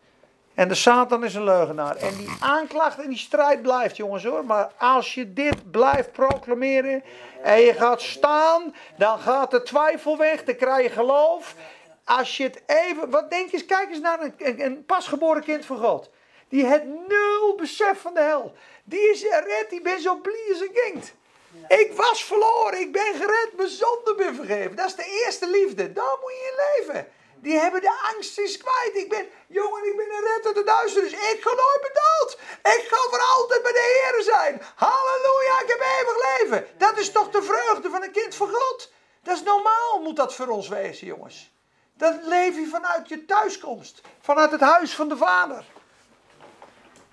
En 0.56 0.68
de 0.68 0.74
Satan 0.74 1.24
is 1.24 1.34
een 1.34 1.44
leugenaar. 1.44 1.96
En 1.96 2.16
die 2.16 2.28
aanklacht 2.40 2.98
en 2.98 3.08
die 3.08 3.18
strijd 3.18 3.62
blijft, 3.62 3.96
jongens 3.96 4.24
hoor. 4.24 4.44
Maar 4.44 4.72
als 4.78 5.14
je 5.14 5.32
dit 5.32 5.70
blijft 5.70 6.12
proclameren 6.12 7.02
en 7.42 7.60
je 7.60 7.74
gaat 7.74 8.02
staan, 8.02 8.74
dan 8.98 9.18
gaat 9.18 9.50
de 9.50 9.62
twijfel 9.62 10.16
weg, 10.16 10.44
dan 10.44 10.56
krijg 10.56 10.82
je 10.82 10.92
geloof. 10.92 11.54
Als 12.04 12.36
je 12.36 12.42
het 12.42 12.62
even, 12.66 13.10
wat 13.10 13.30
denk 13.30 13.50
je, 13.50 13.64
kijk 13.64 13.90
eens 13.90 14.00
naar 14.00 14.20
een, 14.20 14.64
een, 14.64 14.84
pasgeboren 14.84 15.42
kind 15.42 15.66
van 15.66 15.78
God. 15.78 16.10
Die 16.48 16.66
heeft 16.66 16.84
nul 16.84 17.54
besef 17.56 18.00
van 18.00 18.14
de 18.14 18.20
hel. 18.20 18.52
Die 18.84 19.10
is 19.10 19.22
gered, 19.22 19.66
die 19.70 19.80
ben 19.80 20.00
zo 20.00 20.16
blij 20.16 20.46
als 20.48 20.60
een 20.60 20.72
kind. 20.84 21.14
Ik 21.68 21.92
was 21.96 22.24
verloren, 22.24 22.80
ik 22.80 22.92
ben 22.92 23.14
gered, 23.14 23.50
mijn 23.56 23.68
zonde 23.68 24.14
ben 24.16 24.34
vergeven. 24.34 24.76
Dat 24.76 24.86
is 24.86 24.94
de 24.94 25.22
eerste 25.24 25.50
liefde, 25.50 25.92
daar 25.92 26.16
moet 26.20 26.32
je 26.32 26.52
in 26.52 26.86
leven. 26.86 27.06
Die 27.47 27.59
hebben 27.59 27.81
de 27.81 28.10
angst 28.12 28.39
is 28.39 28.56
kwijt. 28.56 28.94
Ik 28.94 29.09
ben, 29.09 29.27
jongen, 29.47 29.85
ik 29.90 29.97
ben 29.97 30.06
een 30.06 30.24
red 30.31 30.47
uit 30.47 30.55
de 30.55 30.64
duisternis. 30.64 31.12
Ik 31.12 31.39
ga 31.40 31.51
nooit 31.51 32.01
dood. 32.05 32.39
Ik 32.77 32.86
ga 32.90 32.97
voor 33.10 33.24
altijd 33.36 33.62
bij 33.62 33.73
de 33.73 33.86
Heer 33.94 34.23
zijn. 34.23 34.62
Halleluja, 34.74 35.60
ik 35.62 35.68
heb 35.68 35.81
eeuwig 35.81 36.18
leven. 36.39 36.78
Dat 36.78 36.98
is 36.98 37.12
toch 37.12 37.31
de 37.31 37.43
vreugde 37.43 37.90
van 37.90 38.02
een 38.02 38.12
kind 38.12 38.35
van 38.35 38.48
God. 38.48 38.93
Dat 39.23 39.36
is 39.36 39.43
normaal, 39.43 40.01
moet 40.02 40.16
dat 40.16 40.35
voor 40.35 40.48
ons 40.48 40.68
wezen, 40.68 41.06
jongens. 41.06 41.52
Dat 41.94 42.14
leef 42.23 42.56
je 42.56 42.66
vanuit 42.66 43.09
je 43.09 43.24
thuiskomst. 43.24 44.01
Vanuit 44.20 44.51
het 44.51 44.60
huis 44.60 44.94
van 44.94 45.09
de 45.09 45.16
vader. 45.16 45.64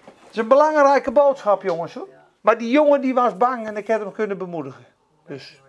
Dat 0.06 0.32
is 0.32 0.38
een 0.38 0.48
belangrijke 0.48 1.12
boodschap, 1.12 1.62
jongens. 1.62 1.94
Hoor. 1.94 2.08
Maar 2.42 2.58
die 2.58 2.70
jongen 2.70 3.02
die 3.02 3.14
was 3.14 3.38
bang 3.38 3.68
en 3.68 3.78
ik 3.78 3.88
heb 3.88 4.02
hem 4.02 4.12
kunnen 4.12 4.38
bemoedigen. 4.38 4.86
Dus. 5.26 5.62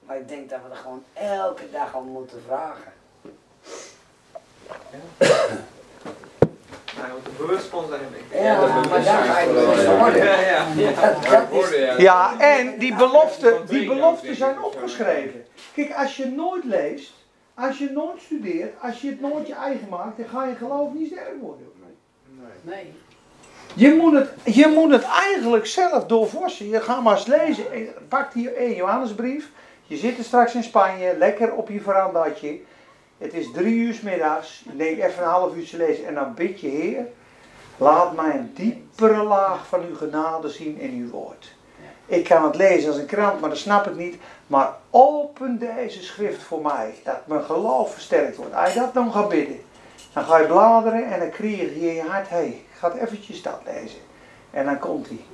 Maar 0.00 0.16
ik 0.16 0.28
denk 0.28 0.50
dat 0.50 0.60
we 0.62 0.70
er 0.70 0.76
gewoon 0.76 1.04
elke 1.12 1.70
dag 1.70 1.94
om 1.94 2.06
moeten 2.06 2.42
vragen. 2.46 2.94
Nou, 3.26 3.32
je 3.32 3.32
moet 3.32 3.32
er 3.32 3.32
bewust 3.32 3.32
van 3.32 3.32
zijn. 3.32 3.32
denk 3.32 3.34
ik. 3.34 4.55
Ja, 8.32 8.66
maar 8.86 9.02
daar. 9.02 9.26
Ja, 10.14 10.40
ja. 10.74 10.90
Dat, 11.00 11.24
dat 11.50 11.70
is, 11.70 11.96
Ja, 11.96 12.40
en 12.40 12.78
die 12.78 12.94
beloften, 12.94 13.66
die 13.66 13.86
beloften 13.86 14.36
zijn 14.36 14.62
opgeschreven. 14.62 15.44
Kijk, 15.74 15.94
als 15.94 16.16
je 16.16 16.26
nooit 16.26 16.64
leest, 16.64 17.12
als 17.54 17.78
je 17.78 17.90
nooit 17.90 18.20
studeert, 18.22 18.74
als 18.82 19.00
je 19.00 19.08
het 19.08 19.20
nooit 19.20 19.46
je 19.46 19.54
eigen 19.54 19.88
maakt, 19.88 20.16
dan 20.16 20.26
ga 20.26 20.44
je 20.44 20.54
geloof 20.54 20.92
niet 20.92 21.06
sterk 21.06 21.40
worden. 21.40 21.74
Nee. 22.62 22.92
Je 23.74 23.94
moet 23.94 24.12
het, 24.14 24.54
je 24.54 24.66
moet 24.66 24.90
het 24.90 25.04
eigenlijk 25.04 25.66
zelf 25.66 26.06
doorvorsen. 26.06 26.68
Je 26.68 26.80
gaat 26.80 27.02
maar 27.02 27.16
eens 27.16 27.26
lezen. 27.26 27.72
Eh, 27.72 27.80
Pak 28.08 28.32
hier 28.32 28.56
één 28.56 28.74
Johannesbrief. 28.74 29.50
Je 29.86 29.96
zit 29.96 30.18
er 30.18 30.24
straks 30.24 30.54
in 30.54 30.62
Spanje, 30.62 31.16
lekker 31.18 31.52
op 31.52 31.68
je 31.68 31.80
verandaatje. 31.80 32.60
Het 33.18 33.34
is 33.34 33.50
drie 33.52 33.74
uur 33.74 34.00
middags. 34.02 34.64
Denkt 34.76 35.02
even 35.02 35.22
een 35.22 35.28
half 35.28 35.54
uur 35.54 35.68
te 35.68 35.76
lezen. 35.76 36.06
En 36.06 36.14
dan 36.14 36.34
bid 36.34 36.60
je, 36.60 36.68
Heer, 36.68 37.06
laat 37.76 38.14
mij 38.14 38.34
een 38.34 38.50
diepere 38.54 39.22
laag 39.22 39.66
van 39.66 39.84
uw 39.88 39.96
genade 39.96 40.48
zien 40.48 40.78
in 40.78 40.90
uw 40.90 41.10
woord. 41.10 41.54
Ik 42.06 42.24
kan 42.24 42.44
het 42.44 42.56
lezen 42.56 42.88
als 42.88 42.98
een 42.98 43.06
krant, 43.06 43.40
maar 43.40 43.50
dat 43.50 43.58
snap 43.58 43.86
ik 43.86 43.96
niet. 43.96 44.16
Maar 44.46 44.72
open 44.90 45.58
deze 45.58 46.02
schrift 46.02 46.42
voor 46.42 46.62
mij, 46.62 46.94
dat 47.04 47.26
mijn 47.26 47.42
geloof 47.42 47.92
versterkt 47.92 48.36
wordt. 48.36 48.54
Als 48.54 48.72
je 48.72 48.80
dat 48.80 48.94
dan 48.94 49.12
gaat 49.12 49.28
bidden, 49.28 49.60
dan 50.12 50.24
ga 50.24 50.38
je 50.38 50.46
bladeren 50.46 51.12
en 51.12 51.18
dan 51.18 51.30
krijg 51.30 51.56
je 51.56 51.88
in 51.88 51.94
je 51.94 52.02
hart, 52.02 52.28
hé, 52.28 52.36
hey, 52.36 52.46
ik 52.46 52.66
ga 52.78 52.92
eventjes 52.92 53.42
dat 53.42 53.60
lezen. 53.64 53.98
En 54.50 54.64
dan 54.64 54.78
komt 54.78 55.08
hij. 55.08 55.24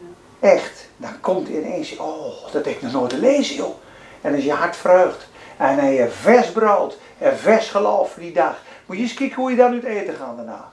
Echt, 0.40 0.88
dan 0.96 1.20
komt 1.20 1.48
hij 1.48 1.56
ineens, 1.56 1.96
oh, 1.96 2.42
dat 2.42 2.52
heb 2.52 2.66
ik 2.66 2.82
nog 2.82 2.92
nooit 2.92 3.12
gelezen, 3.12 3.56
joh. 3.56 3.74
En 4.20 4.30
dan 4.30 4.38
is 4.38 4.44
je 4.44 4.52
hart 4.52 4.76
vreugd. 4.76 5.28
En 5.62 5.78
heb 5.78 5.92
je 5.92 6.08
vers 6.10 6.50
brood 6.50 6.96
en 7.18 7.38
vers 7.38 7.68
geloof 7.68 8.12
voor 8.12 8.22
die 8.22 8.32
dag. 8.32 8.56
Moet 8.86 8.96
je 8.96 9.02
eens 9.02 9.14
kijken 9.14 9.36
hoe 9.36 9.50
je 9.50 9.56
dan 9.56 9.72
uit 9.72 9.84
eten 9.84 10.14
gaat 10.14 10.36
daarna. 10.36 10.72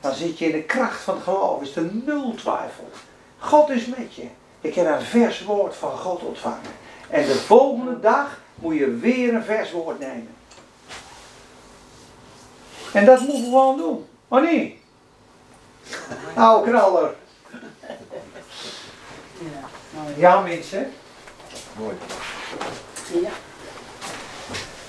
Dan 0.00 0.14
zit 0.14 0.38
je 0.38 0.44
in 0.44 0.52
de 0.52 0.62
kracht 0.62 1.00
van 1.00 1.14
het 1.14 1.22
geloof, 1.22 1.62
is 1.62 1.76
er 1.76 1.90
nul 1.92 2.34
twijfel. 2.34 2.90
God 3.38 3.70
is 3.70 3.86
met 3.86 4.14
je. 4.14 4.26
Ik 4.60 4.74
heb 4.74 4.86
een 4.86 5.02
vers 5.02 5.44
woord 5.44 5.76
van 5.76 5.90
God 5.90 6.22
ontvangen. 6.22 6.70
En 7.10 7.26
de 7.26 7.34
volgende 7.34 8.00
dag 8.00 8.40
moet 8.54 8.76
je 8.76 8.96
weer 8.96 9.34
een 9.34 9.44
vers 9.44 9.70
woord 9.72 9.98
nemen. 9.98 10.34
En 12.92 13.04
dat 13.04 13.20
moeten 13.20 13.40
we 13.40 13.44
gewoon 13.44 13.76
doen. 13.76 14.06
Maar 14.28 14.42
niet? 14.42 14.74
Nou, 16.36 16.68
knaller. 16.68 17.14
Ja. 20.16 20.40
Mensen. 20.40 20.92
ja. 23.22 23.30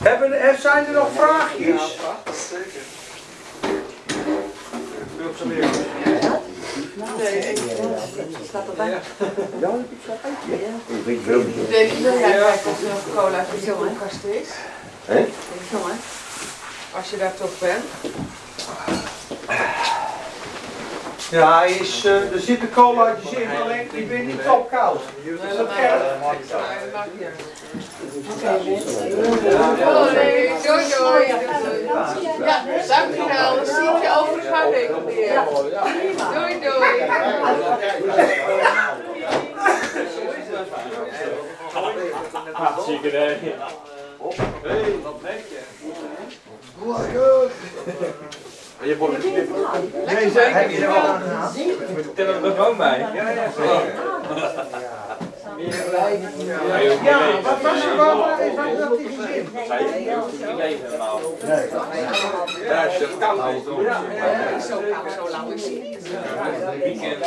Hebben, 0.04 0.34
er- 0.42 0.58
zijn 0.60 0.86
er 0.86 0.92
nog 0.94 1.10
Ja, 1.16 1.22
vraagjes? 1.22 1.96
prachtig, 1.96 2.36
zeker. 2.50 2.82
Doe 5.18 5.28
op 5.30 5.36
zijn 5.38 5.50
weer. 5.50 5.66
Nee, 7.18 7.40
ik 7.52 7.60
Staat 8.48 8.68
erbij. 8.68 8.90
Ja. 8.90 9.00
Denk 11.06 11.26
wil 11.92 12.20
jij 12.20 12.32
kijken 12.32 12.72
of 12.72 12.82
er 12.82 12.90
nog 12.90 13.16
cola 13.16 13.46
in 13.54 13.66
de 13.66 13.72
koelkast 13.72 14.24
is? 14.24 14.48
Hè? 15.06 15.26
Jongen. 15.72 16.00
Als 16.96 17.10
je 17.10 17.18
daar 17.18 17.34
toch 17.34 17.60
bent. 17.60 17.84
Ja, 21.30 21.60
hij 21.60 21.72
is, 21.72 22.06
eh, 22.06 22.34
er 22.34 22.40
zitten 22.40 22.72
colaatjes 22.72 23.32
in, 23.32 23.48
alleen 23.62 23.90
ik 23.94 24.10
ben 24.10 24.26
niet 24.26 24.44
top 24.44 24.70
koud. 24.70 25.02
Dat 25.42 25.58
dat 25.58 25.76
erg? 25.76 26.02
Oké. 26.24 27.32
Doei, 30.66 30.84
doei. 30.98 31.28
Ja, 32.46 32.64
dankjewel. 32.88 33.56
Dan 33.56 33.66
zie 33.66 33.90
ik 33.90 34.02
je 34.02 34.10
over 34.20 34.34
een 34.44 34.52
paar 34.52 34.70
weken 34.70 35.06
weer. 35.06 35.44
Doei, 36.34 36.60
doei. 36.60 37.02
Hartstikke 42.52 43.08
idee. 43.08 43.54
Hey, 44.64 44.96
wat 45.04 45.22
merk 45.22 45.44
je? 45.50 45.62
Je 48.84 48.98
wordt 48.98 49.16
het 49.16 49.24
niet. 49.24 49.34
Nee, 50.06 50.30
zeker 50.30 50.68
niet. 50.68 50.78
je 50.78 50.86
er 50.86 50.92
wel 50.92 51.02
aan 51.02 51.22
gehad? 51.22 52.16
Tel 52.16 52.28
er 52.28 52.68
ook 52.68 52.78
bij. 52.78 53.00
Ja, 53.14 53.30
ja, 53.30 53.52
zeker. 53.58 53.94
Ja, 57.04 57.42
wat 57.42 57.62
was 57.62 57.84
er 57.86 57.96
wel? 57.98 58.18
Wat 58.18 58.28
had 58.28 58.98
hij 58.98 59.08
gezien? 59.08 59.50
Ja, 62.66 62.86
als 62.86 62.98
je 62.98 63.08
het 63.08 63.18
koud 63.20 63.56
is, 63.56 63.64
dan 63.64 63.82
Ja, 63.82 64.02
ja, 64.16 64.60
Zo 64.60 64.82
lang, 64.90 65.30
lang 65.32 65.54
is 65.54 65.68
niet. 65.70 65.98
weekend. 66.84 67.26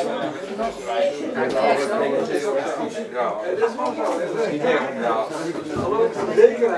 Ja, 3.12 3.34
Het 3.42 3.58
is 3.58 3.70
gewoon 3.76 3.94
zo. 3.94 4.02
Is 4.42 4.50
niet 4.50 4.62
ja. 4.62 5.26
Zeker. 6.34 6.70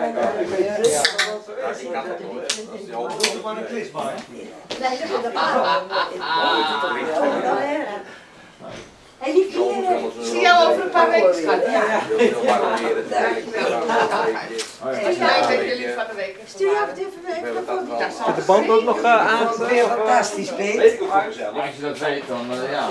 Maar 3.43 3.57
een 3.57 3.67
klisma, 3.67 4.03
hè? 4.03 4.15
Nee, 4.81 4.99
dat 4.99 5.09
is 8.71 8.94
Hé, 9.25 9.33
die 9.33 9.49
kinderen. 9.49 10.13
Zie 10.23 10.41
jou 10.41 10.71
over 10.71 10.83
een 10.85 10.91
paar 10.91 11.11
weken, 11.11 11.35
schat. 11.35 11.67
Ja. 11.67 11.83
Ja, 15.19 15.37
ik 15.37 15.47
ben 15.49 15.67
jullie 15.67 15.93
van 15.95 16.05
de 16.11 16.15
week. 16.17 16.37
Stuur 16.47 16.71
je 16.71 16.85
het 16.87 16.99
even 16.99 17.11
even 17.37 17.55
naar 17.55 18.13
voren. 18.13 18.35
De 18.35 18.43
band 18.47 18.69
ook 18.69 18.83
nog 18.83 19.03
aan. 19.03 19.49
fantastisch, 19.89 20.53
Peet. 20.53 20.77
Weet 20.77 20.93
ik 20.93 21.03
ook. 21.03 21.11
Als 21.13 21.35
je 21.77 21.83
dat 21.83 21.99
weet, 21.99 22.23
dan 22.29 22.53
uh, 22.53 22.71
ja. 22.71 22.89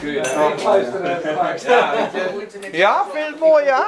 Kun 0.00 0.10
je 0.10 0.54
Luisteren. 0.64 1.18
Ja, 2.72 3.04
vind 3.12 3.24
je 3.24 3.30
het 3.30 3.40
mooi? 3.40 3.64
Ja, 3.64 3.86